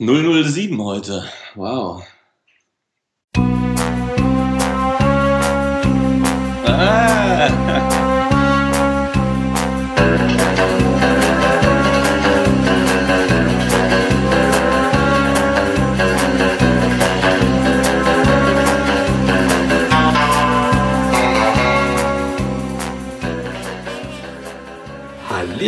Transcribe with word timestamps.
007 0.00 0.82
heute. 0.82 1.24
Wow. 1.56 2.02
Ah. 6.64 7.50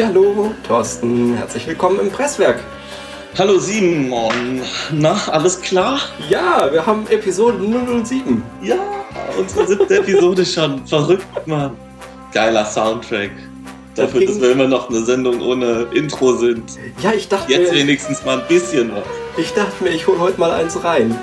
Hallo, 0.05 0.53
Thorsten, 0.67 1.37
herzlich 1.37 1.67
willkommen 1.67 2.01
im 2.01 2.11
Presswerk. 2.11 2.61
Hallo 3.39 3.59
Simon, 3.59 4.61
na, 4.93 5.17
alles 5.29 5.61
klar? 5.61 6.01
Ja, 6.29 6.69
wir 6.71 6.85
haben 6.85 7.07
Episode 7.09 7.59
007. 8.05 8.43
Ja, 8.63 8.77
unsere 9.39 9.67
siebte 9.67 9.99
Episode 9.99 10.45
schon. 10.45 10.87
Verrückt, 10.87 11.47
Mann. 11.47 11.77
Geiler 12.33 12.65
Soundtrack. 12.65 13.31
Dafür, 13.95 14.27
dass 14.27 14.41
wir 14.41 14.53
immer 14.53 14.69
noch 14.69 14.89
eine 14.89 15.03
Sendung 15.05 15.41
ohne 15.41 15.87
Intro 15.95 16.37
sind. 16.37 16.79
Ja, 17.03 17.13
ich 17.13 17.29
dachte 17.29 17.53
Jetzt 17.53 17.73
mir, 17.73 17.81
wenigstens 17.81 18.25
mal 18.25 18.41
ein 18.41 18.49
bisschen 18.49 18.93
was. 18.95 19.05
Ich 19.37 19.53
dachte 19.53 19.83
mir, 19.83 19.91
ich 19.91 20.07
hole 20.07 20.19
heute 20.19 20.39
mal 20.39 20.51
eins 20.51 20.83
rein. 20.83 21.19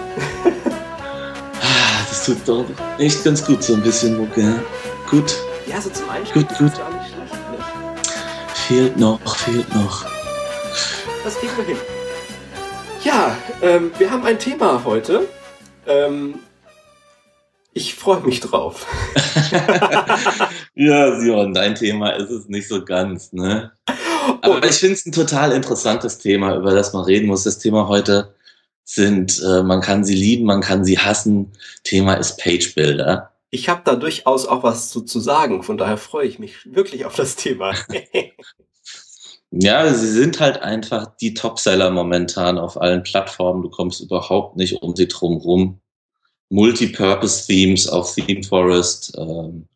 Ah, 1.62 2.05
das 2.09 2.26
tut 2.26 2.37
doch 2.45 2.65
echt 2.98 3.23
ganz 3.23 3.45
gut, 3.45 3.63
so 3.63 3.73
ein 3.76 3.81
bisschen 3.81 4.17
Mucke. 4.17 4.63
Gut. 5.09 5.35
Ja, 5.67 5.79
so 5.81 5.89
zum 5.89 6.09
Einstieg. 6.09 6.48
Gut, 6.48 6.57
gut 6.57 6.71
fehlt 8.70 8.98
noch, 8.98 9.20
fehlt 9.37 9.73
noch. 9.73 10.05
Das 11.23 11.35
kriegen 11.39 11.57
wir 11.57 11.65
hin. 11.65 11.77
Ja, 13.03 13.38
ähm, 13.62 13.91
wir 13.98 14.12
haben 14.12 14.26
ein 14.26 14.39
Thema 14.39 14.84
heute. 14.84 15.27
Ähm, 15.88 16.40
ich 17.71 17.96
freue 17.96 18.20
mich 18.21 18.41
drauf. 18.41 18.85
ja, 20.76 21.18
Simon, 21.18 21.54
dein 21.54 21.76
Thema 21.76 22.10
ist 22.10 22.29
es 22.29 22.49
nicht 22.49 22.68
so 22.68 22.84
ganz, 22.84 23.32
ne? 23.32 23.71
Aber 24.41 24.60
oh. 24.62 24.65
ich 24.65 24.76
finde 24.76 24.96
es 24.96 25.05
ein 25.05 25.13
total 25.13 25.54
interessantes 25.54 26.18
Thema, 26.18 26.55
über 26.55 26.73
das 26.73 26.91
man 26.91 27.05
reden 27.05 27.27
muss. 27.27 27.43
Das 27.43 27.60
Thema 27.60 27.88
heute 27.88 28.35
sind, 28.84 29.41
äh, 29.45 29.63
man 29.63 29.79
kann 29.79 30.04
sie 30.04 30.16
lieben, 30.16 30.45
man 30.45 30.62
kann 30.62 30.84
sie 30.84 30.99
hassen. 30.99 31.54
Thema 31.84 32.16
ist 32.16 32.38
Page 32.38 32.76
Builder. 32.76 33.32
Ich 33.49 33.70
habe 33.70 33.82
da 33.85 33.95
durchaus 33.95 34.45
auch 34.45 34.63
was 34.63 34.90
zu, 34.90 35.01
zu 35.01 35.21
sagen, 35.21 35.63
von 35.63 35.77
daher 35.77 35.98
freue 35.98 36.27
ich 36.27 36.38
mich 36.38 36.73
wirklich 36.73 37.05
auf 37.05 37.16
das 37.16 37.38
Thema. 37.38 37.73
Ja, 39.51 39.91
sie 39.91 40.11
sind 40.11 40.39
halt 40.39 40.61
einfach 40.61 41.15
die 41.19 41.33
Topseller 41.33 41.89
momentan 41.89 42.59
auf 42.59 42.79
allen 42.79 43.03
Plattformen. 43.03 43.63
Du 43.63 43.69
kommst 43.69 43.99
überhaupt 43.99 44.57
nicht 44.57 44.81
um 44.81 44.95
sie 44.95 45.07
drum 45.07 45.37
rum. 45.37 45.79
Multipurpose-Themes 46.49 47.87
auf 47.89 48.13
Theme 48.13 48.43
Forest. 48.43 49.13
Ähm, 49.17 49.67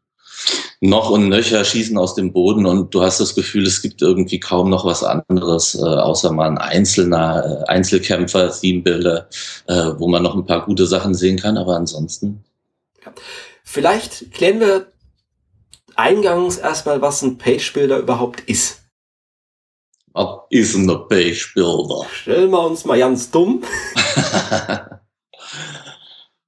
noch 0.81 1.09
und 1.09 1.29
nöcher 1.29 1.63
schießen 1.63 1.97
aus 1.97 2.13
dem 2.13 2.33
Boden 2.33 2.65
und 2.65 2.93
du 2.93 3.01
hast 3.01 3.19
das 3.19 3.35
Gefühl, 3.35 3.65
es 3.65 3.81
gibt 3.81 4.01
irgendwie 4.01 4.39
kaum 4.39 4.69
noch 4.69 4.83
was 4.83 5.01
anderes, 5.03 5.75
äh, 5.75 5.79
außer 5.79 6.31
mal 6.33 6.49
ein 6.49 6.57
einzelner 6.57 7.63
äh, 7.65 7.71
Einzelkämpfer, 7.71 8.51
Theme-Builder, 8.51 9.29
äh, 9.67 9.91
wo 9.97 10.09
man 10.09 10.23
noch 10.23 10.35
ein 10.35 10.45
paar 10.45 10.65
gute 10.65 10.85
Sachen 10.85 11.13
sehen 11.13 11.39
kann, 11.39 11.57
aber 11.57 11.77
ansonsten. 11.77 12.43
Ja. 13.05 13.13
Vielleicht 13.63 14.33
klären 14.33 14.59
wir 14.59 14.87
eingangs 15.95 16.57
erstmal, 16.57 17.01
was 17.01 17.21
ein 17.21 17.37
Page-Builder 17.37 17.99
überhaupt 17.99 18.41
ist. 18.41 18.82
Was 20.13 20.39
ist 20.51 20.75
ein 20.75 20.87
Page-Builder? 20.87 22.05
Stellen 22.13 22.51
wir 22.51 22.63
uns 22.63 22.85
mal 22.85 22.99
ganz 22.99 23.31
dumm. 23.31 23.63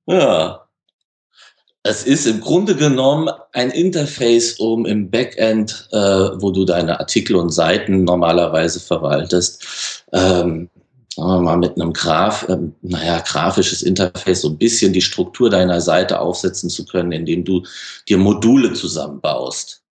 ja. 0.08 0.62
Es 1.82 2.04
ist 2.04 2.26
im 2.26 2.42
Grunde 2.42 2.76
genommen 2.76 3.30
ein 3.54 3.70
Interface, 3.70 4.60
um 4.60 4.86
im 4.86 5.12
Backend, 5.12 5.88
äh, 5.92 5.98
wo 5.98 6.52
du 6.52 6.66
deine 6.66 7.00
Artikel 7.00 7.36
und 7.36 7.52
Seiten 7.52 8.04
normalerweise 8.04 8.80
verwaltest, 8.80 10.04
ähm, 10.14 10.70
sagen 11.16 11.30
wir 11.30 11.42
mal 11.42 11.58
mit 11.58 11.76
einem 11.76 11.94
Graf, 11.94 12.48
ähm, 12.50 12.76
naja, 12.82 13.20
grafisches 13.20 13.84
Interface 13.84 14.42
so 14.42 14.50
ein 14.50 14.58
bisschen 14.58 14.94
die 14.94 15.02
Struktur 15.02 15.50
deiner 15.50 15.80
Seite 15.80 16.20
aufsetzen 16.20 16.70
zu 16.70 16.86
können, 16.86 17.12
indem 17.12 17.46
du 17.46 17.64
dir 18.08 18.18
Module 18.18 18.74
zusammenbaust 18.74 19.84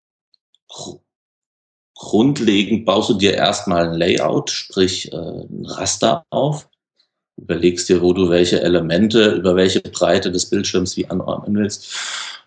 grundlegend 2.03 2.85
baust 2.85 3.11
du 3.11 3.15
dir 3.15 3.35
erstmal 3.35 3.89
ein 3.89 3.95
Layout, 3.95 4.51
sprich 4.51 5.13
äh, 5.13 5.17
ein 5.17 5.65
Raster 5.65 6.25
auf, 6.31 6.69
überlegst 7.37 7.89
dir, 7.89 8.03
wo 8.03 8.13
du 8.13 8.29
welche 8.29 8.61
Elemente 8.61 9.31
über 9.37 9.55
welche 9.55 9.81
Breite 9.81 10.33
des 10.33 10.51
Bildschirms 10.51 10.97
wie 10.97 11.09
anordnen 11.09 11.57
willst. 11.57 11.95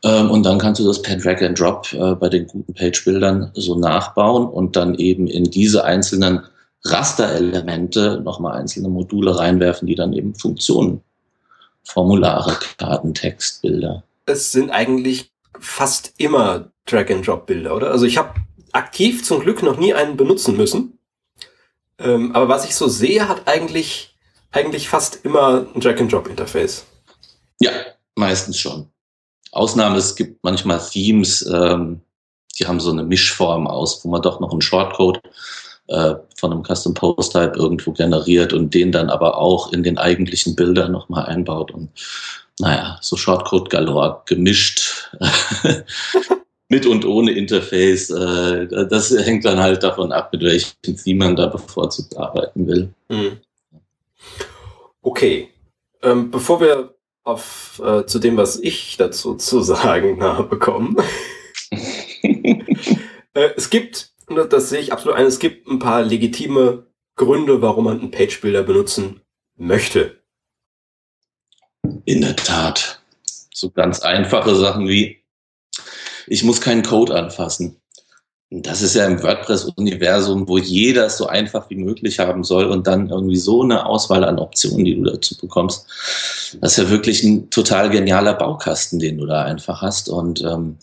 Ähm, 0.04 0.30
und 0.30 0.44
dann 0.46 0.60
kannst 0.60 0.82
du 0.82 0.86
das 0.86 1.02
per 1.02 1.16
Drag 1.16 1.42
and 1.42 1.58
Drop 1.58 1.92
äh, 1.94 2.16
bei 2.16 2.28
den 2.28 2.48
guten 2.48 2.74
Page-Bildern 2.74 3.52
so 3.54 3.80
nachbauen 3.80 4.46
und 4.46 4.76
dann 4.76 4.96
eben 4.96 5.28
in 5.28 5.46
diese 5.46 5.86
einzelnen 5.86 6.42
Rasterelemente 6.84 8.22
nochmal 8.26 8.60
einzelne 8.60 8.90
Module 8.90 9.40
reinwerfen, 9.40 9.88
die 9.88 9.96
dann 9.96 10.12
eben 10.12 10.36
Funktionen, 10.36 11.00
Formulare, 11.84 12.58
Karten, 12.78 13.14
Text, 13.14 13.62
Bilder. 13.62 14.04
Es 14.26 14.52
sind 14.52 14.70
eigentlich 14.70 15.32
fast 15.62 16.14
immer 16.18 16.72
Drag-and-Drop-Bilder, 16.88 17.74
oder? 17.74 17.92
Also 17.92 18.06
ich 18.06 18.18
habe 18.18 18.34
aktiv 18.76 19.24
zum 19.24 19.40
Glück 19.40 19.64
noch 19.64 19.78
nie 19.78 19.94
einen 19.94 20.18
benutzen 20.18 20.58
müssen. 20.58 21.00
Ähm, 21.98 22.36
aber 22.36 22.50
was 22.50 22.66
ich 22.66 22.76
so 22.76 22.88
sehe, 22.88 23.28
hat 23.28 23.48
eigentlich, 23.48 24.16
eigentlich 24.52 24.90
fast 24.90 25.24
immer 25.24 25.66
ein 25.74 25.80
Drag-and-Drop-Interface. 25.80 26.86
Ja, 27.62 27.72
meistens 28.16 28.60
schon. 28.60 28.88
Ausnahme, 29.52 29.98
es 29.98 30.16
gibt 30.16 30.44
manchmal 30.44 30.80
Themes, 30.80 31.46
ähm, 31.46 32.02
die 32.60 32.68
haben 32.68 32.80
so 32.80 32.92
eine 32.92 33.04
Mischform 33.04 33.68
aus, 33.68 34.04
wo 34.04 34.10
man 34.10 34.22
doch 34.22 34.40
noch 34.42 34.52
einen 34.52 34.62
Shortcode 34.62 35.22
äh, 35.88 36.16
von 36.36 36.52
einem 36.52 36.64
Custom 36.64 36.94
Post 36.94 37.32
Type 37.32 37.54
irgendwo 37.56 37.94
generiert 37.94 38.52
und 38.52 38.74
den 38.74 38.92
dann 38.92 39.10
aber 39.10 39.38
auch 39.38 39.72
in 39.72 39.84
den 39.84 39.98
eigentlichen 39.98 40.56
Bildern 40.56 40.92
nochmal 40.92 41.26
einbaut 41.28 41.72
und 41.72 41.90
naja, 42.60 42.98
so 43.02 43.18
Shortcode 43.18 43.70
galore 43.70 44.22
gemischt. 44.26 45.12
mit 46.70 46.86
und 46.86 47.06
ohne 47.06 47.32
Interface. 47.32 48.10
Äh, 48.10 48.68
das 48.88 49.12
hängt 49.12 49.46
dann 49.46 49.60
halt 49.60 49.84
davon 49.84 50.12
ab, 50.12 50.32
mit 50.34 50.42
welchem 50.42 50.98
Theme 50.98 51.26
man 51.26 51.36
da 51.36 51.48
bevorzugt 51.48 52.18
arbeiten 52.18 52.68
will. 52.68 52.90
Mhm. 53.10 53.38
Okay. 55.02 55.50
Ähm, 56.02 56.32
bevor 56.32 56.62
wir 56.62 56.96
auf, 57.24 57.82
äh, 57.84 58.06
zu 58.06 58.20
dem, 58.20 58.38
was 58.38 58.60
ich 58.60 58.98
dazu 58.98 59.36
zu 59.36 59.62
sagen 59.62 60.22
habe, 60.24 60.58
kommen. 60.60 60.98
äh, 62.22 63.50
es 63.56 63.70
gibt, 63.70 64.14
das 64.50 64.70
sehe 64.70 64.80
ich 64.80 64.94
absolut 64.94 65.18
ein, 65.18 65.26
es 65.26 65.40
gibt 65.40 65.68
ein 65.68 65.80
paar 65.80 66.04
legitime 66.04 66.86
Gründe, 67.16 67.62
warum 67.62 67.86
man 67.86 68.00
einen 68.00 68.12
Page-Builder 68.12 68.64
benutzen 68.64 69.22
möchte. 69.56 70.20
In 72.06 72.22
der 72.22 72.36
Tat. 72.36 73.02
So 73.54 73.70
ganz 73.70 74.02
einfache 74.02 74.54
Sachen 74.56 74.88
wie 74.88 75.24
ich 76.28 76.44
muss 76.44 76.62
keinen 76.62 76.84
Code 76.84 77.16
anfassen. 77.16 77.78
Das 78.52 78.82
ist 78.82 78.96
ja 78.96 79.06
im 79.06 79.22
WordPress-Universum, 79.22 80.48
wo 80.48 80.58
jeder 80.58 81.08
es 81.08 81.18
so 81.18 81.28
einfach 81.28 81.70
wie 81.70 81.76
möglich 81.76 82.20
haben 82.20 82.44
soll 82.44 82.66
und 82.66 82.86
dann 82.86 83.10
irgendwie 83.10 83.38
so 83.38 83.64
eine 83.64 83.86
Auswahl 83.86 84.24
an 84.24 84.40
Optionen, 84.40 84.86
die 84.86 84.96
du 84.96 85.04
dazu 85.04 85.36
bekommst. 85.36 85.88
Das 86.62 86.74
ist 86.74 86.78
ja 86.78 86.90
wirklich 86.90 87.24
ein 87.24 87.50
total 87.50 87.90
genialer 87.90 88.36
Baukasten, 88.36 89.00
den 89.00 89.18
du 89.18 89.26
da 89.26 89.44
einfach 89.44 89.82
hast. 89.82 90.10
Und 90.10 90.42
ähm, 90.44 90.78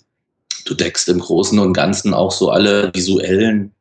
du 0.67 0.75
deckst 0.75 1.09
im 1.09 1.21
Großen 1.21 1.59
und 1.59 1.73
Ganzen 1.73 2.15
auch 2.15 2.33
so 2.33 2.51
alle 2.51 2.93
visuellen 2.95 3.73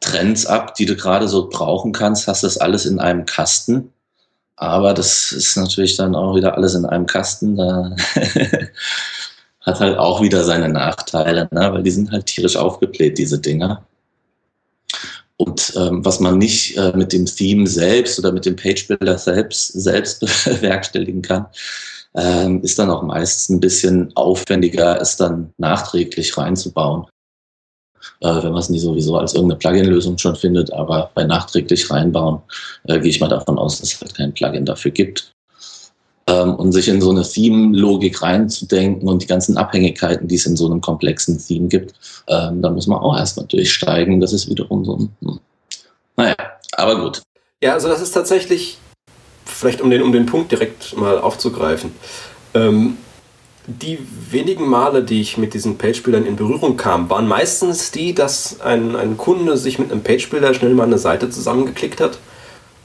Trends 0.00 0.46
ab, 0.46 0.74
die 0.74 0.86
du 0.86 0.94
gerade 0.94 1.28
so 1.28 1.48
brauchen 1.48 1.92
kannst, 1.92 2.28
hast 2.28 2.44
das 2.44 2.58
alles 2.58 2.86
in 2.86 3.00
einem 3.00 3.26
Kasten. 3.26 3.92
Aber 4.56 4.92
das 4.92 5.32
ist 5.32 5.56
natürlich 5.56 5.96
dann 5.96 6.14
auch 6.14 6.34
wieder 6.34 6.56
alles 6.56 6.74
in 6.74 6.84
einem 6.84 7.06
Kasten. 7.06 7.56
Da 7.56 7.96
hat 9.60 9.80
halt 9.80 9.98
auch 9.98 10.22
wieder 10.22 10.44
seine 10.44 10.68
Nachteile, 10.68 11.48
ne? 11.50 11.72
weil 11.72 11.82
die 11.82 11.90
sind 11.90 12.10
halt 12.10 12.26
tierisch 12.26 12.56
aufgebläht, 12.56 13.18
diese 13.18 13.38
Dinger. 13.38 13.84
Und 15.36 15.72
ähm, 15.76 16.04
was 16.04 16.18
man 16.20 16.38
nicht 16.38 16.76
äh, 16.76 16.92
mit 16.96 17.12
dem 17.12 17.26
Theme 17.26 17.66
selbst 17.66 18.18
oder 18.18 18.32
mit 18.32 18.44
dem 18.44 18.56
Page-Builder 18.56 19.18
selbst, 19.18 19.68
selbst 19.68 20.20
bewerkstelligen 20.44 21.22
kann, 21.22 21.46
ähm, 22.16 22.62
ist 22.62 22.78
dann 22.78 22.90
auch 22.90 23.02
meistens 23.02 23.48
ein 23.48 23.60
bisschen 23.60 24.10
aufwendiger, 24.16 25.00
es 25.00 25.16
dann 25.16 25.52
nachträglich 25.58 26.36
reinzubauen. 26.36 27.06
Äh, 28.20 28.42
wenn 28.42 28.50
man 28.50 28.60
es 28.60 28.68
nicht 28.68 28.82
sowieso 28.82 29.16
als 29.16 29.34
irgendeine 29.34 29.58
Plugin-Lösung 29.58 30.18
schon 30.18 30.34
findet, 30.34 30.72
aber 30.72 31.10
bei 31.14 31.24
nachträglich 31.24 31.88
reinbauen 31.88 32.42
äh, 32.84 32.98
gehe 32.98 33.10
ich 33.10 33.20
mal 33.20 33.28
davon 33.28 33.58
aus, 33.58 33.80
dass 33.80 33.92
es 33.92 34.00
halt 34.00 34.16
kein 34.16 34.34
Plugin 34.34 34.64
dafür 34.64 34.90
gibt 34.90 35.32
ähm, 36.28 36.54
und 36.54 36.72
sich 36.72 36.88
in 36.88 37.00
so 37.00 37.10
eine 37.10 37.22
Theme-Logik 37.22 38.22
reinzudenken 38.22 39.08
und 39.08 39.22
die 39.22 39.26
ganzen 39.26 39.56
Abhängigkeiten, 39.56 40.28
die 40.28 40.36
es 40.36 40.46
in 40.46 40.56
so 40.56 40.66
einem 40.66 40.80
komplexen 40.80 41.38
Theme 41.38 41.68
gibt, 41.68 41.94
ähm, 42.28 42.62
da 42.62 42.70
muss 42.70 42.86
man 42.86 42.98
auch 42.98 43.16
erstmal 43.16 43.46
durchsteigen. 43.46 44.20
Das 44.20 44.32
ist 44.32 44.48
wiederum 44.48 44.84
so 44.84 44.96
ein, 44.96 45.08
hm. 45.22 45.40
naja, 46.16 46.36
aber 46.72 47.00
gut. 47.00 47.22
Ja, 47.62 47.72
also 47.72 47.88
das 47.88 48.00
ist 48.00 48.12
tatsächlich 48.12 48.78
vielleicht 49.46 49.80
um 49.80 49.90
den, 49.90 50.02
um 50.02 50.12
den 50.12 50.26
Punkt 50.26 50.52
direkt 50.52 50.96
mal 50.96 51.18
aufzugreifen. 51.18 51.92
Ähm, 52.54 52.98
die 53.66 53.98
wenigen 54.30 54.66
Male, 54.66 55.02
die 55.02 55.20
ich 55.20 55.36
mit 55.36 55.52
diesen 55.54 55.76
Page-Bildern 55.76 56.24
in 56.24 56.36
Berührung 56.36 56.76
kam, 56.76 57.10
waren 57.10 57.26
meistens 57.26 57.90
die, 57.90 58.14
dass 58.14 58.60
ein, 58.60 58.96
ein 58.96 59.16
Kunde 59.16 59.56
sich 59.56 59.78
mit 59.78 59.90
einem 59.90 60.02
Page-Bilder 60.02 60.54
schnell 60.54 60.74
mal 60.74 60.84
eine 60.84 60.98
Seite 60.98 61.28
zusammengeklickt 61.28 62.00
hat 62.00 62.18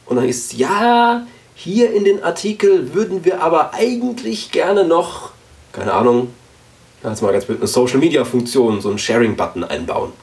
und 0.05 0.17
dann 0.17 0.27
ist, 0.27 0.53
ja, 0.53 1.25
hier 1.55 1.94
in 1.94 2.03
den 2.03 2.23
Artikel 2.23 2.94
würden 2.94 3.25
wir 3.25 3.41
aber 3.41 3.73
eigentlich 3.73 4.51
gerne 4.51 4.85
noch, 4.85 5.31
keine 5.71 5.94
Ahnung, 5.94 6.29
jetzt 7.03 7.21
mal 7.21 7.31
ganz 7.31 7.45
blöd, 7.45 7.59
eine 7.59 7.67
Social-Media-Funktion, 7.67 8.81
so 8.81 8.89
einen 8.89 8.97
Sharing-Button 8.97 9.63
einbauen. 9.63 10.13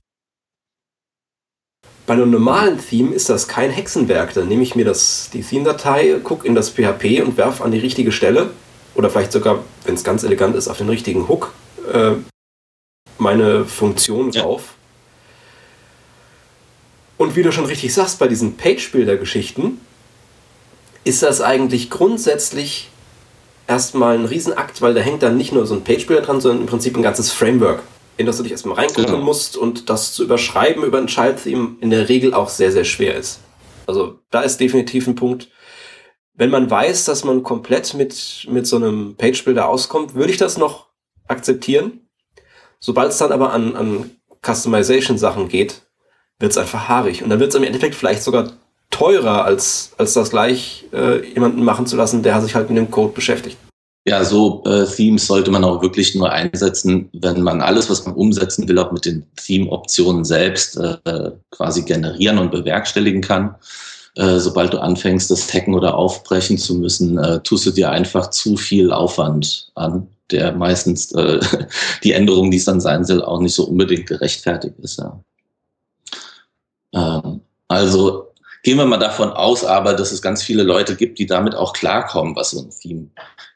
Bei 2.07 2.15
einem 2.15 2.31
normalen 2.31 2.81
Theme 2.81 3.15
ist 3.15 3.29
das 3.29 3.47
kein 3.47 3.71
Hexenwerk. 3.71 4.35
Dann 4.35 4.49
nehme 4.49 4.63
ich 4.63 4.75
mir 4.75 4.85
das, 4.85 5.31
die 5.33 5.43
Theme-Datei, 5.43 6.19
gucke 6.25 6.47
in 6.47 6.57
das 6.57 6.71
PHP 6.71 7.23
und 7.23 7.37
werfe 7.37 7.63
an 7.63 7.71
die 7.71 7.79
richtige 7.79 8.11
Stelle 8.11 8.51
oder 8.95 9.11
vielleicht 9.11 9.33
sogar, 9.33 9.63
wenn 9.85 9.95
es 9.95 10.03
ganz 10.03 10.25
elegant 10.25 10.57
ist, 10.57 10.67
auf 10.67 10.79
den 10.79 10.89
richtigen 10.89 11.29
Hook 11.29 11.53
äh, 11.93 12.13
meine 13.19 13.65
Funktion 13.65 14.33
ja. 14.33 14.43
drauf. 14.43 14.75
Und 17.17 17.37
wie 17.37 17.43
du 17.43 17.53
schon 17.53 17.67
richtig 17.67 17.95
sagst, 17.95 18.19
bei 18.19 18.27
diesen 18.27 18.57
Page-Builder-Geschichten 18.57 19.79
ist 21.05 21.23
das 21.23 21.41
eigentlich 21.41 21.91
grundsätzlich 21.91 22.91
erstmal 23.67 24.19
ein 24.19 24.25
Riesenakt, 24.25 24.83
weil 24.83 24.95
da 24.95 25.01
hängt 25.01 25.23
dann 25.23 25.37
nicht 25.37 25.53
nur 25.53 25.67
so 25.67 25.75
ein 25.75 25.85
Page-Builder 25.85 26.23
dran, 26.23 26.41
sondern 26.41 26.63
im 26.63 26.67
Prinzip 26.67 26.97
ein 26.97 27.03
ganzes 27.03 27.33
Framework, 27.33 27.83
in 28.17 28.27
das 28.27 28.37
du 28.37 28.43
dich 28.43 28.53
erstmal 28.53 28.77
reingucken 28.77 29.05
genau. 29.07 29.25
musst 29.25 29.57
und 29.57 29.89
das 29.89 30.13
zu 30.13 30.25
überschreiben 30.25 30.85
über 30.85 30.99
ein 30.99 31.07
Child-Theme 31.07 31.77
in 31.81 31.91
der 31.91 32.09
Regel 32.09 32.35
auch 32.35 32.49
sehr, 32.49 32.73
sehr 32.73 32.85
schwer 32.85 33.15
ist. 33.15 33.41
Also 33.87 34.19
da 34.31 34.43
ist 34.43 34.59
definitiv 34.59 35.07
ein 35.07 35.15
Punkt, 35.15 35.49
wenn 36.35 36.51
man 36.51 36.71
weiß, 36.71 37.05
dass 37.05 37.25
man 37.25 37.43
komplett 37.43 37.95
mit, 37.95 38.47
mit 38.49 38.67
so 38.67 38.77
einem 38.77 39.15
Page-Builder 39.17 39.69
auskommt, 39.69 40.15
würde 40.15 40.33
ich 40.33 40.39
das 40.39 40.59
noch 40.59 40.87
akzeptieren. 41.29 42.09
Sobald 42.79 43.13
es 43.13 43.19
dann 43.19 43.31
aber 43.31 43.53
an, 43.53 43.77
an 43.77 44.11
Customization-Sachen 44.43 45.49
geht, 45.49 45.83
wird 46.39 46.53
es 46.53 46.59
einfach 46.59 46.89
haarig. 46.89 47.23
Und 47.23 47.31
dann 47.31 47.41
wird 47.41 47.51
es 47.51 47.57
im 47.57 47.63
Endeffekt 47.63 47.95
vielleicht 47.95 48.23
sogar 48.23 48.53
teurer, 48.91 49.45
als, 49.45 49.93
als 49.99 50.13
das 50.13 50.31
gleich 50.31 50.85
äh, 50.93 51.27
jemanden 51.33 51.65
machen 51.65 51.87
zu 51.87 51.97
lassen, 51.97 52.23
der 52.23 52.41
sich 52.43 52.55
halt 52.55 52.69
mit 52.69 52.77
dem 52.77 52.91
Code 52.91 53.13
beschäftigt. 53.13 53.57
Ja, 54.07 54.25
so 54.25 54.65
äh, 54.65 54.87
Themes 54.87 55.27
sollte 55.27 55.51
man 55.51 55.63
auch 55.63 55.83
wirklich 55.83 56.15
nur 56.15 56.31
einsetzen, 56.31 57.11
wenn 57.13 57.43
man 57.43 57.61
alles, 57.61 57.91
was 57.91 58.05
man 58.07 58.15
umsetzen 58.15 58.67
will, 58.67 58.79
auch 58.79 58.93
mit 58.93 59.05
den 59.05 59.27
Theme-Optionen 59.37 60.25
selbst 60.25 60.79
äh, 60.79 61.31
quasi 61.51 61.83
generieren 61.83 62.39
und 62.39 62.51
bewerkstelligen 62.51 63.21
kann. 63.21 63.55
Äh, 64.17 64.39
sobald 64.39 64.73
du 64.73 64.79
anfängst, 64.79 65.31
das 65.31 65.53
hacken 65.53 65.75
oder 65.75 65.95
aufbrechen 65.95 66.59
zu 66.59 66.75
müssen, 66.77 67.19
äh, 67.19 67.41
tust 67.43 67.67
du 67.67 67.71
dir 67.71 67.91
einfach 67.91 68.31
zu 68.31 68.57
viel 68.57 68.91
Aufwand 68.91 69.71
an, 69.75 70.09
der 70.31 70.53
meistens 70.53 71.13
äh, 71.13 71.39
die 72.03 72.13
Änderung, 72.13 72.51
die 72.51 72.57
es 72.57 72.65
dann 72.65 72.81
sein 72.81 73.05
soll, 73.05 73.23
auch 73.23 73.41
nicht 73.41 73.55
so 73.55 73.67
unbedingt 73.67 74.07
gerechtfertigt 74.07 74.75
ist. 74.79 74.99
Ja. 74.99 75.21
Ähm, 76.95 77.43
also 77.69 78.30
gehen 78.63 78.79
wir 78.79 78.87
mal 78.87 78.99
davon 78.99 79.31
aus, 79.31 79.65
aber 79.65 79.95
dass 79.95 80.13
es 80.13 80.23
ganz 80.23 80.43
viele 80.43 80.63
Leute 80.63 80.97
gibt, 80.97 81.19
die 81.19 81.27
damit 81.27 81.55
auch 81.55 81.73
klarkommen, 81.73 82.37
was 82.37 82.51
so 82.51 82.61
ein 82.61 82.71
Theme 82.71 83.09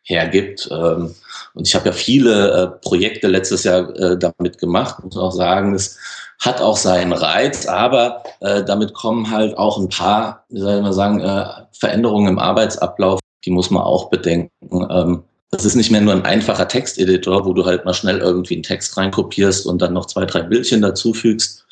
hergibt. 0.03 0.69
Ähm, 0.71 1.15
und 1.55 1.67
ich 1.67 1.75
habe 1.75 1.87
ja 1.87 1.93
viele 1.93 2.51
äh, 2.51 2.67
Projekte 2.81 3.29
letztes 3.29 3.65
Jahr 3.65 3.95
äh, 3.97 4.19
damit 4.19 4.59
gemacht, 4.59 5.03
muss 5.03 5.17
auch 5.17 5.33
sagen, 5.33 5.75
es 5.75 5.99
hat 6.41 6.61
auch 6.61 6.77
seinen 6.77 7.13
Reiz, 7.13 7.67
aber 7.67 8.23
äh, 8.41 8.65
damit 8.65 8.93
kommen 8.95 9.31
halt 9.31 9.57
auch 9.57 9.79
ein 9.79 9.89
paar, 9.89 10.45
wie 10.49 10.61
soll 10.61 10.77
ich 10.77 10.83
mal 10.83 10.93
sagen, 10.93 11.21
äh, 11.21 11.47
Veränderungen 11.73 12.29
im 12.29 12.39
Arbeitsablauf, 12.39 13.21
die 13.45 13.51
muss 13.51 13.71
man 13.71 13.83
auch 13.83 14.11
bedenken. 14.11 14.51
Ähm, 14.91 15.25
das 15.51 15.65
ist 15.65 15.77
nicht 15.77 15.91
mehr 15.91 16.01
nur 16.01 16.13
ein 16.13 16.25
einfacher 16.25 16.67
Texteditor, 16.67 17.47
wo 17.47 17.53
du 17.53 17.65
halt 17.65 17.85
mal 17.85 17.95
schnell 17.95 18.19
irgendwie 18.19 18.55
einen 18.55 18.65
Text 18.65 18.97
reinkopierst 18.97 19.67
und 19.67 19.81
dann 19.81 19.93
noch 19.93 20.07
zwei, 20.07 20.25
drei 20.25 20.43
Bildchen 20.43 20.83
dazufügst. 20.83 21.65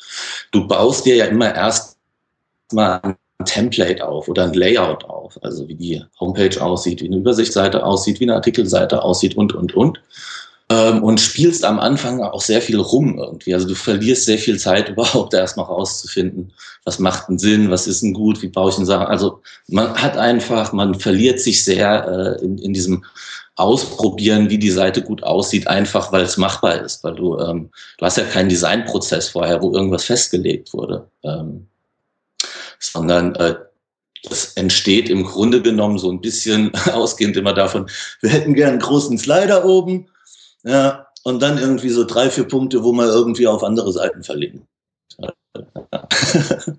Du 0.51 0.67
baust 0.67 1.05
dir 1.05 1.15
ja 1.17 1.25
immer 1.25 1.53
erst 1.53 1.97
mal 2.71 3.17
Template 3.45 4.05
auf 4.05 4.27
oder 4.27 4.43
ein 4.43 4.53
Layout 4.53 5.05
auf, 5.05 5.39
also 5.43 5.67
wie 5.67 5.75
die 5.75 6.01
Homepage 6.19 6.61
aussieht, 6.61 7.01
wie 7.01 7.07
eine 7.07 7.17
Übersichtsseite 7.17 7.85
aussieht, 7.85 8.19
wie 8.19 8.25
eine 8.25 8.35
Artikelseite 8.35 9.01
aussieht 9.01 9.35
und, 9.35 9.53
und, 9.53 9.73
und 9.75 9.99
ähm, 10.69 11.03
und 11.03 11.19
spielst 11.19 11.65
am 11.65 11.79
Anfang 11.79 12.21
auch 12.21 12.41
sehr 12.41 12.61
viel 12.61 12.79
rum 12.79 13.17
irgendwie. 13.19 13.53
Also 13.53 13.67
du 13.67 13.75
verlierst 13.75 14.25
sehr 14.25 14.37
viel 14.37 14.57
Zeit 14.57 14.89
überhaupt 14.89 15.33
erstmal 15.33 15.65
rauszufinden, 15.65 16.53
was 16.85 16.99
macht 16.99 17.29
einen 17.29 17.37
Sinn, 17.37 17.69
was 17.69 17.87
ist 17.87 18.01
denn 18.01 18.13
gut, 18.13 18.41
wie 18.41 18.47
baue 18.47 18.69
ich 18.69 18.77
eine 18.77 18.85
Sache. 18.85 19.07
Also 19.07 19.41
man 19.67 19.93
hat 20.01 20.17
einfach, 20.17 20.73
man 20.73 20.95
verliert 20.95 21.39
sich 21.39 21.63
sehr 21.63 22.37
äh, 22.39 22.43
in, 22.43 22.57
in 22.57 22.73
diesem 22.73 23.03
Ausprobieren, 23.55 24.49
wie 24.49 24.57
die 24.57 24.71
Seite 24.71 25.03
gut 25.03 25.21
aussieht, 25.21 25.67
einfach 25.67 26.11
weil 26.11 26.23
es 26.23 26.37
machbar 26.37 26.81
ist, 26.81 27.03
weil 27.03 27.13
du, 27.13 27.37
ähm, 27.37 27.69
du 27.99 28.05
hast 28.05 28.17
ja 28.17 28.23
keinen 28.23 28.49
Designprozess 28.49 29.29
vorher, 29.29 29.61
wo 29.61 29.71
irgendwas 29.71 30.05
festgelegt 30.05 30.73
wurde, 30.73 31.07
ähm, 31.23 31.67
sondern 32.91 33.35
äh, 33.35 33.55
das 34.23 34.53
entsteht 34.53 35.09
im 35.09 35.23
Grunde 35.23 35.61
genommen 35.61 35.97
so 35.97 36.09
ein 36.11 36.21
bisschen 36.21 36.73
ausgehend 36.91 37.35
immer 37.37 37.53
davon, 37.53 37.89
wir 38.21 38.29
hätten 38.29 38.53
gern 38.53 38.71
einen 38.71 38.79
großen 38.79 39.17
Slider 39.17 39.65
oben, 39.65 40.07
ja, 40.63 41.07
und 41.23 41.41
dann 41.41 41.57
irgendwie 41.57 41.89
so 41.89 42.03
drei, 42.03 42.29
vier 42.29 42.45
Punkte, 42.45 42.83
wo 42.83 42.91
man 42.91 43.07
irgendwie 43.07 43.47
auf 43.47 43.63
andere 43.63 43.91
Seiten 43.91 44.23
verlinken. 44.23 44.67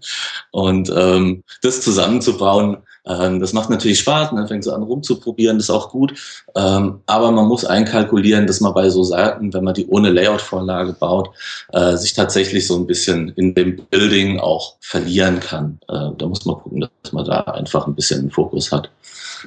und 0.51 0.93
ähm, 0.95 1.45
das 1.63 1.81
zusammenzubauen, 1.81 2.79
ähm, 3.07 3.41
das 3.41 3.53
macht 3.53 3.69
natürlich 3.69 4.01
Spaß 4.01 4.31
dann 4.31 4.49
fängt 4.49 4.65
es 4.65 4.73
an 4.73 4.83
rumzuprobieren, 4.83 5.59
das 5.59 5.67
ist 5.67 5.75
auch 5.75 5.91
gut. 5.91 6.15
Ähm, 6.57 7.01
aber 7.07 7.31
man 7.33 7.47
muss 7.47 7.65
einkalkulieren, 7.65 8.47
dass 8.47 8.61
man 8.61 8.73
bei 8.73 8.89
so 8.89 9.03
Seiten, 9.03 9.53
wenn 9.53 9.65
man 9.65 9.75
die 9.75 9.87
ohne 9.87 10.11
Layout-Vorlage 10.11 10.95
baut, 10.95 11.31
äh, 11.73 11.97
sich 11.97 12.15
tatsächlich 12.15 12.67
so 12.67 12.77
ein 12.77 12.87
bisschen 12.87 13.31
in 13.37 13.55
dem 13.55 13.77
Building 13.91 14.41
auch 14.41 14.77
verlieren 14.81 15.41
kann. 15.41 15.79
Äh, 15.89 16.11
da 16.17 16.27
muss 16.27 16.45
man 16.47 16.57
gucken, 16.57 16.89
dass 17.03 17.13
man 17.13 17.25
da 17.25 17.41
einfach 17.41 17.87
ein 17.87 17.95
bisschen 17.95 18.21
einen 18.21 18.31
Fokus 18.31 18.73
hat. 18.73 18.91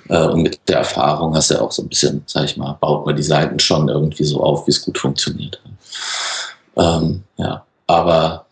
Äh, 0.09 0.27
und 0.27 0.43
mit 0.43 0.59
der 0.67 0.77
Erfahrung 0.77 1.35
hast 1.35 1.49
du 1.49 1.55
ja 1.55 1.61
auch 1.61 1.71
so 1.71 1.81
ein 1.81 1.89
bisschen, 1.89 2.21
sag 2.27 2.45
ich 2.45 2.57
mal, 2.57 2.77
baut 2.79 3.05
man 3.05 3.15
die 3.15 3.23
Seiten 3.23 3.59
schon 3.59 3.89
irgendwie 3.89 4.23
so 4.23 4.43
auf, 4.43 4.67
wie 4.67 4.71
es 4.71 4.83
gut 4.83 4.99
funktioniert. 4.99 5.59
Ähm, 6.75 7.23
ja, 7.37 7.65
aber 7.87 8.45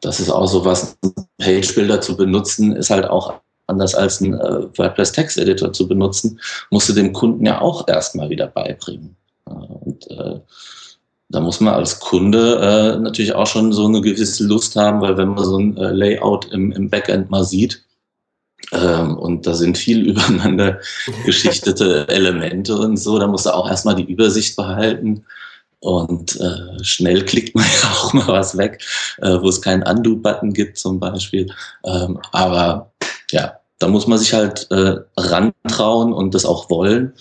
das 0.00 0.20
ist 0.20 0.30
auch 0.30 0.46
so 0.46 0.64
was, 0.64 0.96
Page-Builder 1.38 2.00
zu 2.00 2.16
benutzen, 2.16 2.76
ist 2.76 2.90
halt 2.90 3.06
auch 3.08 3.40
anders 3.70 3.94
als 3.94 4.20
ein 4.20 4.34
äh, 4.34 4.66
WordPress-Text-Editor 4.76 5.72
zu 5.72 5.88
benutzen, 5.88 6.40
musst 6.70 6.88
du 6.88 6.92
dem 6.92 7.12
Kunden 7.12 7.46
ja 7.46 7.60
auch 7.60 7.88
erstmal 7.88 8.28
wieder 8.28 8.46
beibringen. 8.46 9.16
Und 9.44 10.10
äh, 10.10 10.40
da 11.28 11.40
muss 11.40 11.60
man 11.60 11.74
als 11.74 12.00
Kunde 12.00 12.56
äh, 12.96 13.00
natürlich 13.00 13.34
auch 13.34 13.46
schon 13.46 13.72
so 13.72 13.86
eine 13.86 14.00
gewisse 14.00 14.44
Lust 14.44 14.76
haben, 14.76 15.00
weil 15.00 15.16
wenn 15.16 15.28
man 15.28 15.44
so 15.44 15.58
ein 15.58 15.76
äh, 15.76 15.92
Layout 15.92 16.52
im, 16.52 16.72
im 16.72 16.90
Backend 16.90 17.30
mal 17.30 17.44
sieht, 17.44 17.84
ähm, 18.72 19.16
und 19.16 19.46
da 19.46 19.54
sind 19.54 19.78
viel 19.78 20.06
übereinander 20.10 20.80
geschichtete 21.24 22.06
Elemente 22.08 22.76
und 22.76 22.96
so. 22.96 23.18
Da 23.18 23.26
musst 23.26 23.46
du 23.46 23.54
auch 23.54 23.68
erstmal 23.68 23.96
die 23.96 24.10
Übersicht 24.10 24.56
behalten. 24.56 25.24
Und 25.80 26.38
äh, 26.38 26.84
schnell 26.84 27.24
klickt 27.24 27.54
man 27.54 27.64
ja 27.82 27.88
auch 27.90 28.12
mal 28.12 28.28
was 28.28 28.56
weg, 28.56 28.82
äh, 29.18 29.38
wo 29.40 29.48
es 29.48 29.62
keinen 29.62 29.82
Undo-Button 29.82 30.52
gibt 30.52 30.76
zum 30.76 31.00
Beispiel. 31.00 31.50
Ähm, 31.84 32.18
aber 32.32 32.92
ja, 33.30 33.59
da 33.80 33.88
muss 33.88 34.06
man 34.06 34.18
sich 34.18 34.32
halt 34.32 34.68
äh, 34.70 34.96
rantrauen 35.16 36.12
und 36.12 36.34
das 36.34 36.44
auch 36.44 36.70
wollen 36.70 37.14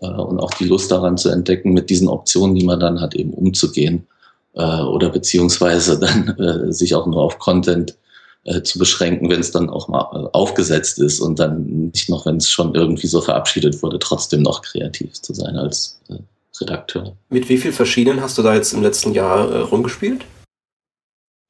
äh, 0.00 0.08
und 0.08 0.40
auch 0.40 0.50
die 0.54 0.64
Lust 0.64 0.90
daran 0.90 1.16
zu 1.16 1.28
entdecken, 1.28 1.72
mit 1.72 1.90
diesen 1.90 2.08
Optionen, 2.08 2.56
die 2.56 2.64
man 2.64 2.80
dann 2.80 3.00
hat, 3.00 3.14
eben 3.14 3.32
umzugehen. 3.32 4.06
Äh, 4.54 4.80
oder 4.80 5.10
beziehungsweise 5.10 6.00
dann 6.00 6.28
äh, 6.38 6.72
sich 6.72 6.94
auch 6.94 7.06
nur 7.06 7.22
auf 7.22 7.38
Content 7.38 7.96
äh, 8.44 8.62
zu 8.62 8.78
beschränken, 8.78 9.28
wenn 9.28 9.40
es 9.40 9.50
dann 9.50 9.68
auch 9.68 9.88
mal 9.88 10.08
äh, 10.14 10.28
aufgesetzt 10.32 10.98
ist 10.98 11.20
und 11.20 11.38
dann 11.38 11.90
nicht 11.92 12.08
noch, 12.08 12.24
wenn 12.24 12.38
es 12.38 12.48
schon 12.48 12.74
irgendwie 12.74 13.08
so 13.08 13.20
verabschiedet 13.20 13.82
wurde, 13.82 13.98
trotzdem 13.98 14.42
noch 14.42 14.62
kreativ 14.62 15.20
zu 15.20 15.34
sein 15.34 15.56
als 15.56 16.00
äh, 16.08 16.14
Redakteur. 16.60 17.14
Mit 17.28 17.48
wie 17.50 17.58
vielen 17.58 17.74
verschiedenen 17.74 18.22
hast 18.22 18.38
du 18.38 18.42
da 18.42 18.54
jetzt 18.54 18.72
im 18.72 18.82
letzten 18.82 19.12
Jahr 19.12 19.50
äh, 19.52 19.58
rumgespielt? 19.58 20.24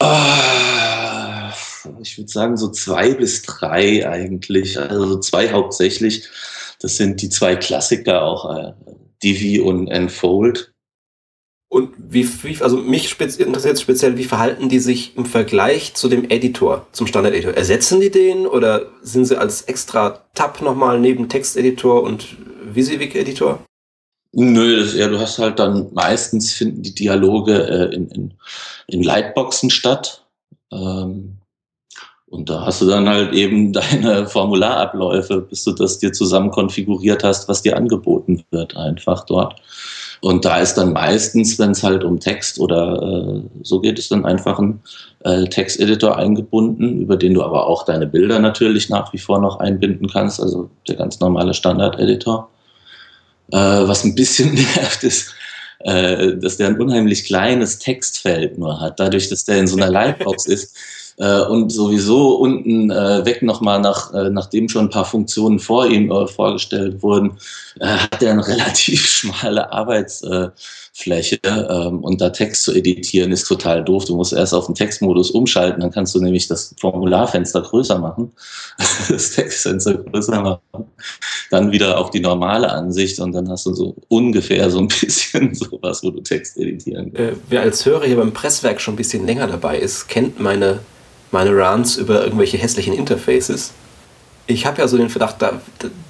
Ah, 0.02 0.45
ich 2.00 2.18
würde 2.18 2.30
sagen 2.30 2.56
so 2.56 2.68
zwei 2.70 3.14
bis 3.14 3.42
drei 3.42 4.08
eigentlich, 4.08 4.78
also 4.78 5.18
zwei 5.20 5.52
hauptsächlich. 5.52 6.28
Das 6.80 6.96
sind 6.96 7.22
die 7.22 7.30
zwei 7.30 7.56
Klassiker 7.56 8.22
auch, 8.22 8.56
äh, 8.56 8.72
Divi 9.22 9.60
und 9.60 9.88
Enfold. 9.88 10.72
Und 11.68 11.94
wie, 11.98 12.28
wie 12.44 12.62
also 12.62 12.76
mich 12.76 13.20
interessiert 13.20 13.80
speziell, 13.80 14.16
wie 14.16 14.24
verhalten 14.24 14.68
die 14.68 14.78
sich 14.78 15.16
im 15.16 15.26
Vergleich 15.26 15.94
zu 15.94 16.08
dem 16.08 16.30
Editor, 16.30 16.86
zum 16.92 17.06
Standard-Editor? 17.06 17.54
Ersetzen 17.54 18.00
die 18.00 18.10
den 18.10 18.46
oder 18.46 18.86
sind 19.02 19.24
sie 19.24 19.38
als 19.38 19.62
extra 19.62 20.22
Tab 20.34 20.62
nochmal 20.62 21.00
neben 21.00 21.28
Texteditor 21.28 22.02
und 22.02 22.36
Visivik-Editor? 22.72 23.64
Nö, 24.32 24.80
das, 24.80 24.94
ja, 24.94 25.08
du 25.08 25.18
hast 25.18 25.38
halt 25.38 25.58
dann 25.58 25.92
meistens 25.92 26.52
finden 26.52 26.82
die 26.82 26.94
Dialoge 26.94 27.54
äh, 27.68 27.94
in, 27.94 28.08
in, 28.10 28.34
in 28.86 29.02
Lightboxen 29.02 29.70
statt. 29.70 30.24
Ähm, 30.70 31.35
Und 32.28 32.50
da 32.50 32.66
hast 32.66 32.82
du 32.82 32.86
dann 32.86 33.08
halt 33.08 33.32
eben 33.32 33.72
deine 33.72 34.26
Formularabläufe, 34.26 35.42
bis 35.42 35.64
du 35.64 35.72
das 35.72 35.98
dir 35.98 36.12
zusammen 36.12 36.50
konfiguriert 36.50 37.24
hast, 37.24 37.48
was 37.48 37.62
dir 37.62 37.76
angeboten 37.76 38.44
wird, 38.50 38.76
einfach 38.76 39.24
dort. 39.24 39.56
Und 40.22 40.44
da 40.44 40.58
ist 40.58 40.74
dann 40.74 40.92
meistens, 40.92 41.58
wenn 41.58 41.72
es 41.72 41.82
halt 41.82 42.02
um 42.02 42.18
Text 42.18 42.58
oder 42.58 43.02
äh, 43.02 43.42
so 43.62 43.80
geht, 43.80 43.98
ist 43.98 44.10
dann 44.10 44.24
einfach 44.24 44.58
ein 44.58 44.80
äh, 45.24 45.44
Texteditor 45.44 46.16
eingebunden, 46.16 47.00
über 47.00 47.16
den 47.16 47.34
du 47.34 47.42
aber 47.42 47.66
auch 47.66 47.84
deine 47.84 48.06
Bilder 48.06 48.38
natürlich 48.38 48.88
nach 48.88 49.12
wie 49.12 49.18
vor 49.18 49.38
noch 49.40 49.60
einbinden 49.60 50.08
kannst, 50.08 50.40
also 50.40 50.70
der 50.88 50.96
ganz 50.96 51.20
normale 51.20 51.52
Standard-Editor. 51.52 52.48
Äh, 53.52 53.56
was 53.56 54.04
ein 54.04 54.14
bisschen 54.14 54.54
nervt 54.76 55.04
ist, 55.04 55.34
äh, 55.80 56.34
dass 56.38 56.56
der 56.56 56.68
ein 56.68 56.80
unheimlich 56.80 57.24
kleines 57.24 57.78
Textfeld 57.78 58.58
nur 58.58 58.80
hat, 58.80 58.98
dadurch, 58.98 59.28
dass 59.28 59.44
der 59.44 59.58
in 59.58 59.66
so 59.66 59.76
einer 59.76 59.90
Lightbox 59.90 60.46
ist 60.46 60.76
äh, 61.18 61.40
und 61.42 61.70
sowieso 61.70 62.36
unten 62.36 62.90
äh, 62.90 63.24
weg 63.24 63.42
nochmal, 63.42 63.80
nach, 63.80 64.12
äh, 64.12 64.28
nachdem 64.30 64.68
schon 64.68 64.86
ein 64.86 64.90
paar 64.90 65.04
Funktionen 65.04 65.58
vor 65.58 65.86
ihm 65.86 66.10
äh, 66.10 66.26
vorgestellt 66.26 67.02
wurden, 67.02 67.38
äh, 67.80 67.86
hat 67.86 68.22
er 68.22 68.32
eine 68.32 68.46
relativ 68.48 69.06
schmale 69.06 69.72
Arbeitsfläche 69.72 71.38
ähm, 71.44 72.04
und 72.04 72.20
da 72.20 72.30
Text 72.30 72.64
zu 72.64 72.74
editieren 72.74 73.32
ist 73.32 73.48
total 73.48 73.82
doof. 73.82 74.04
Du 74.04 74.16
musst 74.16 74.34
erst 74.34 74.52
auf 74.52 74.66
den 74.66 74.74
Textmodus 74.74 75.30
umschalten, 75.30 75.80
dann 75.80 75.90
kannst 75.90 76.14
du 76.14 76.20
nämlich 76.20 76.48
das 76.48 76.74
Formularfenster 76.78 77.62
größer 77.62 77.98
machen, 77.98 78.32
das 79.08 79.32
Textfenster 79.32 79.94
größer 79.94 80.40
machen, 80.42 80.84
dann 81.50 81.72
wieder 81.72 81.98
auf 81.98 82.10
die 82.10 82.20
normale 82.20 82.70
Ansicht 82.70 83.20
und 83.20 83.32
dann 83.32 83.48
hast 83.48 83.64
du 83.64 83.74
so 83.74 83.96
ungefähr 84.08 84.68
so 84.68 84.80
ein 84.80 84.88
bisschen 85.00 85.54
sowas, 85.54 86.02
wo 86.02 86.10
du 86.10 86.20
Text 86.20 86.58
editieren 86.58 87.12
kannst. 87.14 87.32
Äh, 87.32 87.36
wer 87.48 87.62
als 87.62 87.86
Hörer 87.86 88.04
hier 88.04 88.16
beim 88.16 88.34
Presswerk 88.34 88.82
schon 88.82 88.94
ein 88.94 88.98
bisschen 88.98 89.24
länger 89.24 89.46
dabei 89.46 89.78
ist, 89.78 90.08
kennt 90.08 90.40
meine 90.40 90.80
meine 91.30 91.50
Runs 91.50 91.96
über 91.96 92.22
irgendwelche 92.24 92.56
hässlichen 92.56 92.94
Interfaces. 92.94 93.72
Ich 94.46 94.66
habe 94.66 94.80
ja 94.80 94.88
so 94.88 94.96
den 94.96 95.10
Verdacht, 95.10 95.36
da, 95.40 95.60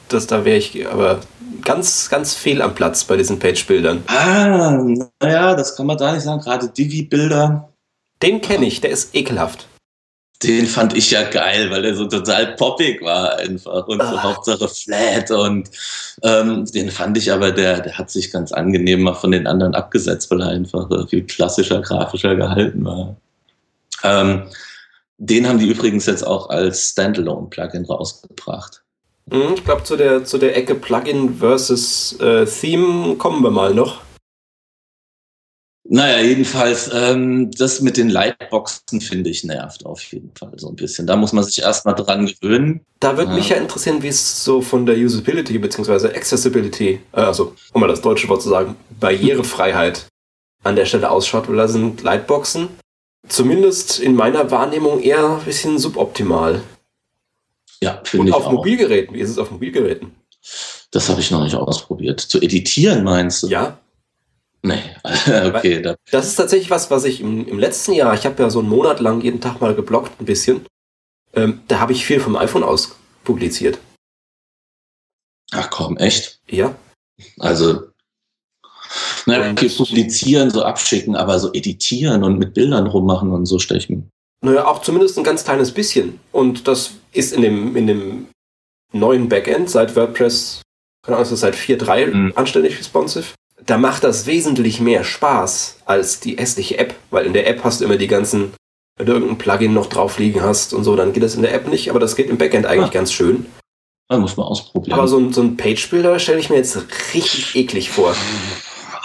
dass 0.09 0.27
da 0.27 0.45
wäre 0.45 0.59
ich 0.59 0.87
aber 0.89 1.21
ganz, 1.63 2.09
ganz 2.09 2.35
fehl 2.35 2.63
am 2.63 2.75
Platz 2.75 3.05
bei 3.05 3.17
diesen 3.17 3.39
Page-Bildern. 3.39 4.05
Ah, 4.07 4.79
naja, 5.21 5.55
das 5.55 5.77
kann 5.77 5.87
man 5.87 5.99
da 5.99 6.13
nicht 6.13 6.23
sagen. 6.23 6.41
Gerade 6.41 6.69
Divi-Bilder. 6.69 7.69
Den 8.23 8.41
kenne 8.41 8.67
ich, 8.67 8.81
der 8.81 8.91
ist 8.91 9.15
ekelhaft. 9.15 9.67
Den 10.43 10.67
fand 10.67 10.95
ich 10.95 11.11
ja 11.11 11.23
geil, 11.23 11.71
weil 11.71 11.83
der 11.83 11.95
so 11.95 12.07
total 12.07 12.55
poppig 12.57 13.01
war 13.03 13.37
einfach 13.37 13.87
und 13.89 14.03
so 14.03 14.07
ah. 14.07 14.23
Hauptsache 14.23 14.69
flat 14.69 15.31
und 15.31 15.71
ähm, 16.23 16.67
den 16.67 16.91
fand 16.91 17.17
ich 17.17 17.33
aber, 17.33 17.53
der, 17.53 17.81
der 17.81 17.97
hat 17.97 18.11
sich 18.11 18.31
ganz 18.31 18.53
angenehm 18.53 19.03
mal 19.03 19.15
von 19.15 19.31
den 19.31 19.47
anderen 19.47 19.75
abgesetzt, 19.75 20.31
weil 20.31 20.43
er 20.43 20.49
einfach 20.49 20.89
viel 21.09 21.23
klassischer, 21.25 21.81
grafischer 21.81 22.37
gehalten 22.37 22.85
war. 22.85 23.17
Ähm, 24.03 24.43
den 25.19 25.49
haben 25.49 25.59
die 25.59 25.69
übrigens 25.69 26.07
jetzt 26.07 26.27
auch 26.27 26.51
als 26.51 26.91
Standalone-Plugin 26.91 27.87
rausgebracht. 27.87 28.83
Mhm, 29.27 29.55
ich 29.55 29.65
glaube, 29.65 29.83
zu 29.85 29.97
der, 29.97 30.25
zu 30.25 30.39
der 30.39 30.57
Ecke 30.57 30.75
Plugin 30.75 31.37
versus 31.37 32.19
äh, 32.21 32.47
Theme 32.47 33.17
kommen 33.17 33.43
wir 33.43 33.51
mal 33.51 33.75
noch. 33.75 34.01
Naja, 35.89 36.21
jedenfalls, 36.21 36.91
ähm, 36.93 37.51
das 37.53 37.81
mit 37.81 37.97
den 37.97 38.09
Lightboxen 38.09 39.01
finde 39.01 39.31
ich 39.31 39.45
nervt 39.45 39.87
auf 39.87 40.03
jeden 40.03 40.33
Fall 40.37 40.53
so 40.57 40.69
ein 40.69 40.75
bisschen. 40.75 41.07
Da 41.07 41.15
muss 41.15 41.33
man 41.33 41.45
sich 41.45 41.61
erstmal 41.63 41.95
dran 41.95 42.27
gewöhnen. 42.27 42.81
Da 42.99 43.17
würde 43.17 43.31
ja. 43.31 43.37
mich 43.37 43.49
ja 43.51 43.57
interessieren, 43.57 44.03
wie 44.03 44.09
es 44.09 44.45
so 44.45 44.61
von 44.61 44.85
der 44.85 44.97
Usability 44.97 45.59
bzw. 45.59 46.09
Accessibility, 46.09 47.01
äh, 47.13 47.21
also 47.21 47.55
um 47.73 47.81
mal 47.81 47.87
das 47.87 48.01
deutsche 48.01 48.29
Wort 48.29 48.43
zu 48.43 48.49
sagen, 48.49 48.75
Barrierefreiheit 48.99 50.09
an 50.65 50.75
der 50.75 50.87
Stelle 50.87 51.11
ausschaut, 51.11 51.49
weil 51.49 51.57
da 51.57 51.69
sind 51.69 52.03
Lightboxen 52.03 52.69
zumindest 53.29 53.99
in 53.99 54.15
meiner 54.15 54.51
Wahrnehmung 54.51 55.01
eher 55.01 55.39
ein 55.39 55.45
bisschen 55.45 55.79
suboptimal. 55.79 56.63
Ja, 57.81 58.01
finde 58.05 58.29
ich. 58.29 58.35
Und 58.35 58.41
auf 58.41 58.47
auch. 58.47 58.53
Mobilgeräten, 58.53 59.15
wie 59.15 59.21
ist 59.21 59.31
es 59.31 59.39
auf 59.39 59.51
Mobilgeräten? 59.51 60.15
Das 60.91 61.09
habe 61.09 61.21
ich 61.21 61.31
noch 61.31 61.43
nicht 61.43 61.55
ausprobiert. 61.55 62.21
Zu 62.21 62.41
editieren 62.41 63.05
meinst 63.05 63.43
du? 63.43 63.49
Ja. 63.49 63.79
Nee, 64.63 64.83
okay. 65.05 65.83
Da. 65.83 65.97
Das 66.11 66.27
ist 66.27 66.37
tatsächlich 66.37 66.71
was, 66.71 66.91
was 66.91 67.05
ich 67.05 67.21
im, 67.21 67.47
im 67.47 67.59
letzten 67.59 67.93
Jahr, 67.93 68.15
ich 68.15 68.27
habe 68.27 68.43
ja 68.43 68.51
so 68.51 68.61
einen 68.61 68.69
Monat 68.69 69.01
lang 69.01 69.21
jeden 69.21 69.41
Tag 69.41 69.61
mal 69.61 69.75
geblockt, 69.75 70.21
ein 70.21 70.25
bisschen. 70.25 70.67
Ähm, 71.35 71.61
da 71.69 71.79
habe 71.79 71.93
ich 71.93 72.05
viel 72.05 72.21
vom 72.21 72.37
iPhone 72.37 72.65
aus 72.65 72.97
publiziert. 73.23 73.79
Ach 75.53 75.71
komm, 75.71 75.97
echt? 75.99 76.41
Ja. 76.49 76.75
Also 77.39 77.89
naja, 79.27 79.51
okay, 79.51 79.69
publizieren, 79.69 80.51
so 80.51 80.63
abschicken, 80.63 81.17
aber 81.17 81.39
so 81.39 81.53
editieren 81.53 82.23
und 82.23 82.39
mit 82.39 82.55
Bildern 82.55 82.87
rummachen 82.87 83.33
und 83.33 83.47
so 83.47 83.59
stechen. 83.59 84.09
Naja, 84.45 84.67
auch 84.67 84.83
zumindest 84.83 85.19
ein 85.19 85.25
ganz 85.25 85.45
kleines 85.45 85.73
bisschen. 85.73 86.21
Und 86.31 86.69
das 86.69 86.93
ist 87.13 87.33
in 87.33 87.43
dem, 87.43 87.77
in 87.77 87.87
dem 87.89 88.27
neuen 88.93 89.29
Backend 89.29 89.69
seit 89.69 89.97
WordPress, 89.97 90.63
keine 91.05 91.19
Ahnung, 91.19 91.37
seit 91.37 91.57
4.3 91.57 92.07
mhm. 92.07 92.33
anständig 92.37 92.79
responsive. 92.79 93.27
Da 93.65 93.79
macht 93.79 94.05
das 94.05 94.27
wesentlich 94.27 94.81
mehr 94.81 95.03
Spaß 95.03 95.79
als 95.87 96.21
die 96.21 96.37
hässliche 96.37 96.79
App, 96.79 96.95
weil 97.11 97.27
in 97.27 97.33
der 97.33 97.49
App 97.49 97.65
hast 97.65 97.81
du 97.81 97.85
immer 97.85 97.97
die 97.97 98.07
ganzen, 98.07 98.53
wenn 98.97 99.07
du 99.07 99.13
irgendein 99.15 99.39
Plugin 99.39 99.75
noch 99.75 99.87
drauf 99.87 100.19
liegen 100.19 100.43
hast 100.43 100.73
und 100.73 100.85
so, 100.85 100.95
dann 100.95 101.13
geht 101.13 101.25
das 101.25 101.35
in 101.35 101.43
der 101.43 101.53
App 101.53 101.67
nicht, 101.67 101.91
aber 101.91 101.99
das 101.99 102.15
geht 102.15 102.31
im 102.31 102.39
Backend 102.39 102.67
eigentlich 102.67 102.91
ah. 102.91 102.95
ganz 102.95 103.13
schön. 103.13 103.47
Das 104.09 104.21
muss 104.21 104.37
man 104.37 104.47
ausprobieren. 104.47 104.97
Aber 104.97 105.09
so 105.09 105.19
ein, 105.19 105.33
so 105.33 105.43
ein 105.43 105.57
Page-Builder 105.57 106.21
stelle 106.21 106.39
ich 106.39 106.49
mir 106.49 106.57
jetzt 106.57 106.79
richtig 107.13 107.57
eklig 107.57 107.91
vor. 107.91 108.15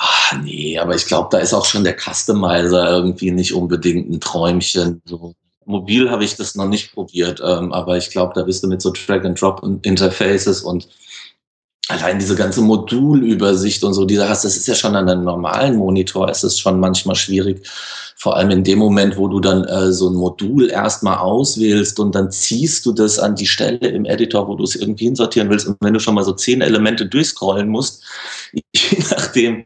Ach, 0.03 0.34
nee, 0.41 0.79
aber 0.79 0.96
ich 0.96 1.05
glaube, 1.05 1.27
da 1.31 1.38
ist 1.38 1.53
auch 1.53 1.65
schon 1.65 1.84
der 1.84 1.96
Customizer 1.96 2.89
irgendwie 2.89 3.29
nicht 3.29 3.53
unbedingt 3.53 4.10
ein 4.10 4.20
Träumchen. 4.20 5.00
So. 5.05 5.36
Mobil 5.65 6.10
habe 6.10 6.24
ich 6.24 6.36
das 6.36 6.55
noch 6.55 6.67
nicht 6.67 6.91
probiert, 6.91 7.39
ähm, 7.46 7.72
aber 7.72 7.98
ich 7.98 8.10
glaube, 8.10 8.34
da 8.34 8.41
bist 8.41 8.63
du 8.63 8.67
mit 8.67 8.81
so 8.81 8.91
Drag-and-Drop-Interfaces 8.91 10.63
und 10.63 10.88
allein 11.88 12.17
diese 12.17 12.36
ganze 12.36 12.62
Modulübersicht 12.62 13.84
und 13.84 13.93
so, 13.93 14.05
die 14.05 14.15
du 14.15 14.27
hast, 14.27 14.43
das 14.43 14.58
ist 14.58 14.67
ja 14.67 14.74
schon 14.74 14.96
an 14.96 15.08
einem 15.08 15.24
normalen 15.24 15.75
Monitor, 15.75 16.29
es 16.29 16.43
ist 16.43 16.60
schon 16.60 16.79
manchmal 16.79 17.15
schwierig. 17.15 17.70
Vor 18.22 18.38
allem 18.38 18.51
in 18.51 18.63
dem 18.63 18.78
Moment, 18.78 19.18
wo 19.18 19.28
du 19.28 19.40
dann 19.40 19.63
äh, 19.63 19.92
so 19.92 20.08
ein 20.08 20.13
Modul 20.13 20.70
erstmal 20.70 21.18
auswählst 21.18 22.00
und 22.00 22.13
dann 22.13 22.30
ziehst 22.30 22.86
du 22.86 22.92
das 22.92 23.18
an 23.18 23.34
die 23.34 23.48
Stelle 23.48 23.88
im 23.88 24.06
Editor, 24.06 24.48
wo 24.48 24.54
du 24.54 24.63
es 24.63 24.75
irgendwie 24.75 25.06
hinsortieren 25.06 25.50
willst. 25.50 25.66
Und 25.66 25.78
wenn 25.80 25.96
du 25.96 26.00
schon 26.00 26.13
mal 26.13 26.24
so 26.24 26.34
zehn 26.34 26.62
Elemente 26.62 27.08
durchscrollen 27.08 27.68
musst, 27.68 28.04
je 28.54 29.00
nachdem, 29.10 29.63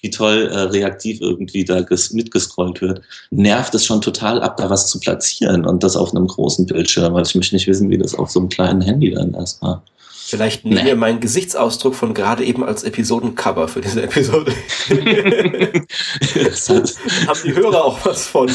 wie 0.00 0.10
toll 0.10 0.48
äh, 0.50 0.62
reaktiv 0.62 1.20
irgendwie 1.20 1.64
da 1.64 1.84
mitgescrollt 2.10 2.80
wird, 2.80 3.02
nervt 3.30 3.72
es 3.76 3.84
schon 3.84 4.00
total 4.00 4.42
ab, 4.42 4.56
da 4.56 4.68
was 4.68 4.90
zu 4.90 4.98
platzieren 4.98 5.64
und 5.64 5.84
das 5.84 5.94
auf 5.94 6.12
einem 6.12 6.26
großen 6.26 6.66
Bildschirm, 6.66 7.14
weil 7.14 7.24
ich 7.24 7.36
möchte 7.36 7.54
nicht 7.54 7.68
wissen, 7.68 7.88
wie 7.88 7.98
das 7.98 8.16
auf 8.16 8.32
so 8.32 8.40
einem 8.40 8.48
kleinen 8.48 8.80
Handy 8.80 9.12
dann 9.12 9.32
erstmal 9.34 9.80
Vielleicht 10.28 10.64
nehmen 10.64 10.82
nee. 10.82 10.86
wir 10.86 10.96
meinen 10.96 11.20
Gesichtsausdruck 11.20 11.94
von 11.94 12.12
gerade 12.12 12.44
eben 12.44 12.64
als 12.64 12.82
Episodencover 12.82 13.68
für 13.68 13.80
diese 13.80 14.02
Episode. 14.02 14.52
Haben 14.88 15.86
die 17.44 17.54
Hörer 17.54 17.84
auch 17.84 18.04
was 18.04 18.26
von. 18.26 18.50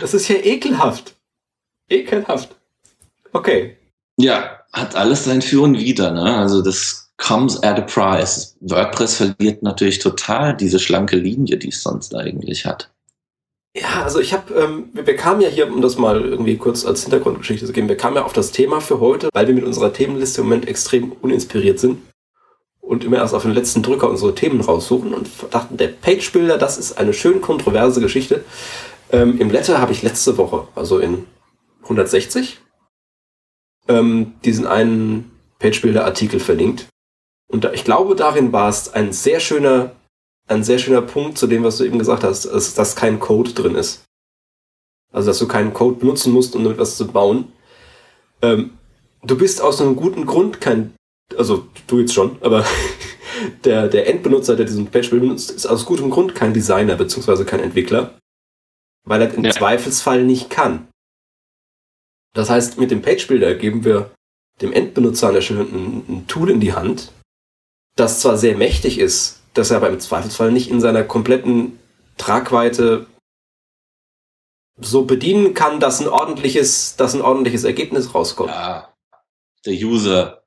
das 0.00 0.14
ist 0.14 0.26
ja 0.26 0.34
ekelhaft. 0.34 1.14
Ekelhaft. 1.88 2.56
Okay. 3.32 3.76
Ja, 4.18 4.58
hat 4.72 4.96
alles 4.96 5.24
sein 5.24 5.40
Für 5.40 5.60
und 5.60 5.78
Wider. 5.78 6.10
Ne? 6.10 6.36
Also 6.36 6.60
das 6.60 7.12
comes 7.18 7.62
at 7.62 7.78
a 7.78 7.82
price. 7.82 8.56
WordPress 8.62 9.14
verliert 9.14 9.62
natürlich 9.62 10.00
total 10.00 10.56
diese 10.56 10.80
schlanke 10.80 11.16
Linie, 11.16 11.56
die 11.56 11.68
es 11.68 11.84
sonst 11.84 12.16
eigentlich 12.16 12.66
hat. 12.66 12.90
Ja, 13.74 14.02
also 14.02 14.20
ich 14.20 14.34
habe, 14.34 14.52
ähm, 14.54 14.90
wir 14.92 15.16
kamen 15.16 15.40
ja 15.40 15.48
hier, 15.48 15.72
um 15.72 15.80
das 15.80 15.96
mal 15.96 16.20
irgendwie 16.20 16.58
kurz 16.58 16.84
als 16.84 17.02
Hintergrundgeschichte 17.02 17.66
zu 17.66 17.72
geben, 17.72 17.88
wir 17.88 17.96
kamen 17.96 18.16
ja 18.16 18.24
auf 18.24 18.34
das 18.34 18.52
Thema 18.52 18.80
für 18.80 19.00
heute, 19.00 19.30
weil 19.32 19.46
wir 19.46 19.54
mit 19.54 19.64
unserer 19.64 19.92
Themenliste 19.92 20.42
im 20.42 20.48
Moment 20.48 20.68
extrem 20.68 21.12
uninspiriert 21.12 21.80
sind 21.80 22.02
und 22.82 23.02
immer 23.02 23.16
erst 23.16 23.34
auf 23.34 23.42
den 23.42 23.54
letzten 23.54 23.82
Drücker 23.82 24.10
unsere 24.10 24.34
Themen 24.34 24.60
raussuchen 24.60 25.14
und 25.14 25.28
dachten, 25.50 25.78
der 25.78 25.88
Page 25.88 26.32
Builder, 26.32 26.58
das 26.58 26.76
ist 26.76 26.98
eine 26.98 27.14
schön 27.14 27.40
kontroverse 27.40 28.02
Geschichte. 28.02 28.44
Ähm, 29.10 29.40
Im 29.40 29.50
Letter 29.50 29.80
habe 29.80 29.92
ich 29.92 30.02
letzte 30.02 30.36
Woche, 30.36 30.68
also 30.74 30.98
in 30.98 31.24
160, 31.84 32.60
ähm, 33.88 34.34
diesen 34.44 34.66
einen 34.66 35.30
Page 35.58 35.80
Builder 35.80 36.04
Artikel 36.04 36.40
verlinkt. 36.40 36.88
Und 37.48 37.64
da, 37.64 37.72
ich 37.72 37.84
glaube, 37.84 38.16
darin 38.16 38.52
war 38.52 38.68
es 38.68 38.92
ein 38.92 39.12
sehr 39.12 39.40
schöner 39.40 39.92
ein 40.52 40.64
sehr 40.64 40.78
schöner 40.78 41.02
Punkt 41.02 41.38
zu 41.38 41.46
dem, 41.46 41.64
was 41.64 41.78
du 41.78 41.84
eben 41.84 41.98
gesagt 41.98 42.24
hast, 42.24 42.44
ist, 42.44 42.78
dass 42.78 42.96
kein 42.96 43.20
Code 43.20 43.52
drin 43.52 43.74
ist. 43.74 44.04
Also, 45.12 45.28
dass 45.28 45.38
du 45.38 45.48
keinen 45.48 45.74
Code 45.74 45.98
benutzen 45.98 46.32
musst, 46.32 46.56
um 46.56 46.70
etwas 46.70 46.96
zu 46.96 47.06
bauen. 47.06 47.52
Ähm, 48.40 48.78
du 49.22 49.36
bist 49.36 49.60
aus 49.60 49.80
einem 49.80 49.96
guten 49.96 50.26
Grund 50.26 50.60
kein, 50.60 50.94
also 51.36 51.66
du 51.86 52.00
jetzt 52.00 52.14
schon, 52.14 52.38
aber 52.40 52.64
der, 53.64 53.88
der 53.88 54.08
Endbenutzer, 54.08 54.56
der 54.56 54.66
diesen 54.66 54.86
Page 54.86 55.10
benutzt, 55.10 55.50
ist 55.50 55.66
aus 55.66 55.84
gutem 55.84 56.10
Grund 56.10 56.34
kein 56.34 56.54
Designer 56.54 56.96
bzw. 56.96 57.44
kein 57.44 57.60
Entwickler, 57.60 58.18
weil 59.04 59.22
er 59.22 59.34
im 59.34 59.44
ja. 59.44 59.50
Zweifelsfall 59.50 60.24
nicht 60.24 60.50
kann. 60.50 60.88
Das 62.34 62.48
heißt, 62.48 62.78
mit 62.78 62.90
dem 62.90 63.02
Page 63.02 63.26
Builder 63.26 63.54
geben 63.54 63.84
wir 63.84 64.10
dem 64.62 64.72
Endbenutzer 64.72 65.28
an 65.28 65.34
der 65.34 65.42
Stelle 65.42 65.60
ein, 65.60 66.04
ein 66.08 66.26
Tool 66.26 66.50
in 66.50 66.60
die 66.60 66.72
Hand, 66.72 67.12
das 67.96 68.20
zwar 68.20 68.38
sehr 68.38 68.56
mächtig 68.56 68.98
ist, 68.98 69.41
dass 69.54 69.70
er 69.70 69.78
aber 69.78 69.88
im 69.88 70.00
Zweifelsfall 70.00 70.52
nicht 70.52 70.70
in 70.70 70.80
seiner 70.80 71.04
kompletten 71.04 71.78
Tragweite 72.18 73.06
so 74.80 75.04
bedienen 75.04 75.54
kann, 75.54 75.80
dass 75.80 76.00
ein 76.00 76.08
ordentliches, 76.08 76.96
dass 76.96 77.14
ein 77.14 77.22
ordentliches 77.22 77.64
Ergebnis 77.64 78.14
rauskommt. 78.14 78.50
Ja, 78.50 78.88
der 79.64 79.74
User. 79.74 80.42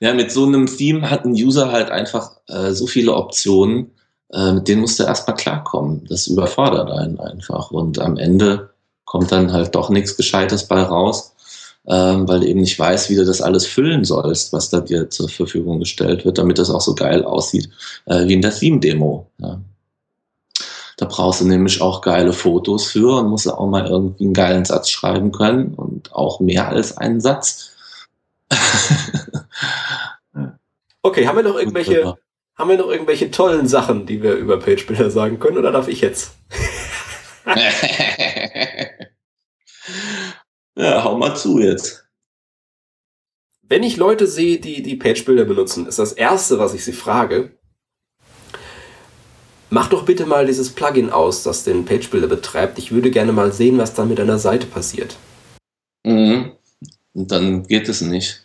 Ja, 0.00 0.14
mit 0.14 0.32
so 0.32 0.44
einem 0.46 0.66
Theme 0.66 1.08
hat 1.10 1.24
ein 1.24 1.32
User 1.32 1.70
halt 1.70 1.90
einfach 1.90 2.38
äh, 2.48 2.72
so 2.72 2.86
viele 2.86 3.14
Optionen, 3.14 3.92
äh, 4.32 4.52
mit 4.52 4.68
denen 4.68 4.80
musst 4.80 4.98
du 4.98 5.04
erstmal 5.04 5.36
klarkommen. 5.36 6.04
Das 6.08 6.26
überfordert 6.26 6.90
einen 6.90 7.20
einfach. 7.20 7.70
Und 7.70 7.98
am 7.98 8.16
Ende 8.16 8.70
kommt 9.04 9.30
dann 9.30 9.52
halt 9.52 9.74
doch 9.74 9.90
nichts 9.90 10.16
Gescheites 10.16 10.66
bei 10.66 10.82
raus, 10.82 11.31
ähm, 11.86 12.28
weil 12.28 12.40
du 12.40 12.46
eben 12.46 12.60
nicht 12.60 12.78
weißt, 12.78 13.10
wie 13.10 13.16
du 13.16 13.24
das 13.24 13.40
alles 13.40 13.66
füllen 13.66 14.04
sollst, 14.04 14.52
was 14.52 14.70
da 14.70 14.80
dir 14.80 15.10
zur 15.10 15.28
Verfügung 15.28 15.80
gestellt 15.80 16.24
wird, 16.24 16.38
damit 16.38 16.58
das 16.58 16.70
auch 16.70 16.80
so 16.80 16.94
geil 16.94 17.24
aussieht 17.24 17.68
äh, 18.06 18.26
wie 18.26 18.34
in 18.34 18.42
der 18.42 18.54
Theme-Demo. 18.54 19.26
Ja. 19.38 19.60
Da 20.96 21.06
brauchst 21.06 21.40
du 21.40 21.46
nämlich 21.46 21.80
auch 21.80 22.00
geile 22.00 22.32
Fotos 22.32 22.86
für 22.86 23.18
und 23.18 23.28
musst 23.28 23.50
auch 23.50 23.66
mal 23.66 23.86
irgendwie 23.86 24.24
einen 24.24 24.34
geilen 24.34 24.64
Satz 24.64 24.90
schreiben 24.90 25.32
können 25.32 25.74
und 25.74 26.14
auch 26.14 26.38
mehr 26.38 26.68
als 26.68 26.96
einen 26.96 27.20
Satz. 27.20 27.72
okay, 31.02 31.26
haben 31.26 31.36
wir 31.36 31.42
noch 31.42 31.58
irgendwelche, 31.58 32.16
haben 32.56 32.70
wir 32.70 32.78
noch 32.78 32.90
irgendwelche 32.90 33.32
tollen 33.32 33.66
Sachen, 33.66 34.06
die 34.06 34.22
wir 34.22 34.34
über 34.34 34.60
Page-Bilder 34.60 35.10
sagen 35.10 35.40
können, 35.40 35.58
oder 35.58 35.72
darf 35.72 35.88
ich 35.88 36.02
jetzt? 36.02 36.34
ja, 40.76 41.04
hau 41.04 41.16
mal 41.16 41.34
zu 41.34 41.58
jetzt. 41.58 42.06
Wenn 43.62 43.82
ich 43.82 43.96
Leute 43.96 44.26
sehe, 44.26 44.58
die 44.58 44.82
die 44.82 44.96
Page-Bilder 44.96 45.44
benutzen, 45.44 45.86
ist 45.86 45.98
das 45.98 46.12
erste, 46.12 46.58
was 46.58 46.74
ich 46.74 46.84
sie 46.84 46.92
frage, 46.92 47.56
mach 49.70 49.88
doch 49.88 50.04
bitte 50.04 50.26
mal 50.26 50.46
dieses 50.46 50.70
Plugin 50.70 51.10
aus, 51.10 51.42
das 51.42 51.64
den 51.64 51.84
Page-Builder 51.84 52.28
betreibt. 52.28 52.78
Ich 52.78 52.92
würde 52.92 53.10
gerne 53.10 53.32
mal 53.32 53.52
sehen, 53.52 53.78
was 53.78 53.94
da 53.94 54.04
mit 54.04 54.18
deiner 54.18 54.38
Seite 54.38 54.66
passiert. 54.66 55.16
Mhm. 56.04 56.52
Und 57.14 57.30
dann 57.30 57.66
geht 57.66 57.88
es 57.88 58.00
nicht. 58.00 58.44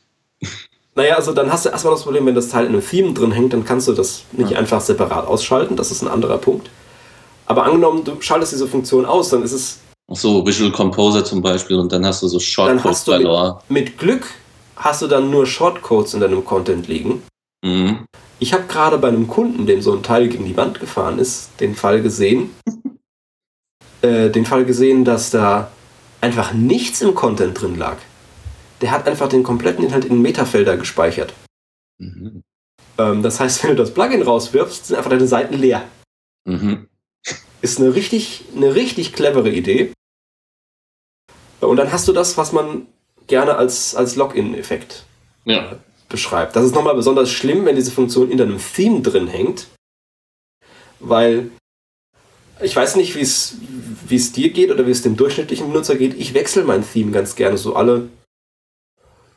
Naja, 0.96 1.16
also 1.16 1.32
dann 1.32 1.52
hast 1.52 1.66
du 1.66 1.70
erstmal 1.70 1.94
das 1.94 2.04
Problem, 2.04 2.26
wenn 2.26 2.34
das 2.34 2.50
Teil 2.50 2.66
in 2.66 2.74
einem 2.74 2.86
Theme 2.86 3.14
drin 3.14 3.32
hängt, 3.32 3.54
dann 3.54 3.64
kannst 3.64 3.88
du 3.88 3.94
das 3.94 4.24
nicht 4.32 4.52
ja. 4.52 4.58
einfach 4.58 4.82
separat 4.82 5.28
ausschalten. 5.28 5.76
Das 5.76 5.92
ist 5.92 6.02
ein 6.02 6.08
anderer 6.08 6.40
Punkt. 6.40 6.72
Aber 7.46 7.66
angenommen, 7.66 8.04
du 8.04 8.20
schaltest 8.20 8.52
diese 8.52 8.68
Funktion 8.68 9.06
aus, 9.06 9.30
dann 9.30 9.44
ist 9.44 9.52
es. 9.52 9.80
So, 10.10 10.46
Visual 10.46 10.72
Composer 10.72 11.26
zum 11.26 11.42
Beispiel 11.42 11.78
und 11.78 11.92
dann 11.92 12.06
hast 12.06 12.24
du 12.24 12.28
so 12.28 12.40
Shortcodes 12.40 13.04
verloren. 13.04 13.58
Mit, 13.68 13.90
mit 13.90 13.98
Glück 13.98 14.26
hast 14.78 15.02
du 15.02 15.08
dann 15.08 15.30
nur 15.30 15.46
Shortcodes 15.46 16.14
in 16.14 16.22
deinem 16.22 16.46
Content 16.46 16.88
liegen. 16.88 17.24
Mhm. 17.64 18.06
Ich 18.40 18.54
habe 18.54 18.66
gerade 18.68 18.98
bei 19.00 19.10
einem 19.10 19.28
Kunden, 19.28 19.66
dem 19.66 19.82
so 19.82 19.94
ein 19.94 20.04
Teil 20.04 20.30
gegen 20.30 20.46
die 20.46 20.56
Wand 20.56 20.80
gefahren 20.80 21.20
ist, 21.20 21.50
den 21.60 21.76
Fall 21.76 22.02
gesehen, 22.02 22.52
äh, 24.02 24.30
den 24.30 24.46
Fall 24.46 24.64
gesehen, 24.64 25.04
dass 25.04 25.32
da 25.32 25.72
einfach 26.22 26.54
nichts 26.54 27.02
im 27.02 27.16
Content 27.16 27.60
drin 27.60 27.76
lag. 27.76 27.98
Der 28.82 28.92
hat 28.92 29.08
einfach 29.08 29.28
den 29.28 29.44
kompletten 29.44 29.84
Inhalt 29.84 30.06
in 30.06 30.22
Metafelder 30.22 30.78
gespeichert. 30.78 31.34
Mhm. 31.98 32.44
Ähm, 32.98 33.24
das 33.24 33.40
heißt, 33.40 33.64
wenn 33.64 33.72
du 33.72 33.78
das 33.78 33.94
Plugin 33.94 34.22
rauswirfst, 34.22 34.86
sind 34.86 34.96
einfach 34.96 35.12
deine 35.12 35.28
Seiten 35.28 35.56
leer. 35.56 35.84
Mhm. 36.46 36.88
Ist 37.62 37.80
eine 37.80 37.94
richtig, 37.96 38.46
eine 38.56 38.76
richtig 38.76 39.14
clevere 39.14 39.50
Idee. 39.50 39.92
Und 41.62 41.78
dann 41.78 41.92
hast 41.92 42.08
du 42.08 42.14
das, 42.14 42.38
was 42.38 42.52
man 42.52 42.88
gerne 43.28 43.56
als, 43.56 43.96
als 43.96 44.16
Login-Effekt 44.16 45.04
ja 45.46 45.78
beschreibt. 46.10 46.56
Das 46.56 46.64
ist 46.64 46.76
nochmal 46.76 46.96
besonders 46.96 47.30
schlimm, 47.30 47.66
wenn 47.66 47.76
diese 47.76 47.92
Funktion 47.92 48.32
in 48.32 48.38
deinem 48.38 48.60
Theme 48.60 49.02
drin 49.02 49.28
hängt, 49.28 49.68
weil 51.00 51.50
ich 52.62 52.76
weiß 52.76 52.96
nicht, 52.96 53.16
wie 53.16 53.22
es 53.22 54.32
dir 54.32 54.50
geht 54.52 54.72
oder 54.72 54.88
wie 54.88 54.92
es 54.92 55.04
dem 55.04 55.16
durchschnittlichen 55.16 55.68
Benutzer 55.68 55.96
geht. 55.96 56.16
Ich 56.16 56.34
wechsle 56.34 56.64
mein 56.64 56.84
Theme 56.88 57.12
ganz 57.12 57.36
gerne 57.36 57.58
so 57.58 57.76
alle 57.76 58.10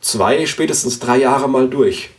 zwei, 0.01 0.47
spätestens 0.47 0.99
drei 1.01 1.19
Jahre 1.19 1.49
mal 1.49 1.69
durch. 1.69 2.11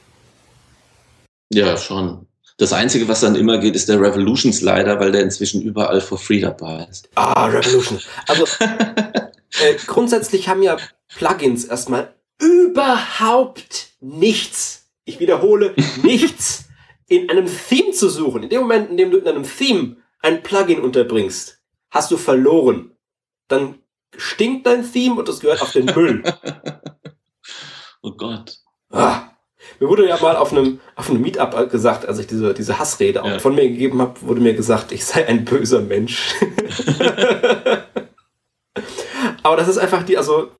Ja, 1.51 1.75
schon. 1.77 2.27
Das 2.57 2.73
Einzige, 2.73 3.07
was 3.07 3.21
dann 3.21 3.35
immer 3.35 3.57
geht, 3.57 3.75
ist 3.75 3.89
der 3.89 3.99
Revolution 3.99 4.53
Slider, 4.53 4.99
weil 4.99 5.11
der 5.11 5.23
inzwischen 5.23 5.63
überall 5.63 5.99
for 5.99 6.19
free 6.19 6.39
dabei 6.39 6.85
ist. 6.91 7.09
Ah, 7.15 7.45
Revolution. 7.47 7.99
Also 8.27 8.45
äh, 9.59 9.75
grundsätzlich 9.85 10.47
haben 10.47 10.63
ja 10.63 10.77
Plugins 11.09 11.65
erstmal 11.65 12.15
überhaupt 12.39 13.89
nichts, 13.99 14.89
ich 15.05 15.19
wiederhole, 15.19 15.75
nichts 16.03 16.65
in 17.07 17.29
einem 17.29 17.47
Theme 17.47 17.91
zu 17.91 18.09
suchen. 18.09 18.43
In 18.43 18.49
dem 18.49 18.61
Moment, 18.61 18.89
in 18.89 18.97
dem 18.97 19.11
du 19.11 19.17
in 19.17 19.27
einem 19.27 19.43
Theme 19.43 19.97
ein 20.21 20.43
Plugin 20.43 20.81
unterbringst, 20.81 21.59
hast 21.89 22.11
du 22.11 22.17
verloren. 22.17 22.91
Dann 23.47 23.79
stinkt 24.15 24.65
dein 24.65 24.89
Theme 24.89 25.15
und 25.15 25.27
es 25.27 25.41
gehört 25.41 25.61
auf 25.61 25.73
den 25.73 25.85
Müll. 25.85 26.23
oh 28.01 28.11
Gott. 28.11 28.59
Ah, 28.89 29.31
mir 29.79 29.89
wurde 29.89 30.07
ja 30.07 30.17
mal 30.21 30.35
auf 30.35 30.51
einem, 30.51 30.79
auf 30.95 31.09
einem 31.09 31.21
Meetup 31.21 31.69
gesagt, 31.69 32.05
als 32.05 32.19
ich 32.19 32.27
diese, 32.27 32.53
diese 32.53 32.79
Hassrede 32.79 33.21
ja. 33.25 33.39
von 33.39 33.55
mir 33.55 33.67
gegeben 33.67 34.01
habe, 34.01 34.21
wurde 34.21 34.41
mir 34.41 34.53
gesagt, 34.53 34.91
ich 34.91 35.05
sei 35.05 35.27
ein 35.27 35.43
böser 35.45 35.81
Mensch. 35.81 36.35
Aber 39.43 39.57
das 39.57 39.67
ist 39.67 39.77
einfach 39.77 40.03
die, 40.03 40.17
also 40.17 40.51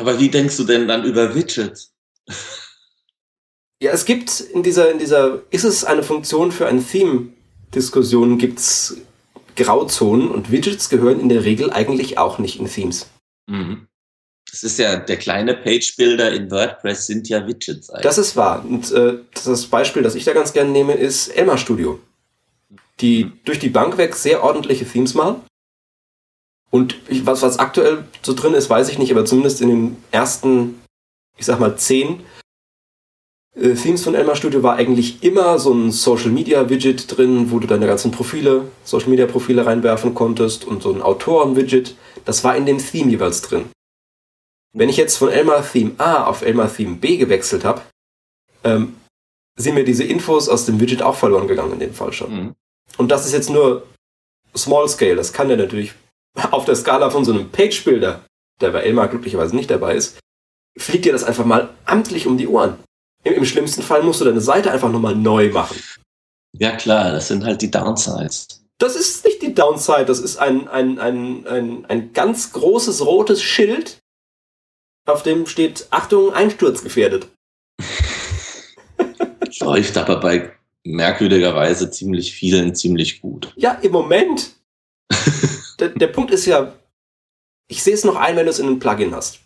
aber 0.00 0.18
wie 0.18 0.30
denkst 0.30 0.56
du 0.56 0.64
denn 0.64 0.88
dann 0.88 1.04
über 1.04 1.34
Widgets? 1.34 1.92
Ja, 3.82 3.92
es 3.92 4.04
gibt 4.04 4.40
in 4.40 4.62
dieser, 4.62 4.90
in 4.90 4.98
dieser, 4.98 5.42
ist 5.50 5.64
es 5.64 5.84
eine 5.84 6.02
Funktion 6.02 6.52
für 6.52 6.66
ein 6.66 6.86
Theme-Diskussion, 6.86 8.38
gibt 8.38 8.58
es 8.58 8.98
Grauzonen 9.56 10.30
und 10.30 10.50
Widgets 10.50 10.88
gehören 10.88 11.20
in 11.20 11.28
der 11.28 11.44
Regel 11.44 11.70
eigentlich 11.70 12.18
auch 12.18 12.38
nicht 12.38 12.58
in 12.58 12.66
Themes. 12.66 13.10
Mhm. 13.46 13.88
Das 14.50 14.62
ist 14.62 14.78
ja, 14.78 14.96
der 14.96 15.16
kleine 15.16 15.54
Page-Builder 15.54 16.32
in 16.32 16.50
WordPress 16.50 17.06
sind 17.06 17.28
ja 17.28 17.46
Widgets 17.46 17.90
eigentlich. 17.90 18.02
Das 18.02 18.18
ist 18.18 18.36
wahr. 18.36 18.64
Und 18.64 18.90
äh, 18.92 19.18
das 19.44 19.66
Beispiel, 19.66 20.02
das 20.02 20.14
ich 20.14 20.24
da 20.24 20.32
ganz 20.32 20.52
gerne 20.52 20.70
nehme, 20.70 20.94
ist 20.94 21.28
Elmar 21.28 21.58
Studio. 21.58 22.00
Die 23.00 23.26
mhm. 23.26 23.32
durch 23.44 23.58
die 23.58 23.68
Bank 23.68 23.96
weg 23.98 24.14
sehr 24.16 24.42
ordentliche 24.42 24.86
Themes 24.86 25.14
machen. 25.14 25.42
Und 26.70 26.96
ich, 27.08 27.26
was, 27.26 27.42
was 27.42 27.58
aktuell 27.58 28.04
so 28.22 28.32
drin 28.32 28.54
ist, 28.54 28.70
weiß 28.70 28.88
ich 28.88 28.98
nicht, 28.98 29.10
aber 29.10 29.24
zumindest 29.24 29.60
in 29.60 29.68
den 29.68 29.96
ersten, 30.12 30.80
ich 31.36 31.46
sag 31.46 31.58
mal, 31.58 31.76
zehn 31.76 32.20
äh, 33.56 33.74
Themes 33.74 34.04
von 34.04 34.14
Elmar 34.14 34.36
Studio 34.36 34.62
war 34.62 34.76
eigentlich 34.76 35.22
immer 35.22 35.58
so 35.58 35.72
ein 35.72 35.90
Social 35.90 36.30
Media 36.30 36.68
Widget 36.68 37.16
drin, 37.16 37.50
wo 37.50 37.58
du 37.58 37.66
deine 37.66 37.86
ganzen 37.86 38.10
Profile, 38.10 38.66
Social 38.84 39.10
Media 39.10 39.26
Profile 39.26 39.66
reinwerfen 39.66 40.14
konntest 40.14 40.64
und 40.64 40.82
so 40.82 40.92
ein 40.92 41.02
Autoren 41.02 41.56
Widget. 41.56 41.96
Das 42.24 42.44
war 42.44 42.56
in 42.56 42.66
dem 42.66 42.78
Theme 42.78 43.10
jeweils 43.10 43.42
drin. 43.42 43.66
Wenn 44.72 44.88
ich 44.88 44.96
jetzt 44.96 45.16
von 45.16 45.30
Elmar 45.30 45.68
Theme 45.68 45.92
A 45.98 46.24
auf 46.24 46.42
Elmar 46.42 46.72
Theme 46.72 46.96
B 46.96 47.16
gewechselt 47.16 47.64
habe, 47.64 47.82
ähm, 48.62 48.94
sind 49.56 49.74
mir 49.74 49.84
diese 49.84 50.04
Infos 50.04 50.48
aus 50.48 50.64
dem 50.66 50.80
Widget 50.80 51.02
auch 51.02 51.16
verloren 51.16 51.48
gegangen 51.48 51.72
in 51.72 51.80
dem 51.80 51.94
Fall 51.94 52.12
schon. 52.12 52.32
Mhm. 52.32 52.54
Und 52.96 53.10
das 53.10 53.26
ist 53.26 53.32
jetzt 53.32 53.50
nur 53.50 53.86
Small 54.56 54.88
Scale. 54.88 55.16
Das 55.16 55.32
kann 55.32 55.50
ja 55.50 55.56
natürlich 55.56 55.94
auf 56.50 56.64
der 56.64 56.76
Skala 56.76 57.10
von 57.10 57.24
so 57.24 57.32
einem 57.32 57.50
Page-Builder, 57.50 58.24
der 58.60 58.70
bei 58.70 58.82
Elmar 58.82 59.08
glücklicherweise 59.08 59.56
nicht 59.56 59.70
dabei 59.70 59.94
ist, 59.96 60.18
fliegt 60.78 61.04
dir 61.04 61.12
das 61.12 61.24
einfach 61.24 61.44
mal 61.44 61.70
amtlich 61.84 62.26
um 62.26 62.38
die 62.38 62.48
Ohren. 62.48 62.78
Im, 63.24 63.34
Im, 63.34 63.44
schlimmsten 63.44 63.82
Fall 63.82 64.02
musst 64.02 64.20
du 64.20 64.24
deine 64.24 64.40
Seite 64.40 64.70
einfach 64.70 64.90
nochmal 64.90 65.14
neu 65.14 65.50
machen. 65.50 65.76
Ja 66.52 66.72
klar, 66.72 67.12
das 67.12 67.28
sind 67.28 67.44
halt 67.44 67.62
die 67.62 67.70
Downsides. 67.70 68.64
Das 68.78 68.96
ist 68.96 69.24
nicht 69.26 69.42
die 69.42 69.54
Downside, 69.54 70.06
das 70.06 70.20
ist 70.20 70.38
ein, 70.38 70.66
ein, 70.68 70.98
ein, 70.98 71.46
ein, 71.46 71.84
ein 71.86 72.12
ganz 72.14 72.52
großes 72.52 73.04
rotes 73.04 73.42
Schild, 73.42 73.98
auf 75.06 75.22
dem 75.22 75.46
steht 75.46 75.86
Achtung, 75.90 76.32
einsturzgefährdet. 76.32 77.28
Läuft 79.60 79.98
aber 79.98 80.18
bei 80.20 80.52
merkwürdigerweise 80.84 81.90
ziemlich 81.90 82.32
vielen 82.32 82.74
ziemlich 82.74 83.20
gut. 83.20 83.52
Ja, 83.56 83.72
im 83.82 83.92
Moment. 83.92 84.52
der, 85.80 85.88
der 85.90 86.06
Punkt 86.08 86.30
ist 86.30 86.46
ja, 86.46 86.74
ich 87.68 87.82
sehe 87.82 87.94
es 87.94 88.04
noch 88.04 88.16
ein, 88.16 88.36
wenn 88.36 88.46
du 88.46 88.50
es 88.50 88.58
in 88.58 88.66
einem 88.66 88.78
Plugin 88.78 89.14
hast. 89.14 89.40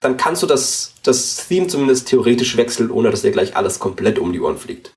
Dann 0.00 0.16
kannst 0.16 0.42
du 0.42 0.46
das, 0.46 0.94
das 1.02 1.48
Theme 1.48 1.66
zumindest 1.66 2.08
theoretisch 2.08 2.56
wechseln, 2.56 2.90
ohne 2.90 3.10
dass 3.10 3.22
dir 3.22 3.32
gleich 3.32 3.56
alles 3.56 3.78
komplett 3.78 4.18
um 4.18 4.32
die 4.32 4.40
Ohren 4.40 4.58
fliegt. 4.58 4.94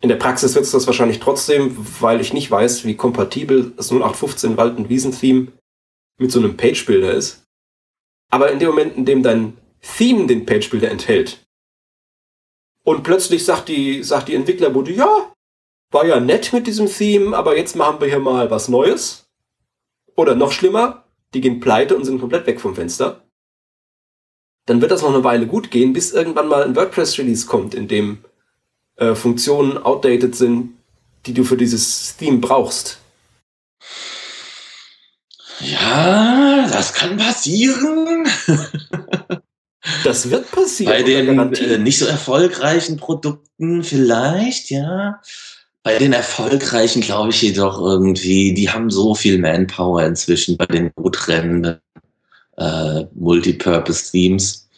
In 0.00 0.08
der 0.08 0.16
Praxis 0.16 0.54
wird 0.54 0.64
es 0.64 0.70
das 0.70 0.86
wahrscheinlich 0.86 1.18
trotzdem, 1.18 1.76
weil 2.00 2.20
ich 2.20 2.32
nicht 2.32 2.50
weiß, 2.50 2.84
wie 2.84 2.96
kompatibel 2.96 3.72
das 3.76 3.90
0815 3.90 4.56
Wald- 4.56 4.78
und 4.78 4.88
Wiesen-Theme 4.88 5.48
mit 6.18 6.30
so 6.30 6.38
einem 6.38 6.56
Page-Builder 6.56 7.12
ist. 7.12 7.42
Aber 8.30 8.52
in 8.52 8.60
dem 8.60 8.68
Moment, 8.68 8.96
in 8.96 9.04
dem 9.04 9.22
dein 9.22 9.56
Theme 9.80 10.26
den 10.26 10.46
Page-Builder 10.46 10.90
enthält 10.90 11.44
und 12.84 13.02
plötzlich 13.02 13.44
sagt 13.44 13.68
die, 13.68 14.02
sagt 14.02 14.28
die 14.28 14.34
Entwicklerbude, 14.34 14.92
ja, 14.92 15.32
war 15.90 16.06
ja 16.06 16.20
nett 16.20 16.52
mit 16.52 16.66
diesem 16.66 16.86
Theme, 16.86 17.36
aber 17.36 17.56
jetzt 17.56 17.76
machen 17.76 18.00
wir 18.00 18.08
hier 18.08 18.18
mal 18.18 18.50
was 18.50 18.68
Neues. 18.68 19.26
Oder 20.16 20.34
noch 20.34 20.52
schlimmer, 20.52 21.04
die 21.34 21.40
gehen 21.40 21.60
pleite 21.60 21.96
und 21.96 22.04
sind 22.04 22.20
komplett 22.20 22.46
weg 22.46 22.60
vom 22.60 22.74
Fenster. 22.74 23.22
Dann 24.66 24.80
wird 24.80 24.90
das 24.90 25.02
noch 25.02 25.14
eine 25.14 25.24
Weile 25.24 25.46
gut 25.46 25.70
gehen, 25.70 25.92
bis 25.92 26.12
irgendwann 26.12 26.48
mal 26.48 26.62
ein 26.62 26.76
WordPress-Release 26.76 27.46
kommt, 27.46 27.74
in 27.74 27.88
dem 27.88 28.18
äh, 28.96 29.14
Funktionen 29.14 29.78
outdated 29.78 30.34
sind, 30.34 30.74
die 31.24 31.32
du 31.32 31.44
für 31.44 31.56
dieses 31.56 32.16
Theme 32.16 32.38
brauchst. 32.38 32.98
Ja, 35.60 36.68
das 36.70 36.92
kann 36.92 37.16
passieren. 37.16 38.28
Das 40.04 40.30
wird 40.30 40.50
passieren. 40.50 40.92
Bei 40.92 41.02
den 41.02 41.54
äh, 41.54 41.78
nicht 41.78 41.98
so 41.98 42.04
erfolgreichen 42.06 42.98
Produkten 42.98 43.82
vielleicht, 43.82 44.70
ja. 44.70 45.20
Bei 45.88 45.96
den 45.96 46.12
erfolgreichen 46.12 47.00
glaube 47.00 47.30
ich 47.30 47.40
jedoch 47.40 47.80
irgendwie, 47.80 48.52
die 48.52 48.68
haben 48.68 48.90
so 48.90 49.14
viel 49.14 49.38
Manpower 49.38 50.04
inzwischen 50.04 50.58
bei 50.58 50.66
den 50.66 50.92
gut 50.96 51.28
rennenden 51.28 51.80
äh, 52.58 53.06
Multipurpose-Teams. 53.14 54.68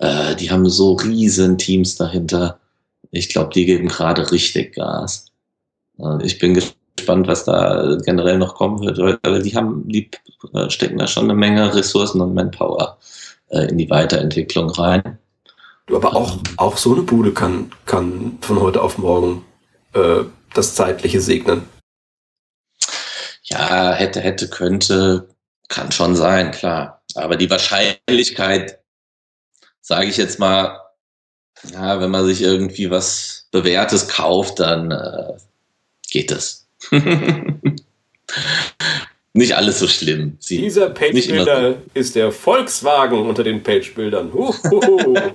Äh, 0.00 0.34
die 0.34 0.50
haben 0.50 0.68
so 0.68 0.94
riesen 0.94 1.56
Teams 1.56 1.94
dahinter. 1.94 2.58
Ich 3.12 3.28
glaube, 3.28 3.52
die 3.54 3.64
geben 3.64 3.86
gerade 3.86 4.28
richtig 4.32 4.74
Gas. 4.74 5.30
ich 6.24 6.40
bin 6.40 6.54
gespannt, 6.54 7.28
was 7.28 7.44
da 7.44 7.96
generell 8.04 8.38
noch 8.38 8.56
kommen 8.56 8.80
wird, 8.80 8.98
weil 8.98 9.42
die 9.42 9.54
haben, 9.54 9.88
die 9.88 10.10
äh, 10.52 10.68
stecken 10.68 10.98
da 10.98 11.06
schon 11.06 11.26
eine 11.26 11.34
Menge 11.34 11.76
Ressourcen 11.76 12.20
und 12.20 12.34
Manpower 12.34 12.98
äh, 13.50 13.68
in 13.68 13.78
die 13.78 13.88
Weiterentwicklung 13.88 14.70
rein. 14.70 15.16
Aber 15.92 16.16
auch, 16.16 16.38
auch 16.56 16.76
so 16.76 16.92
eine 16.92 17.02
Bude 17.02 17.30
kann, 17.30 17.70
kann 17.84 18.38
von 18.40 18.60
heute 18.60 18.82
auf 18.82 18.98
morgen 18.98 19.44
äh, 19.94 20.24
das 20.56 20.74
Zeitliche 20.74 21.20
segnen. 21.20 21.68
Ja, 23.44 23.92
hätte, 23.92 24.20
hätte, 24.20 24.48
könnte, 24.48 25.28
kann 25.68 25.92
schon 25.92 26.16
sein, 26.16 26.50
klar. 26.50 27.02
Aber 27.14 27.36
die 27.36 27.50
Wahrscheinlichkeit, 27.50 28.80
sage 29.80 30.06
ich 30.06 30.16
jetzt 30.16 30.38
mal, 30.38 30.80
ja, 31.72 32.00
wenn 32.00 32.10
man 32.10 32.26
sich 32.26 32.42
irgendwie 32.42 32.90
was 32.90 33.46
Bewährtes 33.50 34.08
kauft, 34.08 34.60
dann 34.60 34.90
äh, 34.90 35.34
geht 36.10 36.30
es. 36.30 36.66
nicht 39.32 39.54
alles 39.56 39.78
so 39.78 39.86
schlimm. 39.86 40.36
Sie 40.40 40.58
Dieser 40.58 40.90
Page-Builder 40.90 41.72
so. 41.72 41.78
ist 41.94 42.14
der 42.14 42.32
Volkswagen 42.32 43.26
unter 43.26 43.44
den 43.44 43.62
Page-Bildern. 43.62 44.32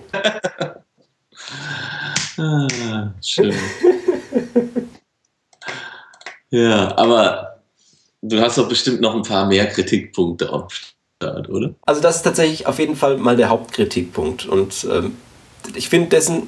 ah, 2.38 3.13
schön. 3.21 3.55
ja, 6.51 6.95
aber 6.97 7.59
du 8.21 8.39
hast 8.39 8.57
doch 8.57 8.69
bestimmt 8.69 9.01
noch 9.01 9.15
ein 9.15 9.23
paar 9.23 9.47
mehr 9.47 9.67
Kritikpunkte 9.67 10.51
auf 10.51 10.93
Start, 11.21 11.49
oder? 11.49 11.73
Also 11.85 12.01
das 12.01 12.17
ist 12.17 12.21
tatsächlich 12.23 12.67
auf 12.67 12.79
jeden 12.79 12.95
Fall 12.95 13.17
mal 13.17 13.35
der 13.35 13.49
Hauptkritikpunkt. 13.49 14.45
Und 14.45 14.87
ähm, 14.91 15.17
ich 15.75 15.89
finde, 15.89 16.09
dessen, 16.09 16.47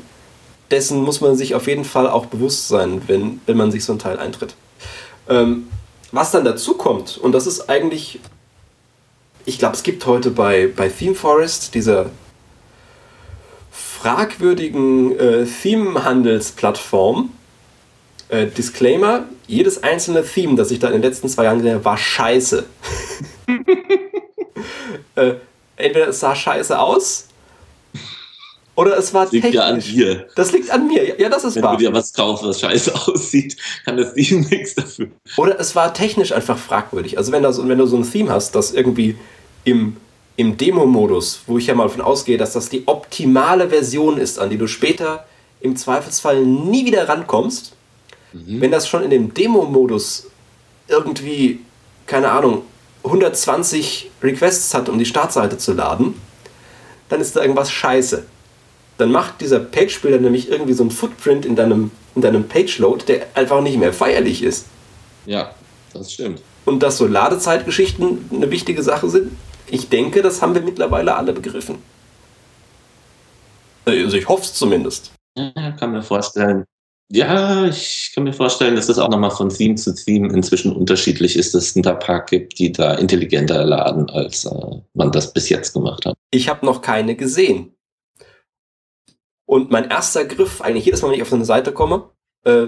dessen 0.72 1.02
muss 1.02 1.22
man 1.22 1.36
sich 1.36 1.56
auf 1.56 1.68
jeden 1.68 1.86
Fall 1.86 2.08
auch 2.08 2.28
bewusst 2.28 2.68
sein, 2.68 3.02
wenn, 3.08 3.42
wenn 3.46 3.58
man 3.58 3.72
sich 3.72 3.86
so 3.86 3.94
ein 3.94 4.00
Teil 4.00 4.20
eintritt. 4.20 4.56
Ähm, 5.30 5.68
was 6.12 6.32
dann 6.32 6.46
dazu 6.46 6.76
kommt, 6.76 7.18
und 7.18 7.32
das 7.32 7.48
ist 7.48 7.70
eigentlich, 7.70 8.20
ich 9.46 9.58
glaube, 9.58 9.76
es 9.76 9.84
gibt 9.84 10.06
heute 10.06 10.30
bei, 10.32 10.68
bei 10.68 10.90
Theme 10.90 11.16
Forest 11.16 11.74
dieser 11.74 12.12
fragwürdigen 13.72 15.18
äh, 15.18 15.46
Theme-Handelsplattform, 15.46 17.32
äh, 18.34 18.48
Disclaimer, 18.48 19.26
jedes 19.48 19.84
einzelne 19.84 20.24
Theme, 20.24 20.56
das 20.56 20.72
ich 20.72 20.80
da 20.80 20.88
in 20.88 20.94
den 20.94 21.04
letzten 21.04 21.30
zwei 21.30 21.44
Jahren 21.44 21.58
gesehen 21.58 21.76
habe, 21.76 21.86
war 21.86 21.98
scheiße. 21.98 22.66
äh, 25.16 25.34
entweder 25.78 26.08
es 26.08 26.20
sah 26.20 26.36
scheiße 26.36 26.78
aus 26.78 27.28
oder 28.76 28.98
es 28.98 29.14
war 29.14 29.26
das 29.26 29.34
liegt 29.34 29.46
technisch. 29.46 29.62
ja 29.62 29.68
an 29.68 29.80
dir. 29.80 30.28
Das 30.36 30.52
liegt 30.52 30.72
an 30.72 30.88
mir. 30.88 31.20
Ja, 31.20 31.30
das 31.30 31.44
ist 31.44 31.56
Wenn 31.56 31.64
wahr. 31.64 31.74
Wenn 31.74 31.80
du 31.80 31.92
dir 31.92 31.94
was 31.94 32.12
kaufst, 32.12 32.44
was 32.44 32.60
scheiße 32.60 32.96
aussieht, 33.08 33.56
kann 33.86 33.98
das 33.98 34.16
Team 34.16 34.42
nichts 34.50 34.74
dafür. 34.74 35.10
Oder 35.38 35.60
es 35.60 35.76
war 35.76 35.94
technisch 35.94 36.32
einfach 36.32 36.58
fragwürdig. 36.58 37.20
Also 37.20 37.32
wenn, 37.32 37.44
das, 37.44 37.66
wenn 37.66 37.78
du 37.78 37.86
so 37.86 37.98
ein 37.98 38.10
Theme 38.10 38.32
hast, 38.32 38.56
das 38.56 38.74
irgendwie 38.74 39.16
im, 39.64 39.98
im 40.38 40.58
Demo-Modus, 40.58 41.42
wo 41.46 41.60
ich 41.60 41.68
ja 41.68 41.76
mal 41.76 41.84
davon 41.84 42.02
ausgehe, 42.02 42.40
dass 42.40 42.54
das 42.54 42.70
die 42.70 42.88
optimale 42.88 43.70
Version 43.70 44.18
ist, 44.18 44.40
an 44.40 44.50
die 44.50 44.58
du 44.58 44.66
später 44.66 45.26
im 45.62 45.76
Zweifelsfall 45.76 46.44
nie 46.44 46.86
wieder 46.86 47.08
rankommst, 47.08 47.74
mhm. 48.34 48.62
wenn 48.62 48.72
das 48.72 48.88
schon 48.88 49.04
in 49.04 49.10
dem 49.10 49.34
Demo-Modus 49.34 50.28
irgendwie, 50.88 51.62
keine 52.06 52.32
Ahnung, 52.32 52.64
120 53.04 54.12
Requests 54.22 54.74
hat, 54.74 54.90
um 54.90 54.98
die 54.98 55.06
Startseite 55.06 55.58
zu 55.58 55.74
laden, 55.74 56.20
dann 57.10 57.22
ist 57.22 57.36
da 57.36 57.42
irgendwas 57.42 57.72
scheiße 57.72 58.26
dann 58.98 59.12
macht 59.12 59.42
dieser 59.42 59.60
Page-Builder 59.60 60.20
nämlich 60.20 60.50
irgendwie 60.50 60.74
so 60.74 60.84
ein 60.84 60.92
Footprint 60.92 61.46
in 61.46 61.56
deinem, 61.56 61.92
in 62.16 62.22
deinem 62.22 62.48
Page-Load, 62.48 63.06
der 63.08 63.28
einfach 63.34 63.62
nicht 63.62 63.78
mehr 63.78 63.94
feierlich 63.94 64.44
ist. 64.44 64.68
Ja, 65.26 65.54
das 65.94 66.14
stimmt. 66.14 66.42
Und 66.66 66.82
dass 66.82 66.98
so 66.98 67.08
Ladezeitgeschichten 67.08 68.30
eine 68.32 68.52
wichtige 68.52 68.84
Sache 68.84 69.10
sind, 69.10 69.32
ich 69.70 69.90
denke, 69.90 70.22
das 70.22 70.42
haben 70.42 70.54
wir 70.54 70.62
mittlerweile 70.62 71.16
alle 71.16 71.34
begriffen. 71.34 71.80
Also 73.86 74.16
ich 74.16 74.28
hoffe 74.28 74.44
es 74.44 74.54
zumindest. 74.54 75.12
Ja, 75.36 75.72
kann 75.72 75.92
mir 75.92 76.04
vorstellen. 76.04 76.66
Ja, 77.14 77.66
ich 77.66 78.12
kann 78.16 78.24
mir 78.24 78.34
vorstellen, 78.34 78.76
dass 78.76 78.88
das 78.88 78.98
auch 78.98 79.10
nochmal 79.10 79.30
von 79.30 79.50
Theme 79.50 79.76
zu 79.76 79.94
Theme 79.94 80.34
inzwischen 80.34 80.76
unterschiedlich 80.76 81.38
ist, 81.38 81.54
dass 81.54 81.66
es 81.66 81.76
ein 81.76 81.84
paar 81.84 82.26
gibt, 82.26 82.58
die 82.58 82.72
da 82.72 82.96
intelligenter 82.96 83.64
laden, 83.64 84.10
als 84.10 84.46
äh, 84.46 84.82
man 84.96 85.12
das 85.12 85.32
bis 85.32 85.48
jetzt 85.50 85.74
gemacht 85.74 86.08
hat. 86.08 86.16
Ich 86.32 86.50
habe 86.50 86.66
noch 86.66 86.82
keine 86.82 87.16
gesehen. 87.16 87.76
Und 89.46 89.70
mein 89.70 89.92
erster 89.92 90.26
Griff, 90.26 90.62
eigentlich 90.62 90.86
jedes 90.86 91.04
Mal, 91.04 91.10
wenn 91.10 91.18
ich 91.18 91.22
auf 91.22 91.30
so 91.30 91.36
eine 91.36 91.46
Seite 91.46 91.72
komme, 91.72 92.10
äh, 92.46 92.68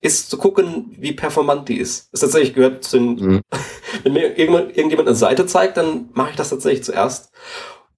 ist 0.00 0.30
zu 0.30 0.38
gucken, 0.38 0.94
wie 0.96 1.12
performant 1.12 1.68
die 1.68 1.78
ist. 1.78 2.12
Das 2.12 2.20
tatsächlich 2.20 2.54
gehört 2.54 2.84
zu 2.84 2.98
den, 2.98 3.14
mhm. 3.16 3.40
wenn 4.04 4.12
mir 4.12 4.38
irgendjemand 4.38 5.08
eine 5.08 5.16
Seite 5.16 5.46
zeigt, 5.46 5.78
dann 5.78 6.10
mache 6.12 6.30
ich 6.30 6.36
das 6.36 6.50
tatsächlich 6.50 6.84
zuerst. 6.84 7.32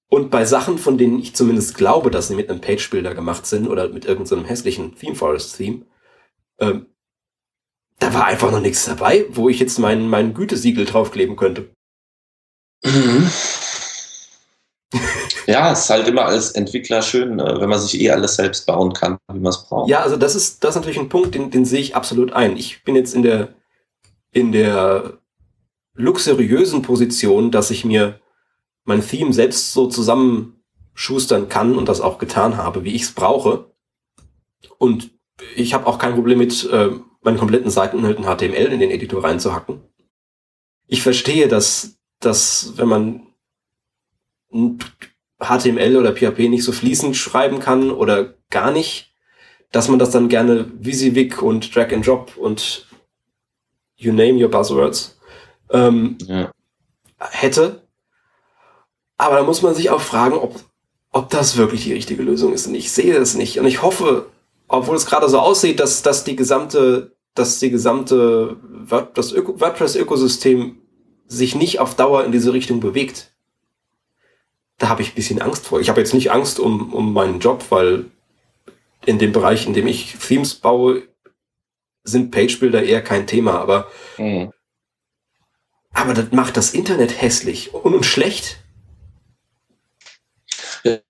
Und 0.09 0.31
bei 0.31 0.45
Sachen, 0.45 0.79
von 0.79 0.99
denen 0.99 1.19
ich 1.19 1.35
zumindest 1.35 1.77
glaube, 1.77 2.11
dass 2.11 2.29
sie 2.29 2.37
mit 2.37 2.49
einem 2.49 2.61
Page-Builder 2.61 3.15
gemacht 3.15 3.47
sind 3.47 3.67
oder 3.67 3.89
mit 3.89 4.05
irgendeinem 4.05 4.43
so 4.43 4.49
hässlichen 4.49 4.97
Theme 4.97 5.17
Forest-Theme, 5.17 5.83
ähm, 6.61 6.87
da 7.99 8.15
war 8.15 8.27
einfach 8.27 8.51
noch 8.51 8.61
nichts 8.61 8.85
dabei, 8.85 9.27
wo 9.31 9.49
ich 9.49 9.59
jetzt 9.59 9.79
mein, 9.79 10.09
mein 10.09 10.35
Gütesiegel 10.35 10.85
draufkleben 10.85 11.37
könnte. 11.37 11.71
Mhm. 12.85 13.31
Ja, 15.47 15.71
es 15.71 15.85
ist 15.85 15.91
halt 15.91 16.09
immer 16.09 16.25
als 16.25 16.51
Entwickler 16.53 17.03
schön, 17.03 17.39
äh, 17.39 17.61
wenn 17.61 17.69
man 17.69 17.79
sich 17.79 18.01
eh 18.01 18.11
alles 18.11 18.35
selbst 18.35 18.67
bauen 18.67 18.93
kann, 18.93 19.19
wie 19.33 19.39
man 19.39 19.51
es 19.51 19.65
braucht. 19.65 19.89
Ja, 19.89 20.01
also 20.01 20.17
das 20.17 20.35
ist, 20.35 20.65
das 20.65 20.71
ist 20.71 20.77
natürlich 20.77 20.99
ein 20.99 21.09
Punkt, 21.09 21.35
den, 21.37 21.51
den 21.51 21.65
sehe 21.65 21.81
ich 21.81 21.95
absolut 21.95 22.33
ein. 22.33 22.57
Ich 22.57 22.83
bin 22.83 22.97
jetzt 22.97 23.15
in 23.15 23.23
der, 23.23 23.55
in 24.33 24.51
der 24.51 25.19
luxuriösen 25.95 26.83
Position, 26.83 27.53
dass 27.53 27.71
ich 27.71 27.85
mir 27.85 28.21
mein 28.87 29.07
Theme 29.07 29.33
selbst 29.33 29.73
so 29.73 29.87
zusammenschustern 29.89 31.49
kann 31.49 31.77
und 31.77 31.89
das 31.89 32.01
auch 32.01 32.19
getan 32.19 32.57
habe, 32.57 32.85
wie 32.85 32.95
ich 32.95 33.03
es 33.03 33.13
brauche. 33.13 33.71
Und 34.79 35.11
ich 35.55 35.75
habe 35.75 35.87
auch 35.87 35.99
kein 35.99 36.15
Problem 36.15 36.39
mit, 36.39 36.65
äh, 36.71 36.91
meinen 37.21 37.39
kompletten 37.39 37.71
Seiteninhalten 37.71 38.25
HTML 38.25 38.73
in 38.73 38.81
den 38.81 38.91
Editor 38.91 39.23
reinzuhacken. 39.23 39.81
Ich 40.87 41.03
verstehe, 41.03 41.49
dass, 41.49 41.99
dass 42.21 42.73
wenn 42.77 42.89
man 42.89 43.27
HTML 45.39 45.97
oder 45.97 46.15
PHP 46.15 46.49
nicht 46.49 46.65
so 46.65 46.73
fließend 46.73 47.17
schreiben 47.17 47.59
kann 47.59 47.91
oder 47.91 48.35
gar 48.51 48.71
nicht, 48.71 49.13
dass 49.73 49.89
man 49.89 49.99
das 49.99 50.11
dann 50.11 50.29
gerne 50.29 50.71
Visivik 50.79 51.43
und 51.43 51.75
Drag 51.75 51.93
and 51.93 52.07
Drop 52.07 52.37
und 52.37 52.87
you 53.97 54.13
name 54.13 54.43
your 54.43 54.51
buzzwords 54.51 55.19
ähm, 55.71 56.17
ja. 56.27 56.51
hätte. 57.19 57.86
Aber 59.19 59.37
da 59.37 59.43
muss 59.43 59.63
man 59.63 59.75
sich 59.75 59.91
auch 59.91 60.01
fragen, 60.01 60.37
ob, 60.37 60.61
ob 61.13 61.31
das 61.31 61.57
wirklich 61.57 61.85
die 61.85 61.95
richtige 61.95 62.23
Lösung 62.23 62.53
ist. 62.53 62.67
Und 62.67 62.75
ich 62.75 62.93
sehe 62.93 63.17
es 63.17 63.35
nicht. 63.35 63.59
Und 63.59 63.67
ich 63.67 63.83
hoffe, 63.83 64.27
obwohl 64.69 64.97
es 64.97 65.07
gerade 65.07 65.29
so 65.29 65.39
aussieht, 65.39 65.81
dass, 65.81 66.03
dass 66.03 66.25
die 66.25 66.37
gesamte, 66.37 67.13
dass 67.35 67.59
die 67.59 67.71
gesamte 67.71 68.57
das 69.15 69.35
WordPress-Ökosystem 69.35 70.77
sich 71.27 71.55
nicht 71.55 71.81
auf 71.81 71.95
Dauer 71.95 72.25
in 72.25 72.33
diese 72.33 72.53
Richtung 72.53 72.81
bewegt 72.81 73.33
da 74.79 74.89
habe 74.89 75.03
ich 75.03 75.13
ein 75.13 75.15
bisschen 75.15 75.41
Angst 75.41 75.67
vor. 75.67 75.81
Ich 75.81 75.89
habe 75.89 76.01
jetzt 76.01 76.15
nicht 76.15 76.31
Angst 76.31 76.61
um, 76.61 76.93
um 76.93 77.13
meinen 77.13 77.41
Job, 77.41 77.65
weil 77.71 78.07
in 79.05 79.19
dem 79.19 79.33
Bereich, 79.33 79.67
in 79.67 79.75
dem 79.75 79.87
ich 79.87 80.17
Themes 80.17 80.55
baue, 80.55 81.03
sind 82.05 82.31
Page-Builder 82.31 82.83
eher 82.83 83.03
kein 83.03 83.27
Thema, 83.27 83.59
aber, 83.59 83.91
mhm. 84.17 84.53
aber 85.93 86.15
das 86.15 86.31
macht 86.33 86.57
das 86.57 86.73
Internet 86.75 87.21
hässlich 87.21 87.75
und, 87.75 87.95
und 87.95 88.07
schlecht. 88.07 88.59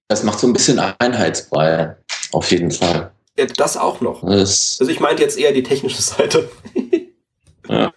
Das 0.08 0.22
macht 0.22 0.38
so 0.38 0.46
ein 0.46 0.52
bisschen 0.52 0.78
Einheitsbrei, 0.78 1.96
auf 2.32 2.50
jeden 2.50 2.70
Fall. 2.70 3.10
Ja, 3.38 3.46
das 3.46 3.76
auch 3.76 4.00
noch. 4.00 4.22
Das 4.22 4.76
also 4.80 4.90
ich 4.90 5.00
meinte 5.00 5.22
jetzt 5.22 5.38
eher 5.38 5.52
die 5.52 5.62
technische 5.62 6.00
Seite. 6.00 6.48
ja. 7.68 7.92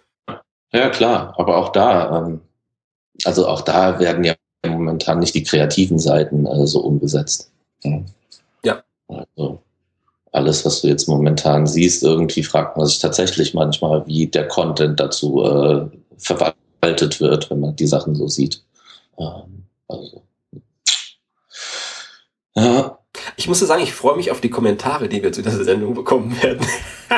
ja, 0.72 0.90
klar, 0.90 1.34
aber 1.38 1.56
auch 1.56 1.70
da, 1.70 2.18
ähm, 2.18 2.40
also 3.24 3.46
auch 3.46 3.62
da 3.62 3.98
werden 3.98 4.24
ja 4.24 4.34
momentan 4.66 5.20
nicht 5.20 5.34
die 5.34 5.42
kreativen 5.42 5.98
Seiten 5.98 6.46
äh, 6.46 6.66
so 6.66 6.80
umgesetzt. 6.80 7.50
Ja. 7.82 8.02
ja. 8.64 8.82
Also 9.08 9.62
alles, 10.32 10.64
was 10.64 10.82
du 10.82 10.88
jetzt 10.88 11.08
momentan 11.08 11.66
siehst, 11.66 12.02
irgendwie 12.02 12.42
fragt 12.42 12.76
man 12.76 12.86
sich 12.86 12.98
tatsächlich 12.98 13.54
manchmal, 13.54 14.06
wie 14.06 14.26
der 14.26 14.46
Content 14.48 15.00
dazu 15.00 15.44
äh, 15.44 15.86
verwaltet 16.18 17.20
wird, 17.20 17.50
wenn 17.50 17.60
man 17.60 17.76
die 17.76 17.86
Sachen 17.86 18.14
so 18.14 18.28
sieht. 18.28 18.62
Ähm, 19.18 19.64
also, 19.88 20.22
ja. 22.56 22.98
Ich 23.36 23.48
muss 23.48 23.58
sagen, 23.58 23.82
ich 23.82 23.92
freue 23.92 24.16
mich 24.16 24.30
auf 24.30 24.40
die 24.40 24.50
Kommentare, 24.50 25.08
die 25.08 25.22
wir 25.22 25.32
zu 25.32 25.42
dieser 25.42 25.64
Sendung 25.64 25.94
bekommen 25.94 26.40
werden. 26.42 26.64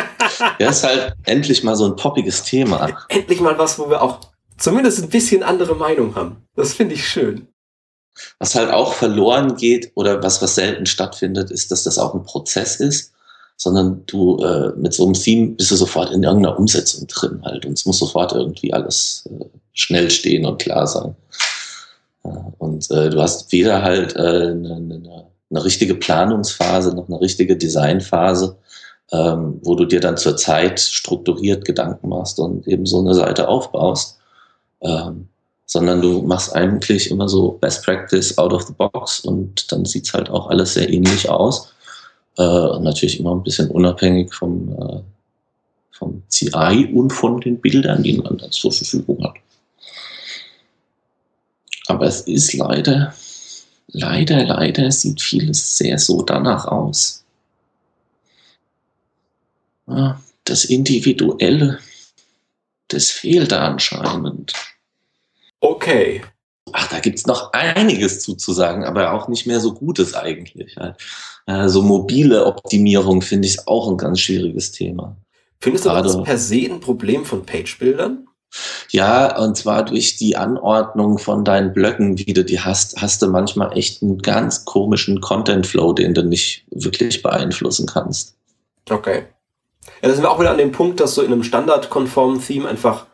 ja, 0.59 0.71
ist 0.71 0.85
halt 0.85 1.15
endlich 1.25 1.65
mal 1.65 1.77
so 1.77 1.85
ein 1.85 1.97
poppiges 1.97 2.45
Thema. 2.45 2.97
Endlich 3.09 3.41
mal 3.41 3.59
was, 3.59 3.79
wo 3.79 3.91
wir 3.91 4.01
auch 4.01 4.21
zumindest 4.57 5.03
ein 5.03 5.11
bisschen 5.11 5.43
andere 5.43 5.75
Meinung 5.75 6.15
haben. 6.15 6.49
Das 6.57 6.73
finde 6.73 6.95
ich 6.95 7.07
schön. 7.07 7.49
Was 8.39 8.55
halt 8.55 8.71
auch 8.71 8.95
verloren 8.95 9.57
geht 9.57 9.93
oder 9.95 10.23
was, 10.23 10.41
was 10.43 10.55
selten 10.55 10.87
stattfindet, 10.87 11.51
ist, 11.51 11.71
dass 11.71 11.85
das 11.85 11.99
auch 11.99 12.15
ein 12.15 12.25
Prozess 12.25 12.77
ist, 12.77 13.13
sondern 13.57 14.05
du 14.07 14.39
äh, 14.39 14.73
mit 14.77 14.93
so 14.93 15.05
einem 15.05 15.15
Theme 15.15 15.49
bist 15.53 15.71
du 15.71 15.77
sofort 15.77 16.11
in 16.11 16.23
irgendeiner 16.23 16.59
Umsetzung 16.59 17.07
drin 17.07 17.43
halt 17.45 17.65
und 17.65 17.73
es 17.73 17.87
muss 17.87 17.99
sofort 17.99 18.33
irgendwie 18.33 18.73
alles 18.73 19.29
äh, 19.31 19.45
schnell 19.73 20.11
stehen 20.11 20.45
und 20.45 20.61
klar 20.61 20.87
sein. 20.87 21.15
Und 22.23 22.91
äh, 22.91 23.11
du 23.11 23.21
hast 23.21 23.51
weder 23.53 23.83
halt 23.83 24.17
eine, 24.17 24.29
äh, 24.29 24.47
eine, 24.51 24.99
ne, 24.99 25.25
eine 25.51 25.65
richtige 25.65 25.95
Planungsphase 25.95 26.95
noch 26.95 27.09
eine 27.09 27.21
richtige 27.21 27.57
Designphase, 27.57 28.57
ähm, 29.13 29.61
wo 29.63 29.75
du 29.75 29.85
dir 29.85 30.01
dann 30.01 30.17
zur 30.17 30.37
Zeit 30.37 30.81
strukturiert 30.81 31.65
Gedanken 31.65 32.09
machst 32.09 32.39
und 32.39 32.67
eben 32.67 32.87
so 32.87 33.01
eine 33.01 33.15
Seite 33.15 33.49
aufbaust. 33.49 34.19
Ähm, 34.81 35.29
sondern 35.67 36.03
du 36.03 36.23
machst 36.23 36.55
eigentlich 36.55 37.11
immer 37.11 37.29
so 37.29 37.53
Best 37.61 37.85
Practice 37.85 38.37
out 38.37 38.53
of 38.53 38.63
the 38.63 38.75
box 38.75 39.21
und 39.21 39.71
dann 39.73 39.85
sieht 39.85 40.07
es 40.07 40.13
halt 40.13 40.29
auch 40.29 40.51
alles 40.51 40.75
sehr 40.75 40.91
ähnlich 40.93 41.29
aus. 41.29 41.73
Äh, 42.39 42.43
natürlich 42.43 43.19
immer 43.19 43.35
ein 43.35 43.43
bisschen 43.43 43.71
unabhängig 43.71 44.35
vom, 44.35 44.71
äh, 44.73 45.01
vom 45.93 46.23
CI 46.29 46.91
und 46.95 47.11
von 47.11 47.41
den 47.41 47.59
Bildern, 47.59 48.03
die 48.03 48.19
man 48.19 48.37
dann 48.39 48.51
zur 48.51 48.73
Verfügung 48.73 49.25
hat. 49.25 49.35
Aber 51.93 52.07
es 52.07 52.23
ist 52.23 52.55
leider, 52.55 53.15
leider, 53.89 54.45
leider 54.47 54.91
sieht 54.91 55.21
vieles 55.21 55.77
sehr 55.77 55.99
so 55.99 56.23
danach 56.23 56.65
aus. 56.65 57.23
Ja, 59.87 60.19
das 60.45 60.65
Individuelle, 60.65 61.81
das 62.89 63.11
fehlt 63.11 63.53
da 63.53 63.69
anscheinend. 63.69 64.55
Okay. 65.61 66.23
Ach, 66.73 66.89
da 66.89 66.99
gibt's 67.01 67.27
noch 67.27 67.53
einiges 67.53 68.21
zuzusagen, 68.21 68.85
aber 68.85 69.13
auch 69.13 69.29
nicht 69.29 69.47
mehr 69.47 69.61
so 69.61 69.75
Gutes 69.75 70.15
eigentlich. 70.15 70.75
So 71.67 71.83
mobile 71.83 72.47
Optimierung 72.47 73.21
finde 73.21 73.49
ich 73.49 73.69
auch 73.69 73.91
ein 73.91 73.99
ganz 73.99 74.21
schwieriges 74.21 74.73
Thema. 74.73 75.15
Findest 75.61 75.85
du 75.85 75.91
das 75.91 76.23
per 76.23 76.39
se 76.39 76.71
ein 76.71 76.81
Problem 76.81 77.27
von 77.27 77.45
Page-Bildern? 77.45 78.27
Ja, 78.91 79.39
und 79.39 79.57
zwar 79.57 79.85
durch 79.85 80.17
die 80.17 80.37
Anordnung 80.37 81.19
von 81.19 81.45
deinen 81.45 81.73
Blöcken, 81.73 82.19
wie 82.19 82.33
du 82.33 82.45
die 82.45 82.61
hast, 82.61 83.01
hast 83.01 83.23
du 83.23 83.29
manchmal 83.29 83.77
echt 83.77 84.03
einen 84.03 84.19
ganz 84.19 84.65
komischen 84.65 85.21
Content-Flow, 85.21 85.95
den 85.95 86.15
du 86.15 86.23
nicht 86.23 86.65
wirklich 86.71 87.23
beeinflussen 87.23 87.87
kannst. 87.87 88.37
Okay. 88.91 89.25
Ja, 90.03 90.09
da 90.09 90.15
sind 90.15 90.23
wir 90.23 90.31
auch 90.31 90.41
wieder 90.41 90.51
an 90.51 90.59
dem 90.59 90.73
Punkt, 90.73 91.01
dass 91.01 91.15
du 91.15 91.23
in 91.23 91.33
einem 91.33 91.43
standardkonformen 91.43 92.41
Theme 92.43 92.69
einfach 92.69 93.07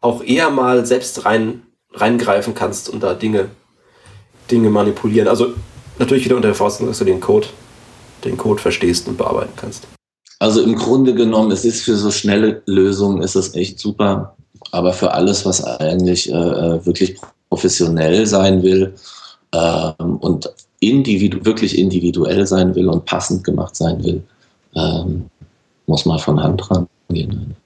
auch 0.00 0.22
eher 0.22 0.50
mal 0.50 0.86
selbst 0.86 1.24
rein 1.24 1.62
reingreifen 1.96 2.54
kannst 2.54 2.88
und 2.88 3.02
da 3.02 3.14
Dinge, 3.14 3.48
Dinge 4.50 4.70
manipulieren. 4.70 5.28
Also 5.28 5.54
natürlich 5.98 6.24
wieder 6.24 6.36
unter 6.36 6.48
der 6.48 6.54
Voraussetzung, 6.54 6.88
dass 6.88 6.98
du 6.98 7.04
den 7.04 7.20
Code, 7.20 7.48
den 8.24 8.36
Code 8.36 8.60
verstehst 8.60 9.08
und 9.08 9.16
bearbeiten 9.16 9.52
kannst. 9.56 9.86
Also 10.38 10.62
im 10.62 10.76
Grunde 10.76 11.14
genommen, 11.14 11.50
es 11.50 11.64
ist 11.64 11.82
für 11.82 11.96
so 11.96 12.10
schnelle 12.10 12.62
Lösungen 12.66 13.22
ist 13.22 13.36
es 13.36 13.54
echt 13.54 13.78
super, 13.78 14.36
aber 14.72 14.92
für 14.92 15.12
alles, 15.12 15.44
was 15.44 15.64
eigentlich 15.64 16.30
äh, 16.30 16.34
äh 16.34 16.86
wirklich 16.86 17.16
professionell 17.48 18.26
sein 18.26 18.62
will 18.62 18.94
ähm, 19.52 20.16
und 20.16 20.50
individu 20.80 21.44
wirklich 21.44 21.78
individuell 21.78 22.46
sein 22.46 22.74
will 22.74 22.88
und 22.88 23.04
passend 23.04 23.44
gemacht 23.44 23.76
sein 23.76 24.02
will, 24.04 24.22
ähm, 24.74 25.30
muss 25.86 26.04
man 26.04 26.18
von 26.18 26.42
Hand 26.42 26.70
rangehen. 26.70 27.56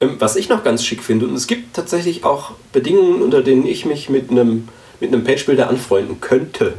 Ähm, 0.00 0.16
was 0.18 0.36
ich 0.36 0.48
noch 0.48 0.64
ganz 0.64 0.84
schick 0.84 1.02
finde, 1.02 1.26
und 1.26 1.34
es 1.34 1.46
gibt 1.46 1.74
tatsächlich 1.74 2.24
auch 2.24 2.52
Bedingungen, 2.72 3.22
unter 3.22 3.42
denen 3.42 3.66
ich 3.66 3.84
mich 3.84 4.08
mit 4.08 4.30
einem, 4.30 4.68
mit 4.98 5.12
einem 5.12 5.24
Page-Builder 5.24 5.68
anfreunden 5.68 6.20
könnte. 6.20 6.74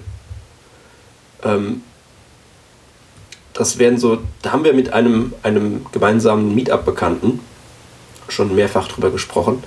Ähm, 1.43 1.83
das 3.53 3.77
wären 3.77 3.97
so, 3.97 4.19
da 4.41 4.53
haben 4.53 4.63
wir 4.63 4.73
mit 4.73 4.93
einem, 4.93 5.33
einem 5.43 5.85
gemeinsamen 5.91 6.55
Meetup-Bekannten 6.55 7.41
schon 8.31 8.55
mehrfach 8.55 8.87
drüber 8.87 9.11
gesprochen. 9.11 9.63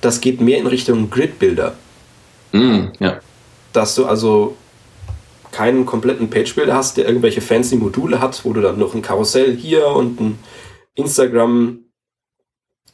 Das 0.00 0.20
geht 0.20 0.40
mehr 0.40 0.58
in 0.58 0.66
Richtung 0.66 1.10
Grid-Builder. 1.10 1.74
Mm, 2.52 2.86
ja. 2.98 3.20
Dass 3.72 3.94
du 3.94 4.06
also 4.06 4.56
keinen 5.52 5.86
kompletten 5.86 6.30
Page-Builder 6.30 6.74
hast, 6.74 6.96
der 6.96 7.06
irgendwelche 7.06 7.40
fancy 7.40 7.76
Module 7.76 8.20
hat, 8.20 8.44
wo 8.44 8.52
du 8.52 8.60
dann 8.60 8.78
noch 8.78 8.94
ein 8.94 9.02
Karussell 9.02 9.56
hier 9.56 9.86
und 9.88 10.20
ein 10.20 10.38
Instagram 10.94 11.80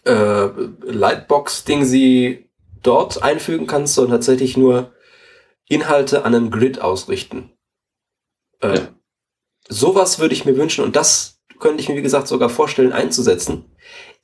äh, 0.04 0.48
Lightbox-Ding 0.82 1.84
sie 1.84 2.48
dort 2.82 3.22
einfügen 3.22 3.66
kannst, 3.66 3.94
sondern 3.94 4.18
tatsächlich 4.18 4.56
nur 4.56 4.92
Inhalte 5.68 6.24
an 6.24 6.34
einem 6.34 6.50
Grid 6.50 6.80
ausrichten. 6.80 7.50
Äh, 8.60 8.76
ja. 8.76 8.88
Sowas 9.68 10.18
würde 10.18 10.34
ich 10.34 10.44
mir 10.44 10.56
wünschen 10.56 10.84
und 10.84 10.96
das 10.96 11.40
könnte 11.58 11.82
ich 11.82 11.88
mir, 11.88 11.96
wie 11.96 12.02
gesagt, 12.02 12.28
sogar 12.28 12.48
vorstellen 12.48 12.92
einzusetzen. 12.92 13.64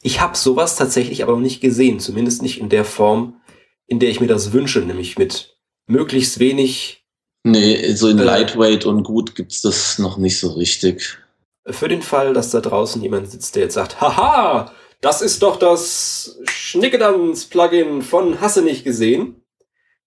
Ich 0.02 0.20
habe 0.20 0.36
sowas 0.36 0.76
tatsächlich 0.76 1.22
aber 1.22 1.32
noch 1.32 1.40
nicht 1.40 1.60
gesehen, 1.60 2.00
zumindest 2.00 2.42
nicht 2.42 2.60
in 2.60 2.68
der 2.68 2.84
Form, 2.84 3.40
in 3.86 4.00
der 4.00 4.10
ich 4.10 4.20
mir 4.20 4.26
das 4.26 4.52
wünsche, 4.52 4.80
nämlich 4.80 5.16
mit 5.16 5.56
möglichst 5.86 6.40
wenig. 6.40 7.06
Nee, 7.44 7.94
so 7.94 8.08
in 8.08 8.18
äh, 8.18 8.24
Lightweight 8.24 8.84
und 8.84 9.04
gut 9.04 9.36
gibt's 9.36 9.62
das 9.62 10.00
noch 10.00 10.18
nicht 10.18 10.38
so 10.40 10.50
richtig. 10.50 11.18
Für 11.66 11.86
den 11.88 12.02
Fall, 12.02 12.34
dass 12.34 12.50
da 12.50 12.60
draußen 12.60 13.00
jemand 13.00 13.30
sitzt, 13.30 13.54
der 13.54 13.62
jetzt 13.62 13.74
sagt, 13.74 14.00
haha, 14.00 14.74
das 15.00 15.22
ist 15.22 15.42
doch 15.42 15.56
das 15.56 16.40
Schnickedans-Plugin 16.50 18.02
von 18.02 18.40
Hasse 18.40 18.62
nicht 18.62 18.82
gesehen. 18.82 19.44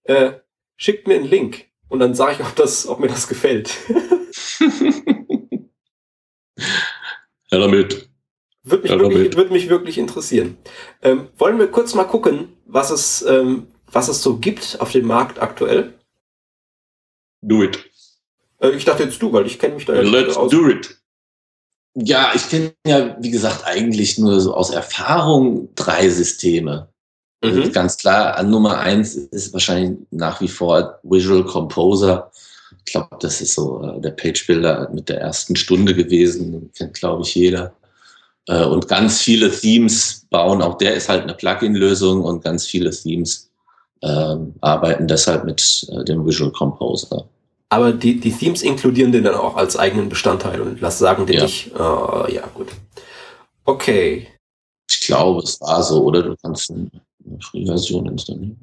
Äh, 0.04 0.34
schickt 0.76 1.08
mir 1.08 1.16
einen 1.16 1.26
Link 1.26 1.68
und 1.88 2.00
dann 2.00 2.16
sage 2.16 2.34
ich, 2.34 2.42
ob, 2.42 2.54
das, 2.56 2.86
ob 2.88 3.00
mir 3.00 3.08
das 3.08 3.30
gefällt. 3.30 3.74
ja, 6.58 7.60
damit. 7.60 8.10
Würde 8.66 8.84
mich, 8.84 8.92
ja, 8.92 9.00
wirklich, 9.00 9.38
würde 9.38 9.54
mich 9.54 9.70
wirklich 9.70 9.98
interessieren. 10.00 10.58
Ähm, 11.04 11.28
wollen 11.38 11.60
wir 11.60 11.68
kurz 11.68 11.94
mal 11.94 12.04
gucken, 12.06 12.50
was 12.66 12.90
es, 12.90 13.22
ähm, 13.22 13.68
was 13.92 14.08
es 14.08 14.24
so 14.24 14.38
gibt 14.38 14.78
auf 14.80 14.92
dem 14.92 15.06
Markt 15.06 15.40
aktuell? 15.40 15.94
Do 17.42 17.64
it. 17.64 17.80
Äh, 18.60 18.72
ich 18.72 18.84
dachte 18.86 19.04
jetzt 19.04 19.22
du, 19.22 19.32
weil 19.32 19.46
ich 19.46 19.60
kenne 19.60 19.76
mich 19.76 19.86
da 19.86 19.94
ja 19.94 20.02
Let's 20.02 20.36
aus. 20.36 20.50
do 20.52 20.68
it. 20.68 20.98
Ja, 21.94 22.32
ich 22.34 22.50
kenne 22.50 22.74
ja, 22.86 23.16
wie 23.20 23.30
gesagt, 23.32 23.66
eigentlich 23.66 24.18
nur 24.18 24.42
so 24.42 24.54
aus 24.56 24.72
Erfahrung 24.72 25.70
drei 25.76 26.10
Systeme. 26.10 26.90
Also 27.42 27.62
mhm. 27.62 27.72
ganz 27.72 27.98
klar, 27.98 28.36
an 28.36 28.50
Nummer 28.50 28.80
eins 28.80 29.16
ist 29.16 29.54
wahrscheinlich 29.54 30.00
nach 30.10 30.42
wie 30.42 30.48
vor 30.48 31.00
Visual 31.04 31.46
Composer. 31.46 32.32
Ich 32.86 32.92
glaube, 32.92 33.16
das 33.20 33.42
ist 33.42 33.54
so 33.54 33.84
äh, 33.84 34.02
der 34.02 34.12
Page 34.12 34.46
Builder 34.48 34.90
mit 34.92 35.08
der 35.08 35.22
ersten 35.22 35.56
Stunde 35.56 35.94
gewesen. 35.94 36.52
Den 36.52 36.72
kennt, 36.74 36.96
glaube 36.96 37.22
ich, 37.22 37.36
jeder. 37.36 37.74
Äh, 38.48 38.66
und 38.66 38.88
ganz 38.88 39.22
viele 39.22 39.52
Themes 39.52 40.26
bauen, 40.30 40.62
auch 40.62 40.78
der 40.78 40.96
ist 40.96 41.10
halt 41.10 41.24
eine 41.24 41.34
Plugin-Lösung 41.34 42.24
und 42.24 42.44
ganz 42.44 42.66
viele 42.66 42.92
Themes 42.92 43.50
ähm, 44.02 44.54
arbeiten 44.62 45.08
deshalb 45.08 45.46
mit 45.46 45.88
äh, 45.92 46.04
dem 46.04 46.26
Visual 46.26 46.52
Composer. 46.52 47.28
Aber 47.70 47.92
die, 47.92 48.20
die 48.20 48.32
Themes 48.32 48.62
inkludieren 48.62 49.12
den 49.12 49.24
dann 49.24 49.36
auch 49.36 49.56
als 49.56 49.76
eigenen 49.76 50.10
Bestandteil 50.10 50.62
und 50.62 50.80
lass 50.82 51.00
sagen 51.00 51.26
den 51.26 51.38
ja. 51.38 51.44
nicht. 51.44 51.72
Uh, 51.74 52.28
ja, 52.30 52.44
gut. 52.54 52.68
Okay. 53.66 54.28
Ich 54.88 55.00
glaube, 55.02 55.42
es 55.42 55.60
war 55.62 55.82
so, 55.82 56.04
oder? 56.04 56.22
Du 56.22 56.36
kannst 56.42 56.70
eine 56.70 56.90
Free-Version 57.42 58.06
installieren. 58.06 58.58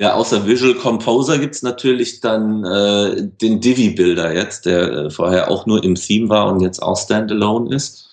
Ja, 0.00 0.14
außer 0.14 0.46
Visual 0.46 0.74
Composer 0.74 1.38
gibt's 1.38 1.62
natürlich 1.62 2.20
dann 2.20 2.64
äh, 2.64 3.28
den 3.40 3.60
Divi-Builder 3.60 4.32
jetzt, 4.32 4.64
der 4.64 4.92
äh, 4.92 5.10
vorher 5.10 5.50
auch 5.50 5.66
nur 5.66 5.82
im 5.82 5.96
Theme 5.96 6.28
war 6.28 6.52
und 6.52 6.60
jetzt 6.60 6.80
auch 6.80 6.96
Standalone 6.96 7.74
ist. 7.74 8.08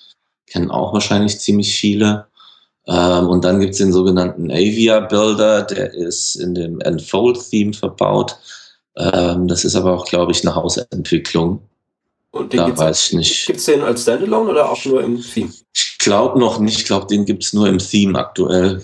Kennen 0.48 0.72
auch 0.72 0.94
wahrscheinlich 0.94 1.40
ziemlich 1.40 1.78
viele. 1.78 2.26
Ähm, 2.88 3.28
und 3.30 3.46
dann 3.46 3.60
gibt's 3.60 3.78
den 3.78 3.94
sogenannten 3.94 4.50
Avia 4.50 5.00
Builder, 5.00 5.62
der 5.62 5.94
ist 5.94 6.36
in 6.36 6.56
dem 6.56 6.82
Enfold-Theme 6.82 7.74
verbaut. 7.74 8.36
Ähm, 8.98 9.48
das 9.48 9.64
ist 9.64 9.76
aber 9.76 9.94
auch, 9.94 10.06
glaube 10.06 10.32
ich, 10.32 10.44
eine 10.44 10.56
Hausentwicklung. 10.56 11.62
Und 12.32 12.52
den 12.52 12.58
da 12.58 12.78
weiß 12.78 13.08
ich 13.08 13.14
nicht. 13.14 13.46
Gibt 13.46 13.60
es 13.60 13.66
den 13.66 13.82
als 13.82 14.02
Standalone 14.02 14.50
oder 14.50 14.72
auch 14.72 14.84
nur 14.86 15.04
im 15.04 15.22
Theme? 15.22 15.52
Ich 15.74 15.98
glaube 16.00 16.40
noch 16.40 16.60
nicht. 16.60 16.80
Ich 16.80 16.86
glaube, 16.86 17.06
den 17.06 17.26
gibt 17.26 17.44
es 17.44 17.54
nur 17.54 17.68
im 17.68 17.78
Theme 17.78 18.18
aktuell. 18.18 18.82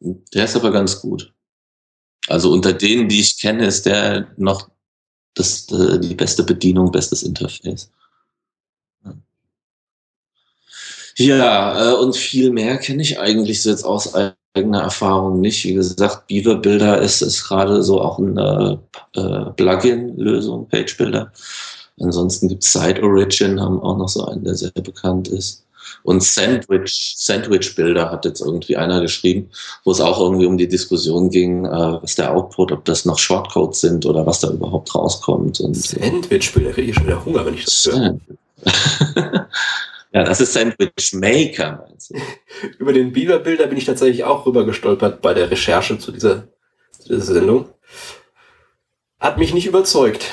Der 0.00 0.44
ist 0.44 0.56
aber 0.56 0.72
ganz 0.72 1.00
gut. 1.00 1.32
Also 2.28 2.52
unter 2.52 2.72
denen, 2.72 3.08
die 3.08 3.20
ich 3.20 3.38
kenne, 3.38 3.66
ist 3.66 3.86
der 3.86 4.28
noch 4.36 4.70
das, 5.34 5.70
äh, 5.70 5.98
die 5.98 6.14
beste 6.14 6.42
Bedienung, 6.42 6.90
bestes 6.90 7.22
Interface. 7.22 7.90
Ja, 11.16 11.92
äh, 11.92 11.94
und 11.96 12.16
viel 12.16 12.50
mehr 12.50 12.78
kenne 12.78 13.02
ich 13.02 13.18
eigentlich 13.18 13.62
so 13.62 13.70
jetzt 13.70 13.84
aus 13.84 14.14
eigener 14.54 14.82
Erfahrung 14.82 15.40
nicht. 15.40 15.64
Wie 15.64 15.74
gesagt, 15.74 16.28
Beaver 16.28 16.56
Builder 16.56 17.00
ist, 17.00 17.20
ist 17.20 17.44
gerade 17.44 17.82
so 17.82 18.00
auch 18.00 18.18
eine 18.18 18.80
äh, 19.14 19.50
Plugin-Lösung, 19.56 20.68
Page 20.68 20.96
Builder. 20.96 21.32
Ansonsten 22.00 22.48
gibt 22.48 22.64
es 22.64 22.72
Site 22.72 23.02
Origin, 23.02 23.60
haben 23.60 23.80
auch 23.80 23.98
noch 23.98 24.08
so 24.08 24.24
einen, 24.24 24.44
der 24.44 24.54
sehr 24.54 24.70
bekannt 24.70 25.28
ist. 25.28 25.66
Und 26.02 26.22
Sandwich, 26.22 27.14
Sandwich 27.16 27.74
Builder 27.74 28.10
hat 28.10 28.24
jetzt 28.24 28.40
irgendwie 28.40 28.76
einer 28.76 29.00
geschrieben, 29.00 29.50
wo 29.84 29.92
es 29.92 30.00
auch 30.00 30.20
irgendwie 30.20 30.46
um 30.46 30.56
die 30.56 30.68
Diskussion 30.68 31.30
ging, 31.30 31.64
äh, 31.64 31.70
was 31.70 32.14
der 32.14 32.32
Output, 32.32 32.72
ob 32.72 32.84
das 32.84 33.04
noch 33.04 33.18
Shortcodes 33.18 33.80
sind 33.80 34.06
oder 34.06 34.26
was 34.26 34.40
da 34.40 34.50
überhaupt 34.50 34.94
rauskommt. 34.94 35.60
Und, 35.60 35.76
Sandwich 35.76 36.52
Builder, 36.52 36.72
kriege 36.72 36.90
ich 36.90 36.96
schon 36.96 37.06
wieder 37.06 37.24
Hunger, 37.24 37.44
wenn 37.44 37.54
ich 37.54 37.64
das 37.64 37.86
höre. 37.86 38.18
ja, 40.12 40.24
das 40.24 40.40
ist 40.40 40.52
Sandwich 40.52 41.12
Maker, 41.12 41.84
meinst 41.88 42.10
du? 42.10 42.16
Über 42.78 42.92
den 42.92 43.12
Beaver 43.12 43.38
Builder 43.38 43.66
bin 43.66 43.78
ich 43.78 43.84
tatsächlich 43.84 44.24
auch 44.24 44.46
rüber 44.46 44.64
gestolpert 44.64 45.22
bei 45.22 45.34
der 45.34 45.50
Recherche 45.50 45.98
zu 45.98 46.12
dieser, 46.12 46.48
zu 46.98 47.08
dieser 47.08 47.34
Sendung. 47.34 47.66
Hat 49.18 49.38
mich 49.38 49.52
nicht 49.52 49.66
überzeugt. 49.66 50.26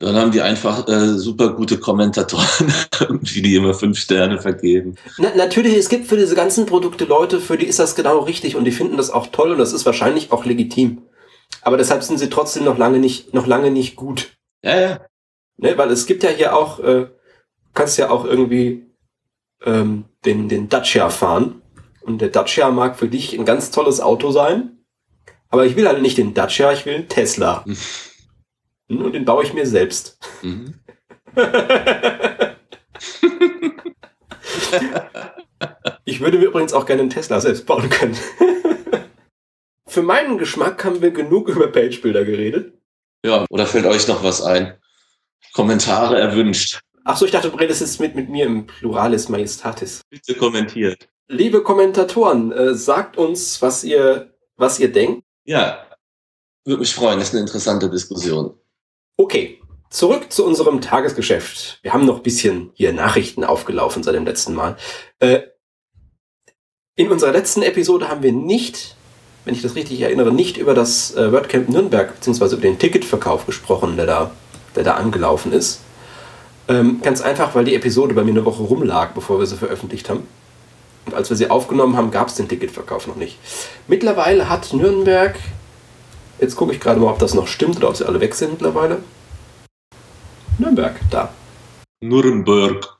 Dann 0.00 0.16
haben 0.16 0.32
die 0.32 0.42
einfach 0.42 0.88
äh, 0.88 1.16
super 1.16 1.54
gute 1.54 1.78
Kommentatoren, 1.78 2.72
die 3.22 3.42
die 3.42 3.54
immer 3.54 3.74
fünf 3.74 3.98
Sterne 3.98 4.40
vergeben. 4.40 4.96
Na, 5.18 5.34
natürlich, 5.36 5.76
es 5.76 5.88
gibt 5.88 6.06
für 6.06 6.16
diese 6.16 6.34
ganzen 6.34 6.66
Produkte 6.66 7.04
Leute, 7.04 7.40
für 7.40 7.56
die 7.56 7.66
ist 7.66 7.78
das 7.78 7.94
genau 7.94 8.18
richtig 8.20 8.56
und 8.56 8.64
die 8.64 8.72
finden 8.72 8.96
das 8.96 9.10
auch 9.10 9.28
toll 9.28 9.52
und 9.52 9.58
das 9.58 9.72
ist 9.72 9.86
wahrscheinlich 9.86 10.32
auch 10.32 10.44
legitim. 10.44 11.02
Aber 11.62 11.76
deshalb 11.76 12.02
sind 12.02 12.18
sie 12.18 12.28
trotzdem 12.28 12.64
noch 12.64 12.76
lange 12.76 12.98
nicht, 12.98 13.32
noch 13.34 13.46
lange 13.46 13.70
nicht 13.70 13.94
gut. 13.94 14.36
Ja, 14.62 14.80
ja. 14.80 15.00
Ne, 15.56 15.78
weil 15.78 15.90
es 15.90 16.06
gibt 16.06 16.24
ja 16.24 16.30
hier 16.30 16.56
auch, 16.56 16.80
äh, 16.80 17.06
kannst 17.72 17.96
ja 17.96 18.10
auch 18.10 18.24
irgendwie 18.24 18.86
ähm, 19.64 20.06
den, 20.24 20.48
den 20.48 20.68
Dacia 20.68 21.08
fahren. 21.10 21.62
Und 22.02 22.20
der 22.20 22.28
Dacia 22.28 22.70
mag 22.70 22.98
für 22.98 23.08
dich 23.08 23.38
ein 23.38 23.44
ganz 23.44 23.70
tolles 23.70 24.00
Auto 24.00 24.32
sein. 24.32 24.78
Aber 25.48 25.64
ich 25.64 25.76
will 25.76 25.86
halt 25.86 26.02
nicht 26.02 26.18
den 26.18 26.34
Dacia, 26.34 26.72
ich 26.72 26.84
will 26.84 26.94
einen 26.94 27.08
Tesla. 27.08 27.64
Und 28.88 29.12
den 29.12 29.24
baue 29.24 29.44
ich 29.44 29.54
mir 29.54 29.66
selbst. 29.66 30.18
Mhm. 30.42 30.74
ich 36.04 36.20
würde 36.20 36.38
mir 36.38 36.46
übrigens 36.46 36.72
auch 36.72 36.86
gerne 36.86 37.02
einen 37.02 37.10
Tesla 37.10 37.40
selbst 37.40 37.66
bauen 37.66 37.88
können. 37.90 38.16
Für 39.86 40.02
meinen 40.02 40.38
Geschmack 40.38 40.84
haben 40.84 41.02
wir 41.02 41.10
genug 41.12 41.48
über 41.48 41.68
Page-Bilder 41.68 42.24
geredet. 42.24 42.74
Ja, 43.24 43.46
oder 43.48 43.66
fällt 43.66 43.86
euch 43.86 44.06
noch 44.08 44.22
was 44.22 44.42
ein? 44.42 44.76
Kommentare 45.52 46.18
erwünscht. 46.18 46.80
Ach 47.04 47.16
so, 47.16 47.24
ich 47.26 47.30
dachte, 47.30 47.50
du 47.50 47.56
redest 47.56 47.80
jetzt 47.80 48.00
mit, 48.00 48.14
mit 48.14 48.28
mir 48.28 48.46
im 48.46 48.66
Pluralis 48.66 49.28
Majestatis. 49.28 50.02
Bitte 50.10 50.34
kommentiert. 50.34 51.08
Liebe 51.28 51.62
Kommentatoren, 51.62 52.52
äh, 52.52 52.74
sagt 52.74 53.16
uns, 53.16 53.62
was 53.62 53.84
ihr, 53.84 54.34
was 54.56 54.78
ihr 54.80 54.92
denkt. 54.92 55.24
Ja, 55.44 55.86
würde 56.64 56.80
mich 56.80 56.94
freuen. 56.94 57.18
Das 57.18 57.28
ist 57.28 57.34
eine 57.34 57.42
interessante 57.42 57.90
Diskussion. 57.90 58.58
Okay, 59.16 59.60
zurück 59.90 60.32
zu 60.32 60.44
unserem 60.44 60.80
Tagesgeschäft. 60.80 61.78
Wir 61.82 61.92
haben 61.92 62.04
noch 62.04 62.18
bisschen 62.18 62.70
hier 62.74 62.92
Nachrichten 62.92 63.44
aufgelaufen 63.44 64.02
seit 64.02 64.16
dem 64.16 64.24
letzten 64.24 64.54
Mal. 64.54 64.76
Äh, 65.20 65.42
in 66.96 67.12
unserer 67.12 67.30
letzten 67.30 67.62
Episode 67.62 68.08
haben 68.08 68.24
wir 68.24 68.32
nicht, 68.32 68.96
wenn 69.44 69.54
ich 69.54 69.62
das 69.62 69.76
richtig 69.76 70.00
erinnere, 70.00 70.32
nicht 70.32 70.56
über 70.56 70.74
das 70.74 71.14
äh, 71.14 71.30
WordCamp 71.30 71.68
Nürnberg 71.68 72.12
beziehungsweise 72.12 72.56
über 72.56 72.62
den 72.62 72.80
Ticketverkauf 72.80 73.46
gesprochen, 73.46 73.96
der 73.96 74.06
da, 74.06 74.30
der 74.74 74.82
da 74.82 74.94
angelaufen 74.94 75.52
ist. 75.52 75.80
Ähm, 76.66 77.00
ganz 77.00 77.20
einfach, 77.20 77.54
weil 77.54 77.64
die 77.64 77.76
Episode 77.76 78.14
bei 78.14 78.24
mir 78.24 78.32
eine 78.32 78.44
Woche 78.44 78.64
rumlag, 78.64 79.12
bevor 79.12 79.38
wir 79.38 79.46
sie 79.46 79.56
veröffentlicht 79.56 80.10
haben. 80.10 80.26
Und 81.06 81.14
als 81.14 81.30
wir 81.30 81.36
sie 81.36 81.50
aufgenommen 81.50 81.96
haben, 81.96 82.10
gab 82.10 82.28
es 82.28 82.34
den 82.34 82.48
Ticketverkauf 82.48 83.06
noch 83.06 83.16
nicht. 83.16 83.38
Mittlerweile 83.86 84.48
hat 84.48 84.72
Nürnberg 84.72 85.36
Jetzt 86.40 86.56
gucke 86.56 86.72
ich 86.72 86.80
gerade 86.80 87.00
mal, 87.00 87.10
ob 87.10 87.18
das 87.18 87.34
noch 87.34 87.46
stimmt 87.46 87.76
oder 87.76 87.88
ob 87.88 87.96
sie 87.96 88.06
alle 88.06 88.20
weg 88.20 88.34
sind 88.34 88.52
mittlerweile. 88.52 88.98
Nürnberg, 90.58 91.00
da. 91.10 91.30
Nürnberg. 92.00 92.96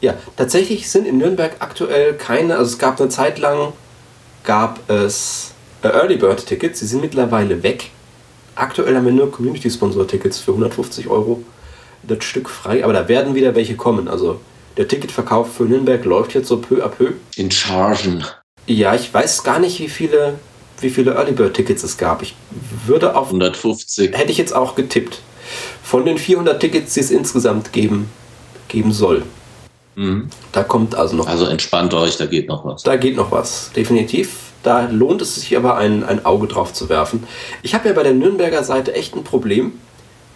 Ja, 0.00 0.14
tatsächlich 0.36 0.90
sind 0.90 1.06
in 1.06 1.18
Nürnberg 1.18 1.56
aktuell 1.60 2.14
keine, 2.14 2.56
also 2.56 2.72
es 2.72 2.78
gab 2.78 3.00
eine 3.00 3.08
Zeit 3.08 3.38
lang, 3.38 3.72
gab 4.42 4.90
es 4.90 5.52
äh, 5.82 5.88
Early 5.88 6.16
Bird 6.16 6.44
Tickets, 6.46 6.80
sie 6.80 6.86
sind 6.86 7.00
mittlerweile 7.00 7.62
weg. 7.62 7.90
Aktuell 8.54 8.96
haben 8.96 9.04
wir 9.04 9.12
nur 9.12 9.30
Community 9.30 9.70
Sponsor 9.70 10.06
Tickets 10.06 10.38
für 10.38 10.50
150 10.50 11.08
Euro 11.08 11.42
das 12.02 12.24
Stück 12.24 12.48
frei, 12.50 12.84
aber 12.84 12.92
da 12.92 13.08
werden 13.08 13.34
wieder 13.34 13.54
welche 13.54 13.76
kommen. 13.76 14.08
Also 14.08 14.40
der 14.76 14.88
Ticketverkauf 14.88 15.54
für 15.54 15.64
Nürnberg 15.64 16.04
läuft 16.04 16.34
jetzt 16.34 16.48
so 16.48 16.58
peu 16.58 16.84
à 16.84 16.88
peu. 16.88 17.12
In 17.36 17.50
Chargen. 17.50 18.24
Ja, 18.66 18.94
ich 18.94 19.12
weiß 19.12 19.42
gar 19.44 19.58
nicht, 19.58 19.78
wie 19.80 19.88
viele 19.88 20.38
wie 20.82 20.90
viele 20.90 21.12
Early 21.12 21.32
Bird 21.32 21.54
Tickets 21.54 21.82
es 21.82 21.96
gab. 21.96 22.22
Ich 22.22 22.34
würde 22.86 23.16
auf 23.16 23.28
150. 23.28 24.16
Hätte 24.16 24.32
ich 24.32 24.38
jetzt 24.38 24.54
auch 24.54 24.74
getippt. 24.74 25.20
Von 25.82 26.04
den 26.04 26.18
400 26.18 26.60
Tickets, 26.60 26.94
die 26.94 27.00
es 27.00 27.10
insgesamt 27.10 27.72
geben, 27.72 28.08
geben 28.68 28.92
soll. 28.92 29.22
Mhm. 29.94 30.28
Da 30.52 30.62
kommt 30.62 30.94
also 30.94 31.16
noch. 31.16 31.26
Also 31.26 31.46
entspannt 31.46 31.94
euch, 31.94 32.16
da 32.16 32.26
geht 32.26 32.48
noch 32.48 32.64
was. 32.64 32.82
Da 32.82 32.96
geht 32.96 33.16
noch 33.16 33.30
was, 33.30 33.70
definitiv. 33.74 34.36
Da 34.62 34.88
lohnt 34.88 35.20
es 35.22 35.34
sich 35.34 35.56
aber 35.56 35.76
ein, 35.76 36.04
ein 36.04 36.24
Auge 36.24 36.46
drauf 36.46 36.72
zu 36.72 36.88
werfen. 36.88 37.24
Ich 37.62 37.74
habe 37.74 37.88
ja 37.88 37.94
bei 37.94 38.02
der 38.02 38.14
Nürnberger 38.14 38.62
Seite 38.62 38.94
echt 38.94 39.14
ein 39.14 39.24
Problem, 39.24 39.72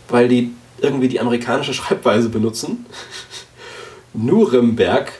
weil 0.08 0.28
die 0.28 0.52
irgendwie 0.80 1.08
die 1.08 1.20
amerikanische 1.20 1.74
Schreibweise 1.74 2.28
benutzen. 2.28 2.86
Nuremberg 4.12 5.12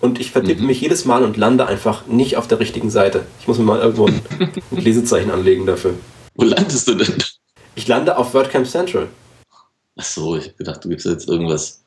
und 0.00 0.20
ich 0.20 0.30
vertippe 0.30 0.60
mhm. 0.60 0.66
mich 0.68 0.80
jedes 0.80 1.04
Mal 1.04 1.22
und 1.24 1.36
lande 1.36 1.66
einfach 1.66 2.06
nicht 2.06 2.36
auf 2.36 2.48
der 2.48 2.60
richtigen 2.60 2.90
Seite. 2.90 3.26
Ich 3.40 3.48
muss 3.48 3.58
mir 3.58 3.64
mal 3.64 3.80
irgendwo 3.80 4.06
ein, 4.06 4.20
ein 4.70 4.76
Lesezeichen 4.76 5.30
anlegen 5.30 5.66
dafür. 5.66 5.94
Wo 6.34 6.44
landest 6.44 6.88
du 6.88 6.94
denn? 6.94 7.14
Ich 7.74 7.88
lande 7.88 8.16
auf 8.16 8.34
WordCamp 8.34 8.66
Central. 8.66 9.08
Ach 9.96 10.04
so, 10.04 10.36
ich 10.36 10.48
hab 10.48 10.56
gedacht, 10.58 10.84
du 10.84 10.90
gibst 10.90 11.06
jetzt 11.06 11.28
irgendwas. 11.28 11.82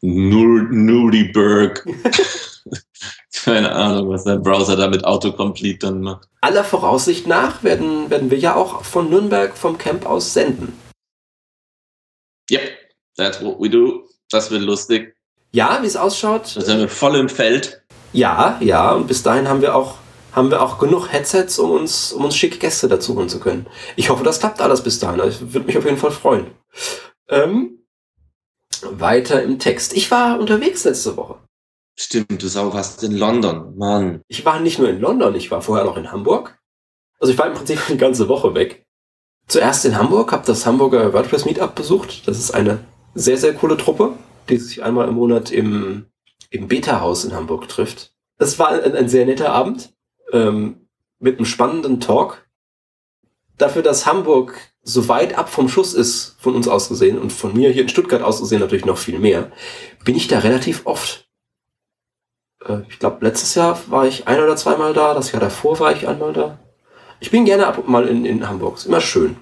Nur 0.00 0.62
Nuriburg. 0.62 1.84
Keine 3.44 3.72
Ahnung, 3.72 4.10
was 4.10 4.24
dein 4.24 4.42
Browser 4.42 4.76
da 4.76 4.88
mit 4.88 5.04
Autocomplete 5.04 5.86
dann 5.86 6.00
macht. 6.00 6.28
Aller 6.40 6.64
Voraussicht 6.64 7.26
nach 7.26 7.62
werden, 7.62 8.10
werden 8.10 8.30
wir 8.30 8.38
ja 8.38 8.54
auch 8.54 8.84
von 8.84 9.10
Nürnberg 9.10 9.56
vom 9.56 9.78
Camp 9.78 10.06
aus 10.06 10.34
senden. 10.34 10.72
Yep, 12.50 12.62
that's 13.16 13.42
what 13.42 13.60
we 13.60 13.70
do. 13.70 14.08
Das 14.30 14.50
wird 14.50 14.62
lustig. 14.62 15.16
Ja, 15.52 15.78
wie 15.82 15.86
es 15.86 15.96
ausschaut. 15.96 16.56
Da 16.56 16.60
sind 16.60 16.78
wir 16.78 16.88
voll 16.88 17.16
im 17.16 17.28
Feld. 17.28 17.82
Ja, 18.12 18.58
ja, 18.60 18.92
und 18.92 19.06
bis 19.06 19.22
dahin 19.22 19.48
haben 19.48 19.62
wir 19.62 19.74
auch, 19.74 19.96
haben 20.32 20.50
wir 20.50 20.62
auch 20.62 20.78
genug 20.78 21.12
Headsets, 21.12 21.58
um 21.58 21.70
uns, 21.70 22.12
um 22.12 22.24
uns 22.24 22.36
schicke 22.36 22.58
Gäste 22.58 22.88
dazu 22.88 23.14
holen 23.16 23.28
zu 23.28 23.40
können. 23.40 23.66
Ich 23.96 24.10
hoffe, 24.10 24.24
das 24.24 24.40
klappt 24.40 24.60
alles 24.60 24.82
bis 24.82 24.98
dahin. 24.98 25.20
Ich 25.28 25.52
würde 25.52 25.66
mich 25.66 25.78
auf 25.78 25.84
jeden 25.84 25.96
Fall 25.96 26.10
freuen. 26.10 26.46
Ähm, 27.28 27.84
weiter 28.82 29.42
im 29.42 29.58
Text. 29.58 29.94
Ich 29.94 30.10
war 30.10 30.38
unterwegs 30.38 30.84
letzte 30.84 31.16
Woche. 31.16 31.36
Stimmt, 31.96 32.42
du 32.42 32.48
Sau 32.48 32.72
warst 32.72 33.02
in 33.02 33.16
London, 33.16 33.76
Mann. 33.76 34.22
Ich 34.28 34.44
war 34.44 34.60
nicht 34.60 34.78
nur 34.78 34.88
in 34.88 35.00
London, 35.00 35.34
ich 35.34 35.50
war 35.50 35.62
vorher 35.62 35.84
noch 35.84 35.96
in 35.96 36.12
Hamburg. 36.12 36.58
Also 37.18 37.32
ich 37.32 37.38
war 37.38 37.46
im 37.46 37.54
Prinzip 37.54 37.80
die 37.88 37.96
ganze 37.96 38.28
Woche 38.28 38.54
weg. 38.54 38.84
Zuerst 39.48 39.84
in 39.84 39.96
Hamburg, 39.96 40.30
habe 40.30 40.46
das 40.46 40.64
Hamburger 40.64 41.12
WordPress 41.12 41.44
Meetup 41.44 41.74
besucht. 41.74 42.28
Das 42.28 42.38
ist 42.38 42.52
eine 42.52 42.84
sehr, 43.14 43.38
sehr 43.38 43.54
coole 43.54 43.76
Truppe 43.76 44.12
die 44.50 44.56
sich 44.56 44.82
einmal 44.82 45.08
im 45.08 45.14
Monat 45.14 45.50
im, 45.50 46.06
im 46.50 46.68
Beta-Haus 46.68 47.24
in 47.24 47.34
Hamburg 47.34 47.68
trifft. 47.68 48.14
Es 48.38 48.58
war 48.58 48.68
ein, 48.68 48.94
ein 48.94 49.08
sehr 49.08 49.26
netter 49.26 49.52
Abend 49.52 49.94
ähm, 50.32 50.88
mit 51.18 51.38
einem 51.38 51.46
spannenden 51.46 52.00
Talk. 52.00 52.46
Dafür, 53.56 53.82
dass 53.82 54.06
Hamburg 54.06 54.56
so 54.82 55.08
weit 55.08 55.36
ab 55.36 55.48
vom 55.48 55.68
Schuss 55.68 55.94
ist, 55.94 56.36
von 56.38 56.54
uns 56.54 56.68
aus 56.68 56.88
gesehen 56.88 57.18
und 57.18 57.32
von 57.32 57.52
mir 57.52 57.70
hier 57.70 57.82
in 57.82 57.88
Stuttgart 57.88 58.22
aus 58.22 58.40
gesehen 58.40 58.60
natürlich 58.60 58.84
noch 58.84 58.98
viel 58.98 59.18
mehr, 59.18 59.50
bin 60.04 60.16
ich 60.16 60.28
da 60.28 60.38
relativ 60.38 60.86
oft. 60.86 61.28
Äh, 62.64 62.82
ich 62.88 62.98
glaube, 62.98 63.24
letztes 63.24 63.54
Jahr 63.54 63.78
war 63.88 64.06
ich 64.06 64.26
ein 64.28 64.40
oder 64.40 64.56
zweimal 64.56 64.94
da, 64.94 65.14
das 65.14 65.32
Jahr 65.32 65.40
davor 65.40 65.78
war 65.80 65.92
ich 65.92 66.06
einmal 66.08 66.32
da. 66.32 66.58
Ich 67.20 67.30
bin 67.30 67.44
gerne 67.44 67.66
ab 67.66 67.78
und 67.78 67.88
mal 67.88 68.06
in, 68.06 68.24
in 68.24 68.48
Hamburg, 68.48 68.76
ist 68.76 68.86
immer 68.86 69.00
schön. 69.00 69.36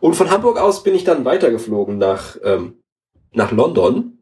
Und 0.00 0.14
von 0.14 0.30
Hamburg 0.30 0.58
aus 0.58 0.82
bin 0.82 0.94
ich 0.94 1.04
dann 1.04 1.24
weitergeflogen 1.24 1.98
nach, 1.98 2.36
ähm, 2.42 2.82
nach 3.32 3.52
London 3.52 4.17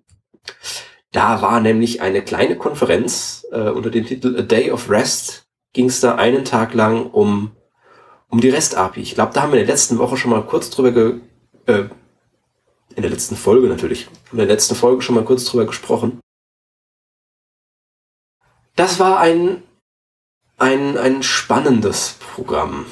da 1.13 1.41
war 1.41 1.61
nämlich 1.61 2.03
eine 2.03 2.23
kleine 2.23 2.57
Konferenz 2.57 3.47
äh, 3.51 3.71
unter 3.71 3.91
dem 3.91 4.05
Titel 4.05 4.39
A 4.39 4.43
Day 4.43 4.71
of 4.71 4.91
Rest. 4.91 5.47
Ging 5.73 5.87
es 5.87 6.01
da 6.01 6.17
einen 6.17 6.45
Tag 6.45 6.75
lang 6.75 7.07
um, 7.11 7.53
um 8.29 8.41
die 8.41 8.51
REST-API. 8.51 9.01
Ich 9.01 9.15
glaube, 9.15 9.33
da 9.33 9.43
haben 9.43 9.53
wir 9.53 9.61
in 9.61 9.67
der 9.67 9.75
letzten 9.75 9.99
Woche 9.99 10.17
schon 10.17 10.31
mal 10.31 10.45
kurz 10.45 10.71
drüber 10.71 10.93
ge, 10.93 11.21
äh, 11.67 11.85
in 12.95 13.03
der 13.03 13.11
letzten 13.11 13.37
Folge 13.37 13.69
natürlich, 13.69 14.09
in 14.31 14.39
der 14.39 14.47
letzten 14.47 14.75
Folge 14.75 15.03
schon 15.03 15.15
mal 15.15 15.25
kurz 15.25 15.45
drüber 15.45 15.67
gesprochen. 15.67 16.21
Das 18.75 18.99
war 18.99 19.19
ein, 19.19 19.63
ein, 20.59 20.99
ein 20.99 21.23
spannendes 21.23 22.17
Programm. 22.21 22.85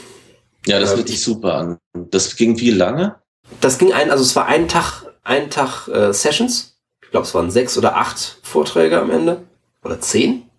Ja, 0.66 0.80
das 0.80 0.96
hört 0.96 1.08
sich 1.08 1.22
super 1.22 1.54
an. 1.54 1.78
Das 1.92 2.36
ging 2.36 2.58
wie 2.58 2.70
lange? 2.70 3.20
Das 3.60 3.78
ging 3.78 3.92
ein, 3.92 4.10
also 4.10 4.22
es 4.22 4.34
war 4.34 4.46
ein 4.46 4.66
Tag, 4.66 5.04
ein 5.22 5.50
Tag 5.50 5.88
äh, 5.88 6.12
Sessions 6.14 6.73
glaube, 7.14 7.28
es 7.28 7.34
waren 7.34 7.52
sechs 7.52 7.78
oder 7.78 7.96
acht 7.96 8.40
Vorträge 8.42 9.00
am 9.00 9.08
Ende. 9.08 9.44
Oder 9.84 10.00
zehn? 10.00 10.50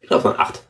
Ich 0.00 0.06
glaube, 0.06 0.20
es 0.20 0.24
waren 0.24 0.38
acht. 0.38 0.62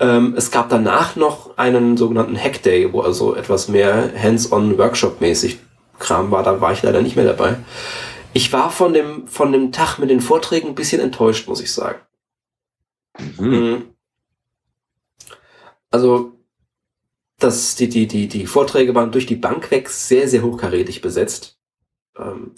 Ähm, 0.00 0.34
es 0.36 0.50
gab 0.50 0.70
danach 0.70 1.14
noch 1.14 1.56
einen 1.56 1.96
sogenannten 1.96 2.36
Hack 2.36 2.64
Day, 2.64 2.92
wo 2.92 3.02
also 3.02 3.36
etwas 3.36 3.68
mehr 3.68 4.12
Hands-on 4.20 4.76
Workshop-mäßig 4.76 5.60
Kram 6.00 6.32
war. 6.32 6.42
Da 6.42 6.60
war 6.60 6.72
ich 6.72 6.82
leider 6.82 7.00
nicht 7.00 7.14
mehr 7.14 7.26
dabei. 7.26 7.58
Ich 8.32 8.52
war 8.52 8.72
von 8.72 8.92
dem, 8.92 9.28
von 9.28 9.52
dem 9.52 9.70
Tag 9.70 9.98
mit 9.98 10.10
den 10.10 10.20
Vorträgen 10.20 10.70
ein 10.70 10.74
bisschen 10.74 11.00
enttäuscht, 11.00 11.46
muss 11.46 11.60
ich 11.60 11.72
sagen. 11.72 12.00
Mhm. 13.38 13.48
mhm. 13.48 13.82
Also, 15.92 16.32
das, 17.38 17.76
die, 17.76 17.88
die, 17.88 18.08
die, 18.08 18.26
die 18.26 18.48
Vorträge 18.48 18.96
waren 18.96 19.12
durch 19.12 19.26
die 19.26 19.36
Bank 19.36 19.70
weg 19.70 19.88
sehr, 19.90 20.26
sehr 20.26 20.42
hochkarätig 20.42 21.02
besetzt. 21.02 21.56
Ähm, 22.18 22.50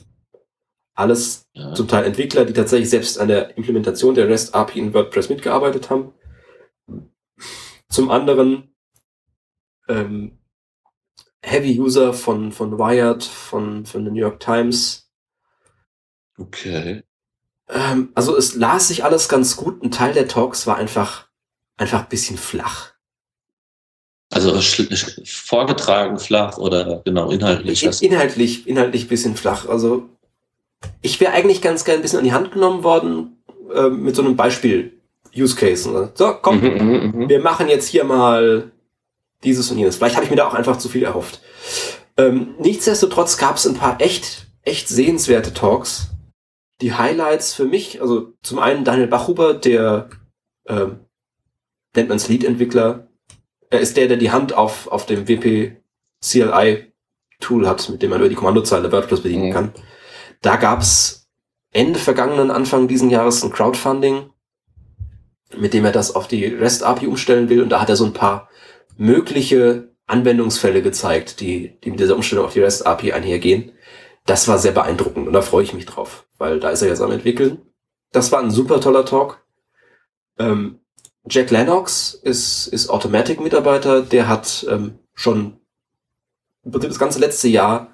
alles 0.96 1.46
ja. 1.52 1.74
zum 1.74 1.86
Teil 1.86 2.04
Entwickler, 2.04 2.44
die 2.44 2.52
tatsächlich 2.52 2.90
selbst 2.90 3.20
an 3.20 3.28
der 3.28 3.56
Implementation 3.56 4.14
der 4.14 4.28
REST 4.28 4.54
API 4.54 4.80
in 4.80 4.94
WordPress 4.94 5.28
mitgearbeitet 5.28 5.90
haben. 5.90 6.12
Zum 7.88 8.10
anderen 8.10 8.74
ähm, 9.88 10.38
Heavy 11.42 11.78
User 11.78 12.12
von, 12.12 12.50
von 12.50 12.78
Wired, 12.78 13.22
von, 13.22 13.86
von 13.86 14.04
the 14.04 14.10
New 14.10 14.20
York 14.20 14.40
Times. 14.40 15.08
Okay. 16.38 17.04
Ähm, 17.68 18.10
also 18.14 18.36
es 18.36 18.54
las 18.54 18.88
sich 18.88 19.04
alles 19.04 19.28
ganz 19.28 19.56
gut. 19.56 19.82
Ein 19.82 19.90
Teil 19.90 20.12
der 20.12 20.28
Talks 20.28 20.66
war 20.66 20.76
einfach, 20.76 21.28
einfach 21.76 22.00
ein 22.00 22.08
bisschen 22.08 22.38
flach. 22.38 22.94
Also 24.32 24.60
vorgetragen 25.24 26.18
flach 26.18 26.58
oder 26.58 27.02
genau 27.04 27.30
inhaltlich? 27.30 27.84
In, 27.84 28.10
inhaltlich, 28.10 28.66
inhaltlich 28.66 29.08
bisschen 29.08 29.36
flach. 29.36 29.68
Also 29.68 30.08
ich 31.02 31.20
wäre 31.20 31.32
eigentlich 31.32 31.62
ganz 31.62 31.84
gerne 31.84 32.00
ein 32.00 32.02
bisschen 32.02 32.18
an 32.18 32.24
die 32.24 32.32
Hand 32.32 32.52
genommen 32.52 32.84
worden 32.84 33.38
äh, 33.74 33.88
mit 33.88 34.16
so 34.16 34.22
einem 34.22 34.36
Beispiel 34.36 35.00
Use 35.36 35.56
Case. 35.56 36.12
So, 36.14 36.34
komm, 36.40 36.60
mhm, 36.60 36.74
mhm, 36.74 37.12
mhm, 37.14 37.28
wir 37.28 37.40
machen 37.40 37.68
jetzt 37.68 37.88
hier 37.88 38.04
mal 38.04 38.72
dieses 39.44 39.70
und 39.70 39.78
jenes. 39.78 39.96
Vielleicht 39.96 40.16
habe 40.16 40.24
ich 40.24 40.30
mir 40.30 40.36
da 40.36 40.48
auch 40.48 40.54
einfach 40.54 40.78
zu 40.78 40.88
viel 40.88 41.04
erhofft. 41.04 41.40
Ähm, 42.16 42.54
nichtsdestotrotz 42.58 43.36
gab 43.36 43.56
es 43.56 43.66
ein 43.66 43.74
paar 43.74 44.00
echt, 44.00 44.46
echt 44.62 44.88
sehenswerte 44.88 45.52
Talks. 45.52 46.08
Die 46.80 46.94
Highlights 46.94 47.54
für 47.54 47.64
mich, 47.64 48.00
also 48.00 48.32
zum 48.42 48.58
einen 48.58 48.84
Daniel 48.84 49.06
Bachhuber, 49.06 49.54
der 49.54 50.10
ähm, 50.66 51.00
nennt 51.94 52.08
man 52.08 52.16
es 52.16 52.28
Lead-Entwickler. 52.28 53.08
Er 53.70 53.80
ist 53.80 53.96
der, 53.96 54.08
der 54.08 54.16
die 54.16 54.30
Hand 54.30 54.54
auf, 54.54 54.88
auf 54.88 55.06
dem 55.06 55.28
WP 55.28 55.76
CLI 56.22 56.92
Tool 57.40 57.68
hat, 57.68 57.88
mit 57.90 58.02
dem 58.02 58.10
man 58.10 58.20
über 58.20 58.28
die 58.28 58.34
Kommandozeile 58.34 58.90
WordPress 58.90 59.20
bedienen 59.20 59.48
mhm. 59.48 59.52
kann. 59.52 59.72
Da 60.46 60.54
gab's 60.54 61.26
Ende 61.72 61.98
vergangenen, 61.98 62.52
Anfang 62.52 62.86
diesen 62.86 63.10
Jahres 63.10 63.42
ein 63.42 63.50
Crowdfunding, 63.50 64.30
mit 65.56 65.74
dem 65.74 65.84
er 65.84 65.90
das 65.90 66.14
auf 66.14 66.28
die 66.28 66.44
REST 66.44 66.84
API 66.84 67.08
umstellen 67.08 67.48
will. 67.48 67.60
Und 67.64 67.70
da 67.70 67.80
hat 67.80 67.88
er 67.88 67.96
so 67.96 68.04
ein 68.04 68.12
paar 68.12 68.48
mögliche 68.96 69.88
Anwendungsfälle 70.06 70.82
gezeigt, 70.82 71.40
die, 71.40 71.80
die 71.82 71.90
mit 71.90 71.98
dieser 71.98 72.14
Umstellung 72.14 72.44
auf 72.44 72.52
die 72.52 72.60
REST 72.60 72.86
API 72.86 73.12
einhergehen. 73.12 73.72
Das 74.24 74.46
war 74.46 74.58
sehr 74.58 74.70
beeindruckend 74.70 75.26
und 75.26 75.32
da 75.32 75.42
freue 75.42 75.64
ich 75.64 75.74
mich 75.74 75.84
drauf, 75.84 76.28
weil 76.38 76.60
da 76.60 76.70
ist 76.70 76.80
er 76.80 76.90
jetzt 76.90 77.02
am 77.02 77.10
entwickeln. 77.10 77.62
Das 78.12 78.30
war 78.30 78.40
ein 78.40 78.52
super 78.52 78.80
toller 78.80 79.04
Talk. 79.04 79.44
Ähm, 80.38 80.78
Jack 81.28 81.50
Lennox 81.50 82.14
ist, 82.14 82.68
ist 82.68 82.88
Automatic-Mitarbeiter, 82.88 84.00
der 84.00 84.28
hat 84.28 84.64
ähm, 84.70 85.00
schon 85.12 85.58
das 86.62 87.00
ganze 87.00 87.18
letzte 87.18 87.48
Jahr 87.48 87.90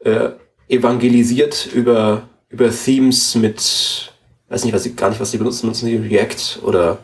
äh, 0.00 0.30
evangelisiert 0.72 1.68
über, 1.72 2.28
über 2.48 2.70
Themes 2.70 3.34
mit, 3.34 4.12
weiß 4.48 4.64
nicht, 4.64 4.74
was 4.74 4.82
sie, 4.84 4.94
gar 4.94 5.10
nicht, 5.10 5.20
was 5.20 5.30
sie 5.30 5.38
benutzen, 5.38 5.62
benutzen 5.62 5.86
sie 5.86 5.96
React 5.96 6.62
oder, 6.62 6.98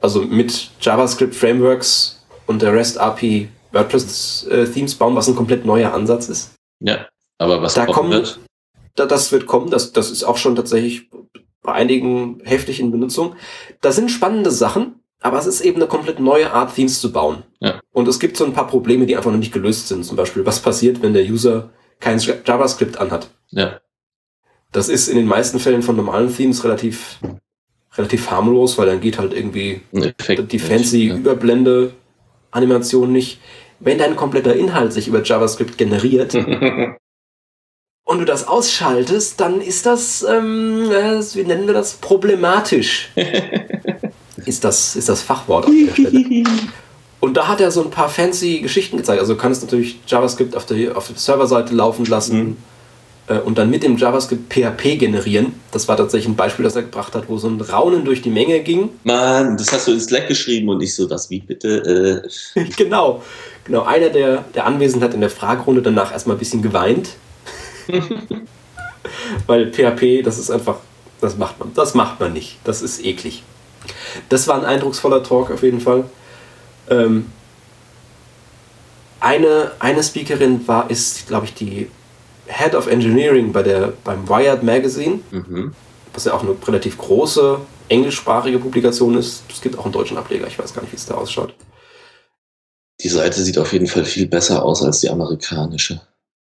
also 0.00 0.22
mit 0.22 0.70
JavaScript 0.80 1.34
Frameworks 1.34 2.24
und 2.46 2.60
der 2.60 2.74
REST 2.74 2.98
API 2.98 3.48
WordPress 3.72 4.46
äh, 4.50 4.66
Themes 4.66 4.94
bauen, 4.94 5.16
was 5.16 5.28
ein 5.28 5.34
komplett 5.34 5.64
neuer 5.64 5.92
Ansatz 5.92 6.28
ist. 6.28 6.54
Ja, 6.80 7.06
aber 7.38 7.62
was 7.62 7.74
da 7.74 7.86
kommen 7.86 8.12
wird? 8.12 8.38
Da, 8.94 9.06
das 9.06 9.32
wird 9.32 9.46
kommen, 9.46 9.70
das, 9.70 9.92
das 9.92 10.10
ist 10.10 10.24
auch 10.24 10.36
schon 10.36 10.54
tatsächlich 10.54 11.10
bei 11.62 11.72
einigen 11.72 12.40
heftig 12.44 12.80
in 12.80 12.90
Benutzung. 12.90 13.34
Da 13.80 13.92
sind 13.92 14.10
spannende 14.10 14.50
Sachen, 14.50 15.00
aber 15.20 15.38
es 15.38 15.46
ist 15.46 15.62
eben 15.62 15.76
eine 15.76 15.88
komplett 15.88 16.20
neue 16.20 16.52
Art, 16.52 16.74
Themes 16.74 17.00
zu 17.00 17.12
bauen. 17.12 17.42
Ja. 17.60 17.80
Und 17.92 18.08
es 18.08 18.20
gibt 18.20 18.36
so 18.36 18.44
ein 18.44 18.52
paar 18.52 18.66
Probleme, 18.66 19.06
die 19.06 19.16
einfach 19.16 19.32
noch 19.32 19.38
nicht 19.38 19.52
gelöst 19.52 19.88
sind. 19.88 20.04
Zum 20.04 20.16
Beispiel, 20.16 20.46
was 20.46 20.60
passiert, 20.60 21.02
wenn 21.02 21.14
der 21.14 21.24
User 21.24 21.70
kein 22.00 22.18
JavaScript 22.18 22.98
anhat. 22.98 23.30
Ja. 23.50 23.80
Das 24.72 24.88
ist 24.88 25.08
in 25.08 25.16
den 25.16 25.26
meisten 25.26 25.58
Fällen 25.58 25.82
von 25.82 25.96
normalen 25.96 26.34
Themes 26.34 26.64
relativ, 26.64 27.18
relativ 27.94 28.30
harmlos, 28.30 28.76
weil 28.78 28.86
dann 28.86 29.00
geht 29.00 29.18
halt 29.18 29.32
irgendwie 29.32 29.80
die 29.92 30.58
fancy 30.58 31.08
ja. 31.08 31.16
Überblende 31.16 31.92
Animation 32.50 33.12
nicht. 33.12 33.40
Wenn 33.80 33.98
dein 33.98 34.16
kompletter 34.16 34.54
Inhalt 34.54 34.92
sich 34.92 35.08
über 35.08 35.22
JavaScript 35.22 35.78
generiert 35.78 36.34
und 38.04 38.18
du 38.18 38.24
das 38.24 38.48
ausschaltest, 38.48 39.40
dann 39.40 39.60
ist 39.60 39.86
das, 39.86 40.22
ähm, 40.22 40.88
wie 40.88 41.44
nennen 41.44 41.66
wir 41.66 41.74
das, 41.74 41.94
problematisch. 41.94 43.10
ist 44.46 44.64
das, 44.64 44.96
ist 44.96 45.08
das 45.08 45.22
Fachwort 45.22 45.66
an 45.66 45.86
der 45.86 45.92
Stelle. 45.92 46.44
Und 47.26 47.36
da 47.36 47.48
hat 47.48 47.60
er 47.60 47.72
so 47.72 47.82
ein 47.82 47.90
paar 47.90 48.08
fancy 48.08 48.60
Geschichten 48.60 48.96
gezeigt. 48.96 49.18
Also 49.18 49.34
du 49.34 49.40
kannst 49.40 49.60
natürlich 49.60 49.98
JavaScript 50.06 50.54
auf 50.54 50.64
der, 50.64 50.96
auf 50.96 51.08
der 51.08 51.16
Serverseite 51.16 51.74
laufen 51.74 52.04
lassen 52.04 52.38
mhm. 52.38 52.56
äh, 53.26 53.40
und 53.40 53.58
dann 53.58 53.68
mit 53.68 53.82
dem 53.82 53.96
JavaScript 53.96 54.52
PHP 54.52 54.96
generieren. 54.96 55.54
Das 55.72 55.88
war 55.88 55.96
tatsächlich 55.96 56.28
ein 56.28 56.36
Beispiel, 56.36 56.62
das 56.62 56.76
er 56.76 56.82
gebracht 56.82 57.16
hat, 57.16 57.28
wo 57.28 57.36
so 57.36 57.48
ein 57.48 57.60
Raunen 57.60 58.04
durch 58.04 58.22
die 58.22 58.30
Menge 58.30 58.60
ging. 58.60 58.90
Mann, 59.02 59.56
das 59.56 59.72
hast 59.72 59.88
du 59.88 59.92
in 59.92 59.98
Slack 59.98 60.28
geschrieben 60.28 60.68
und 60.68 60.78
nicht 60.78 60.94
so, 60.94 61.08
das 61.08 61.28
wie 61.28 61.40
bitte? 61.40 62.22
Äh. 62.54 62.64
genau. 62.76 63.24
Genau, 63.64 63.82
einer 63.82 64.10
der, 64.10 64.44
der 64.54 64.64
Anwesenden 64.64 65.02
hat 65.02 65.12
in 65.12 65.20
der 65.20 65.30
Fragerunde 65.30 65.82
danach 65.82 66.12
erstmal 66.12 66.36
ein 66.36 66.38
bisschen 66.38 66.62
geweint. 66.62 67.08
Weil 69.48 69.72
PHP, 69.72 70.22
das 70.22 70.38
ist 70.38 70.52
einfach, 70.52 70.76
das 71.20 71.36
macht 71.36 71.58
man, 71.58 71.74
das 71.74 71.94
macht 71.94 72.20
man 72.20 72.32
nicht. 72.32 72.58
Das 72.62 72.82
ist 72.82 73.04
eklig. 73.04 73.42
Das 74.28 74.46
war 74.46 74.54
ein 74.54 74.64
eindrucksvoller 74.64 75.24
Talk 75.24 75.50
auf 75.50 75.64
jeden 75.64 75.80
Fall. 75.80 76.04
Ähm, 76.88 77.30
eine, 79.20 79.72
eine 79.78 80.02
Speakerin 80.02 80.66
war, 80.68 80.90
ist, 80.90 81.26
glaube 81.26 81.46
ich, 81.46 81.54
die 81.54 81.90
Head 82.46 82.74
of 82.74 82.86
Engineering 82.86 83.52
bei 83.52 83.62
der, 83.62 83.92
beim 84.04 84.28
Wired 84.28 84.62
Magazine, 84.62 85.20
mhm. 85.30 85.72
was 86.12 86.24
ja 86.24 86.34
auch 86.34 86.42
eine 86.42 86.56
relativ 86.66 86.98
große 86.98 87.58
englischsprachige 87.88 88.58
Publikation 88.58 89.16
ist. 89.16 89.42
Es 89.50 89.60
gibt 89.60 89.78
auch 89.78 89.84
einen 89.84 89.92
deutschen 89.92 90.16
Ableger, 90.16 90.46
ich 90.46 90.58
weiß 90.58 90.74
gar 90.74 90.82
nicht, 90.82 90.92
wie 90.92 90.96
es 90.96 91.06
da 91.06 91.14
ausschaut. 91.14 91.54
Die 93.02 93.08
Seite 93.08 93.42
sieht 93.42 93.58
auf 93.58 93.72
jeden 93.72 93.86
Fall 93.86 94.04
viel 94.04 94.26
besser 94.26 94.64
aus 94.64 94.82
als 94.82 95.00
die 95.00 95.10
amerikanische. 95.10 96.00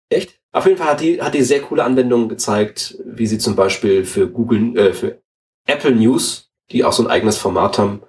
Echt? 0.10 0.40
Auf 0.52 0.66
jeden 0.66 0.78
Fall 0.78 0.88
hat 0.88 1.02
die, 1.02 1.22
hat 1.22 1.36
die 1.36 1.44
sehr 1.44 1.62
coole 1.62 1.84
Anwendungen 1.84 2.28
gezeigt, 2.28 2.98
wie 3.06 3.28
sie 3.28 3.38
zum 3.38 3.56
Beispiel 3.56 4.04
für 4.04 4.28
Google, 4.28 4.76
äh, 4.78 4.94
für 4.94 5.22
Apple 5.68 5.92
News, 5.92 6.50
die 6.72 6.84
auch 6.84 6.94
so 6.94 7.04
ein 7.04 7.10
eigenes 7.10 7.38
Format 7.38 7.78
haben, 7.78 8.02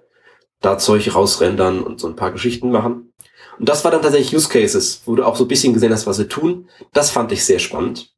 da 0.61 0.79
Zeug 0.79 1.15
rausrendern 1.15 1.83
und 1.83 2.01
so 2.01 2.09
ein 2.09 2.17
paar 2.17 2.33
Geschichten 2.33 2.71
machen. 2.71 3.13
Und 3.59 3.69
das 3.69 3.85
war 3.85 3.91
dann 3.91 4.03
tatsächlich 4.03 4.35
Use 4.35 4.49
Cases, 4.49 5.03
wo 5.05 5.17
du 5.17 5.25
auch 5.25 5.37
so 5.37 5.45
ein 5.45 5.49
bisschen 5.49 5.75
gesehen 5.75 5.93
hast, 5.93 6.07
was 6.07 6.17
sie 6.17 6.29
tun. 6.29 6.69
Das 6.93 7.11
fand 7.11 7.33
ich 7.33 7.45
sehr 7.45 7.59
spannend. 7.59 8.15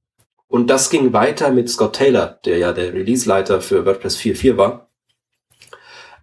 Und 0.46 0.68
das 0.68 0.90
ging 0.90 1.12
weiter 1.12 1.50
mit 1.50 1.70
Scott 1.70 1.96
Taylor, 1.96 2.38
der 2.44 2.58
ja 2.58 2.72
der 2.72 2.92
Release-Leiter 2.92 3.60
für 3.60 3.86
WordPress 3.86 4.18
4.4 4.18 4.56
war. 4.56 4.90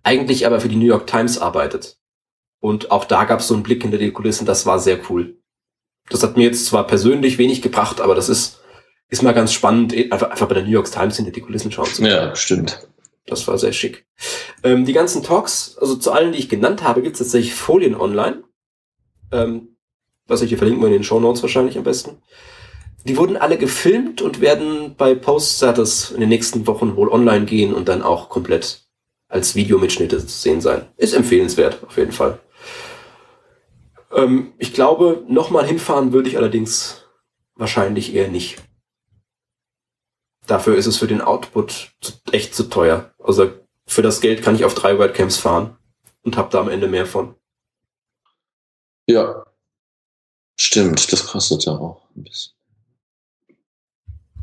Eigentlich 0.03 0.45
aber 0.45 0.61
für 0.61 0.69
die 0.69 0.75
New 0.75 0.85
York 0.85 1.07
Times 1.07 1.39
arbeitet. 1.39 1.97
Und 2.59 2.91
auch 2.91 3.05
da 3.05 3.23
gab 3.23 3.39
es 3.39 3.47
so 3.47 3.53
einen 3.53 3.63
Blick 3.63 3.81
hinter 3.81 3.97
die 3.97 4.11
Kulissen, 4.11 4.45
das 4.45 4.65
war 4.65 4.79
sehr 4.79 4.99
cool. 5.09 5.37
Das 6.09 6.23
hat 6.23 6.37
mir 6.37 6.43
jetzt 6.43 6.65
zwar 6.65 6.85
persönlich 6.85 7.37
wenig 7.37 7.61
gebracht, 7.61 8.01
aber 8.01 8.15
das 8.15 8.29
ist, 8.29 8.59
ist 9.09 9.23
mal 9.23 9.33
ganz 9.33 9.53
spannend, 9.53 9.93
einfach, 9.93 10.29
einfach 10.29 10.47
bei 10.47 10.55
der 10.55 10.63
New 10.63 10.71
York 10.71 10.91
Times 10.91 11.15
hinter 11.17 11.31
die 11.31 11.41
Kulissen 11.41 11.71
schauen 11.71 11.85
zu 11.85 12.01
können. 12.01 12.13
Ja, 12.13 12.35
stimmt. 12.35 12.87
Das 13.29 13.47
war 13.47 13.57
sehr 13.57 13.73
schick. 13.73 14.05
Ähm, 14.63 14.85
die 14.85 14.93
ganzen 14.93 15.23
Talks, 15.23 15.77
also 15.79 15.95
zu 15.95 16.11
allen, 16.11 16.31
die 16.31 16.39
ich 16.39 16.49
genannt 16.49 16.83
habe, 16.83 17.01
gibt 17.01 17.15
es 17.15 17.19
tatsächlich 17.19 17.53
Folien 17.53 17.95
online. 17.95 18.43
Ähm, 19.31 19.75
was 20.27 20.41
ich 20.41 20.49
hier 20.49 20.57
verlinken 20.57 20.83
wir 20.83 20.87
in 20.87 20.93
den 20.93 21.03
Show 21.03 21.19
Notes 21.19 21.41
wahrscheinlich 21.41 21.77
am 21.77 21.83
besten. 21.83 22.17
Die 23.05 23.17
wurden 23.17 23.37
alle 23.37 23.57
gefilmt 23.57 24.21
und 24.21 24.41
werden 24.41 24.95
bei 24.97 25.15
Post-Status 25.15 26.11
in 26.11 26.19
den 26.19 26.29
nächsten 26.29 26.67
Wochen 26.67 26.95
wohl 26.95 27.09
online 27.09 27.45
gehen 27.45 27.73
und 27.73 27.87
dann 27.87 28.01
auch 28.01 28.29
komplett 28.29 28.83
als 29.27 29.55
Videomitschnitte 29.55 30.19
zu 30.19 30.27
sehen 30.27 30.59
sein. 30.59 30.87
Ist 30.97 31.13
empfehlenswert, 31.13 31.83
auf 31.87 31.97
jeden 31.97 32.11
Fall. 32.11 32.39
Ähm, 34.11 34.53
ich 34.57 34.73
glaube, 34.73 35.23
nochmal 35.27 35.65
hinfahren 35.65 36.11
würde 36.11 36.29
ich 36.29 36.37
allerdings 36.37 37.05
wahrscheinlich 37.55 38.13
eher 38.13 38.27
nicht. 38.27 38.57
Dafür 40.49 40.75
ist 40.75 40.87
es 40.87 40.97
für 40.97 41.05
den 41.05 41.21
Output 41.21 41.91
echt 42.31 42.55
zu 42.55 42.63
teuer. 42.63 43.11
Also 43.23 43.51
für 43.85 44.01
das 44.01 44.19
Geld 44.19 44.41
kann 44.41 44.55
ich 44.55 44.65
auf 44.65 44.73
drei 44.73 44.97
Webcams 44.97 45.37
fahren 45.37 45.77
und 46.23 46.37
habe 46.37 46.49
da 46.49 46.59
am 46.59 46.69
Ende 46.69 46.87
mehr 46.87 47.05
von. 47.05 47.35
Ja, 49.05 49.45
stimmt, 50.59 51.11
das 51.11 51.27
kostet 51.27 51.65
ja 51.65 51.73
auch 51.73 52.01
ein 52.15 52.23
bisschen. 52.23 52.53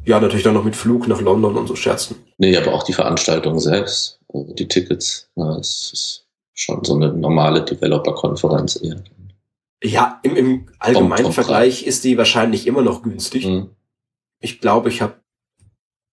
Ja, 0.04 0.20
natürlich 0.20 0.44
dann 0.44 0.54
noch 0.54 0.62
mit 0.62 0.76
Flug 0.76 1.08
nach 1.08 1.20
London 1.20 1.56
und 1.56 1.66
so 1.66 1.74
scherzen. 1.74 2.24
Nee, 2.38 2.56
aber 2.56 2.72
auch 2.72 2.84
die 2.84 2.92
Veranstaltung 2.92 3.58
selbst, 3.58 4.20
also 4.32 4.54
die 4.54 4.68
Tickets, 4.68 5.28
ja, 5.34 5.56
es 5.58 5.92
ist 5.92 6.26
schon 6.54 6.84
so 6.84 6.94
eine 6.94 7.12
normale 7.12 7.64
Developer-Konferenz 7.64 8.80
eher. 8.80 9.02
Ja, 9.82 10.20
im, 10.22 10.36
im 10.36 10.68
allgemeinen 10.78 11.16
Tom, 11.16 11.24
Tom 11.24 11.32
Vergleich 11.32 11.84
ist 11.84 12.04
die 12.04 12.16
wahrscheinlich 12.16 12.68
immer 12.68 12.82
noch 12.82 13.02
günstig. 13.02 13.46
Mhm. 13.46 13.70
Ich 14.38 14.60
glaube, 14.60 14.88
ich 14.88 15.02
habe, 15.02 15.16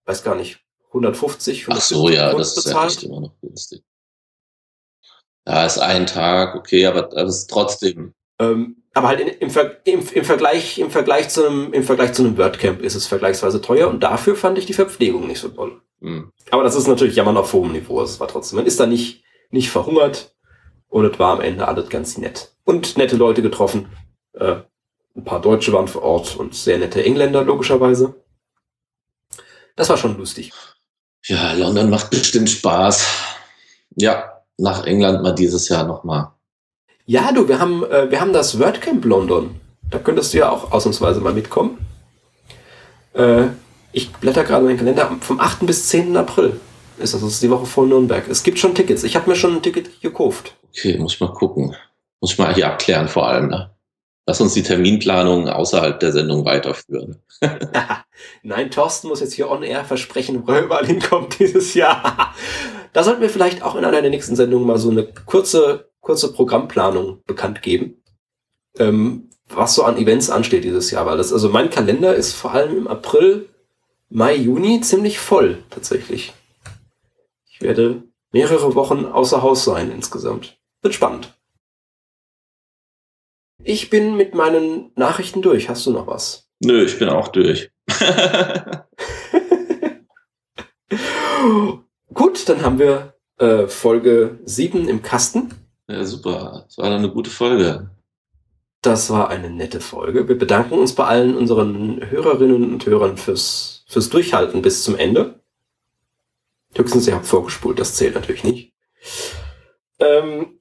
weiß 0.05 0.23
gar 0.23 0.35
nicht, 0.35 0.59
150, 0.87 1.63
150 1.63 1.67
Ach 1.69 1.81
so, 1.81 2.09
ja, 2.09 2.33
das 2.33 2.55
bezahlt. 2.55 2.65
ist 2.65 2.73
ja 2.73 2.87
echt 2.87 3.03
immer 3.03 3.21
noch 3.21 3.39
günstig. 3.41 3.83
Ja, 5.45 5.65
ist 5.65 5.79
ein 5.79 6.07
Tag, 6.07 6.55
okay, 6.55 6.85
aber 6.85 7.03
das 7.03 7.37
ist 7.37 7.49
trotzdem. 7.49 8.13
Ähm, 8.39 8.83
aber 8.93 9.07
halt 9.07 9.19
in, 9.19 9.27
im, 9.27 9.49
im, 9.85 10.07
im, 10.13 10.25
Vergleich, 10.25 10.77
im 10.77 10.91
Vergleich 10.91 11.29
zu 11.29 11.45
einem, 11.45 11.73
im 11.73 11.83
Vergleich 11.83 12.13
zu 12.13 12.23
einem 12.23 12.37
WordCamp 12.37 12.81
ist 12.81 12.95
es 12.95 13.07
vergleichsweise 13.07 13.61
teuer 13.61 13.89
und 13.89 14.03
dafür 14.03 14.35
fand 14.35 14.57
ich 14.57 14.65
die 14.65 14.73
Verpflegung 14.73 15.27
nicht 15.27 15.39
so 15.39 15.49
toll. 15.49 15.81
Mhm. 15.99 16.31
Aber 16.51 16.63
das 16.63 16.75
ist 16.75 16.87
natürlich 16.87 17.15
jammern 17.15 17.37
auf 17.37 17.53
hohem 17.53 17.71
Niveau. 17.71 18.01
Es 18.01 18.19
war 18.19 18.27
trotzdem, 18.27 18.57
man 18.57 18.65
ist 18.65 18.79
da 18.79 18.85
nicht, 18.85 19.23
nicht 19.49 19.69
verhungert 19.69 20.35
und 20.89 21.05
es 21.05 21.17
war 21.17 21.33
am 21.33 21.41
Ende 21.41 21.67
alles 21.67 21.89
ganz 21.89 22.17
nett. 22.17 22.55
Und 22.65 22.97
nette 22.97 23.17
Leute 23.17 23.41
getroffen. 23.41 23.89
Äh, 24.33 24.57
ein 25.15 25.23
paar 25.23 25.41
Deutsche 25.41 25.73
waren 25.73 25.87
vor 25.87 26.03
Ort 26.03 26.35
und 26.37 26.55
sehr 26.55 26.77
nette 26.77 27.03
Engländer, 27.03 27.43
logischerweise. 27.43 28.22
Das 29.75 29.89
war 29.89 29.97
schon 29.97 30.17
lustig. 30.17 30.51
Ja, 31.25 31.53
London 31.53 31.89
macht 31.89 32.09
bestimmt 32.09 32.49
Spaß. 32.49 33.05
Ja, 33.95 34.41
nach 34.57 34.85
England 34.85 35.23
mal 35.23 35.33
dieses 35.33 35.69
Jahr 35.69 35.85
nochmal. 35.85 36.31
Ja, 37.05 37.31
du, 37.31 37.47
wir 37.47 37.59
haben, 37.59 37.83
äh, 37.85 38.09
wir 38.11 38.21
haben 38.21 38.33
das 38.33 38.59
WordCamp 38.59 39.03
London. 39.05 39.59
Da 39.89 39.99
könntest 39.99 40.33
du 40.33 40.39
ja 40.39 40.49
auch 40.49 40.71
ausnahmsweise 40.71 41.21
mal 41.21 41.33
mitkommen. 41.33 41.85
Äh, 43.13 43.47
ich 43.91 44.11
blätter 44.11 44.43
gerade 44.43 44.65
meinen 44.65 44.77
Kalender. 44.77 45.11
Vom 45.21 45.39
8. 45.39 45.65
bis 45.65 45.87
10. 45.89 46.15
April 46.17 46.59
ist 46.97 47.13
das. 47.13 47.21
Das 47.21 47.31
ist 47.31 47.43
die 47.43 47.49
Woche 47.49 47.65
vor 47.65 47.85
Nürnberg. 47.85 48.27
Es 48.27 48.43
gibt 48.43 48.59
schon 48.59 48.73
Tickets. 48.75 49.03
Ich 49.03 49.15
habe 49.15 49.29
mir 49.29 49.35
schon 49.35 49.55
ein 49.55 49.61
Ticket 49.61 50.01
gekauft. 50.01 50.55
Okay, 50.69 50.97
muss 50.97 51.13
ich 51.13 51.19
mal 51.19 51.33
gucken. 51.33 51.75
Muss 52.19 52.33
ich 52.33 52.39
mal 52.39 52.53
hier 52.53 52.67
abklären 52.67 53.07
vor 53.07 53.27
allem. 53.27 53.49
Ne? 53.49 53.72
Lass 54.25 54.39
uns 54.39 54.53
die 54.53 54.63
Terminplanung 54.63 55.49
außerhalb 55.49 55.99
der 55.99 56.13
Sendung 56.13 56.45
weiterführen. 56.45 57.17
Nein, 58.43 58.71
Thorsten 58.71 59.09
muss 59.09 59.19
jetzt 59.19 59.33
hier 59.33 59.49
on 59.49 59.63
air 59.63 59.83
versprechen, 59.83 60.47
wo 60.47 60.53
er 60.53 60.63
überall 60.63 60.85
hinkommt 60.85 61.39
dieses 61.39 61.73
Jahr. 61.73 62.33
da 62.93 63.03
sollten 63.03 63.21
wir 63.21 63.29
vielleicht 63.29 63.63
auch 63.63 63.75
in 63.75 63.83
einer 63.83 64.01
der 64.01 64.11
nächsten 64.11 64.35
Sendungen 64.35 64.65
mal 64.65 64.77
so 64.77 64.89
eine 64.89 65.03
kurze 65.03 65.89
kurze 66.03 66.31
Programmplanung 66.31 67.23
bekannt 67.25 67.63
geben, 67.63 68.03
ähm, 68.77 69.29
was 69.47 69.73
so 69.73 69.83
an 69.83 69.97
Events 69.97 70.29
ansteht 70.29 70.63
dieses 70.63 70.91
Jahr, 70.91 71.07
weil 71.07 71.17
das, 71.17 71.33
also 71.33 71.49
mein 71.49 71.71
Kalender 71.71 72.13
ist 72.13 72.33
vor 72.33 72.51
allem 72.51 72.77
im 72.77 72.87
April, 72.87 73.49
Mai, 74.09 74.35
Juni 74.35 74.81
ziemlich 74.81 75.17
voll 75.17 75.63
tatsächlich. 75.71 76.33
Ich 77.49 77.61
werde 77.61 78.03
mehrere 78.31 78.75
Wochen 78.75 79.05
außer 79.05 79.41
Haus 79.41 79.63
sein 79.63 79.91
insgesamt. 79.91 80.59
Wird 80.83 80.93
spannend. 80.93 81.33
Ich 83.65 83.89
bin 83.89 84.17
mit 84.17 84.35
meinen 84.35 84.91
Nachrichten 84.95 85.41
durch. 85.41 85.69
Hast 85.69 85.85
du 85.85 85.91
noch 85.91 86.07
was? 86.07 86.49
Nö, 86.59 86.83
ich 86.83 86.99
bin 86.99 87.07
auch 87.09 87.29
durch. 87.29 87.71
Gut, 92.13 92.47
dann 92.49 92.61
haben 92.61 92.79
wir 92.79 93.13
äh, 93.37 93.67
Folge 93.67 94.39
7 94.45 94.89
im 94.89 95.01
Kasten. 95.01 95.53
Ja, 95.87 96.03
super. 96.03 96.65
Das 96.67 96.77
war 96.77 96.91
eine 96.91 97.09
gute 97.09 97.29
Folge. 97.29 97.89
Das 98.81 99.09
war 99.09 99.29
eine 99.29 99.49
nette 99.49 99.79
Folge. 99.79 100.27
Wir 100.27 100.37
bedanken 100.37 100.73
uns 100.73 100.93
bei 100.93 101.05
allen 101.05 101.37
unseren 101.37 102.01
Hörerinnen 102.09 102.73
und 102.73 102.85
Hörern 102.85 103.15
fürs, 103.17 103.85
fürs 103.87 104.09
Durchhalten 104.09 104.61
bis 104.61 104.83
zum 104.83 104.97
Ende. 104.97 105.39
Höchstens, 106.75 107.07
ihr 107.07 107.15
habt 107.15 107.27
vorgespult, 107.27 107.79
das 107.79 107.95
zählt 107.95 108.15
natürlich 108.15 108.43
nicht. 108.43 108.73
Ähm, 109.99 110.59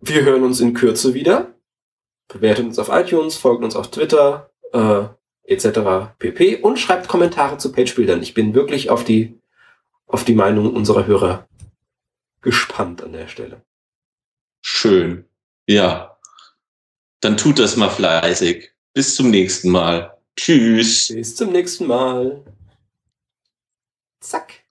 wir 0.00 0.24
hören 0.24 0.42
uns 0.42 0.60
in 0.60 0.74
Kürze 0.74 1.14
wieder. 1.14 1.54
Bewertet 2.32 2.66
uns 2.66 2.78
auf 2.78 2.88
iTunes, 2.90 3.36
folgt 3.36 3.64
uns 3.64 3.74
auf 3.74 3.90
Twitter, 3.90 4.50
äh, 4.72 5.04
etc. 5.44 6.14
pp. 6.18 6.56
Und 6.56 6.78
schreibt 6.78 7.08
Kommentare 7.08 7.58
zu 7.58 7.72
Pagebildern. 7.72 8.22
Ich 8.22 8.34
bin 8.34 8.54
wirklich 8.54 8.88
auf 8.88 9.04
die, 9.04 9.38
auf 10.06 10.24
die 10.24 10.34
Meinung 10.34 10.74
unserer 10.74 11.06
Hörer 11.06 11.48
gespannt 12.40 13.02
an 13.02 13.12
der 13.12 13.26
Stelle. 13.26 13.62
Schön. 14.62 15.24
Ja. 15.66 16.18
Dann 17.20 17.36
tut 17.36 17.58
das 17.58 17.76
mal 17.76 17.90
fleißig. 17.90 18.70
Bis 18.94 19.14
zum 19.14 19.30
nächsten 19.30 19.70
Mal. 19.70 20.16
Tschüss. 20.36 21.08
Bis 21.08 21.36
zum 21.36 21.52
nächsten 21.52 21.86
Mal. 21.86 22.44
Zack. 24.20 24.64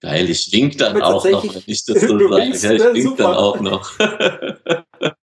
Geil, 0.00 0.28
ich 0.28 0.52
wink 0.52 0.76
dann 0.78 1.00
auch 1.00 1.24
noch, 1.24 1.44
wenn 1.44 1.62
ich 1.66 1.84
das 1.84 2.00
so 2.00 2.18
sage. 2.28 2.50
ich 2.50 2.62
ne? 2.62 2.94
wink 2.94 3.16
dann 3.16 3.34
auch 3.34 3.60
noch. 3.60 3.92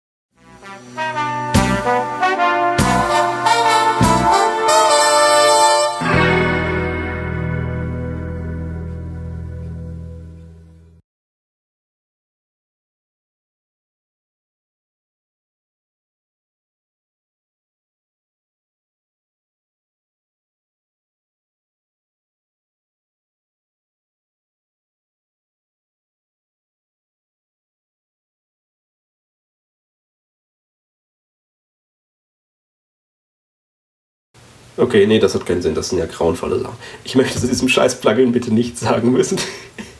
Okay, 34.77 35.05
nee, 35.05 35.19
das 35.19 35.35
hat 35.35 35.45
keinen 35.45 35.61
Sinn. 35.61 35.75
Das 35.75 35.89
sind 35.89 35.99
ja 35.99 36.05
grauenvolle 36.05 36.59
Sachen. 36.59 36.77
Ich 37.03 37.15
möchte 37.15 37.39
zu 37.39 37.47
diesem 37.47 37.67
scheiß 37.67 37.99
Plugin 37.99 38.31
bitte 38.31 38.53
nichts 38.53 38.79
sagen 38.79 39.11
müssen. 39.11 39.37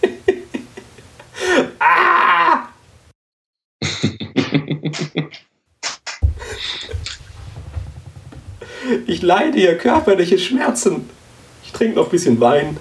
ah! 1.80 2.70
ich 9.06 9.22
leide 9.22 9.60
hier 9.60 9.78
körperliche 9.78 10.40
Schmerzen. 10.40 11.10
Ich 11.66 11.74
trinke 11.74 11.98
noch 11.98 12.06
ein 12.06 12.12
bisschen 12.12 12.40
Wein. 12.40 12.78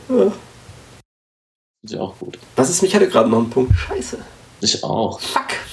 Ist 1.82 1.95
ja 1.95 2.01
auch 2.01 2.18
gut. 2.18 2.38
Was 2.57 2.70
ist, 2.70 2.82
mich 2.82 2.95
hatte 2.95 3.09
gerade 3.09 3.28
noch 3.28 3.38
einen 3.38 3.51
Punkt. 3.51 3.76
Scheiße. 3.76 4.18
Ich 4.61 4.84
auch. 4.84 5.20
Fuck, 5.20 5.53
fuck. 5.53 5.70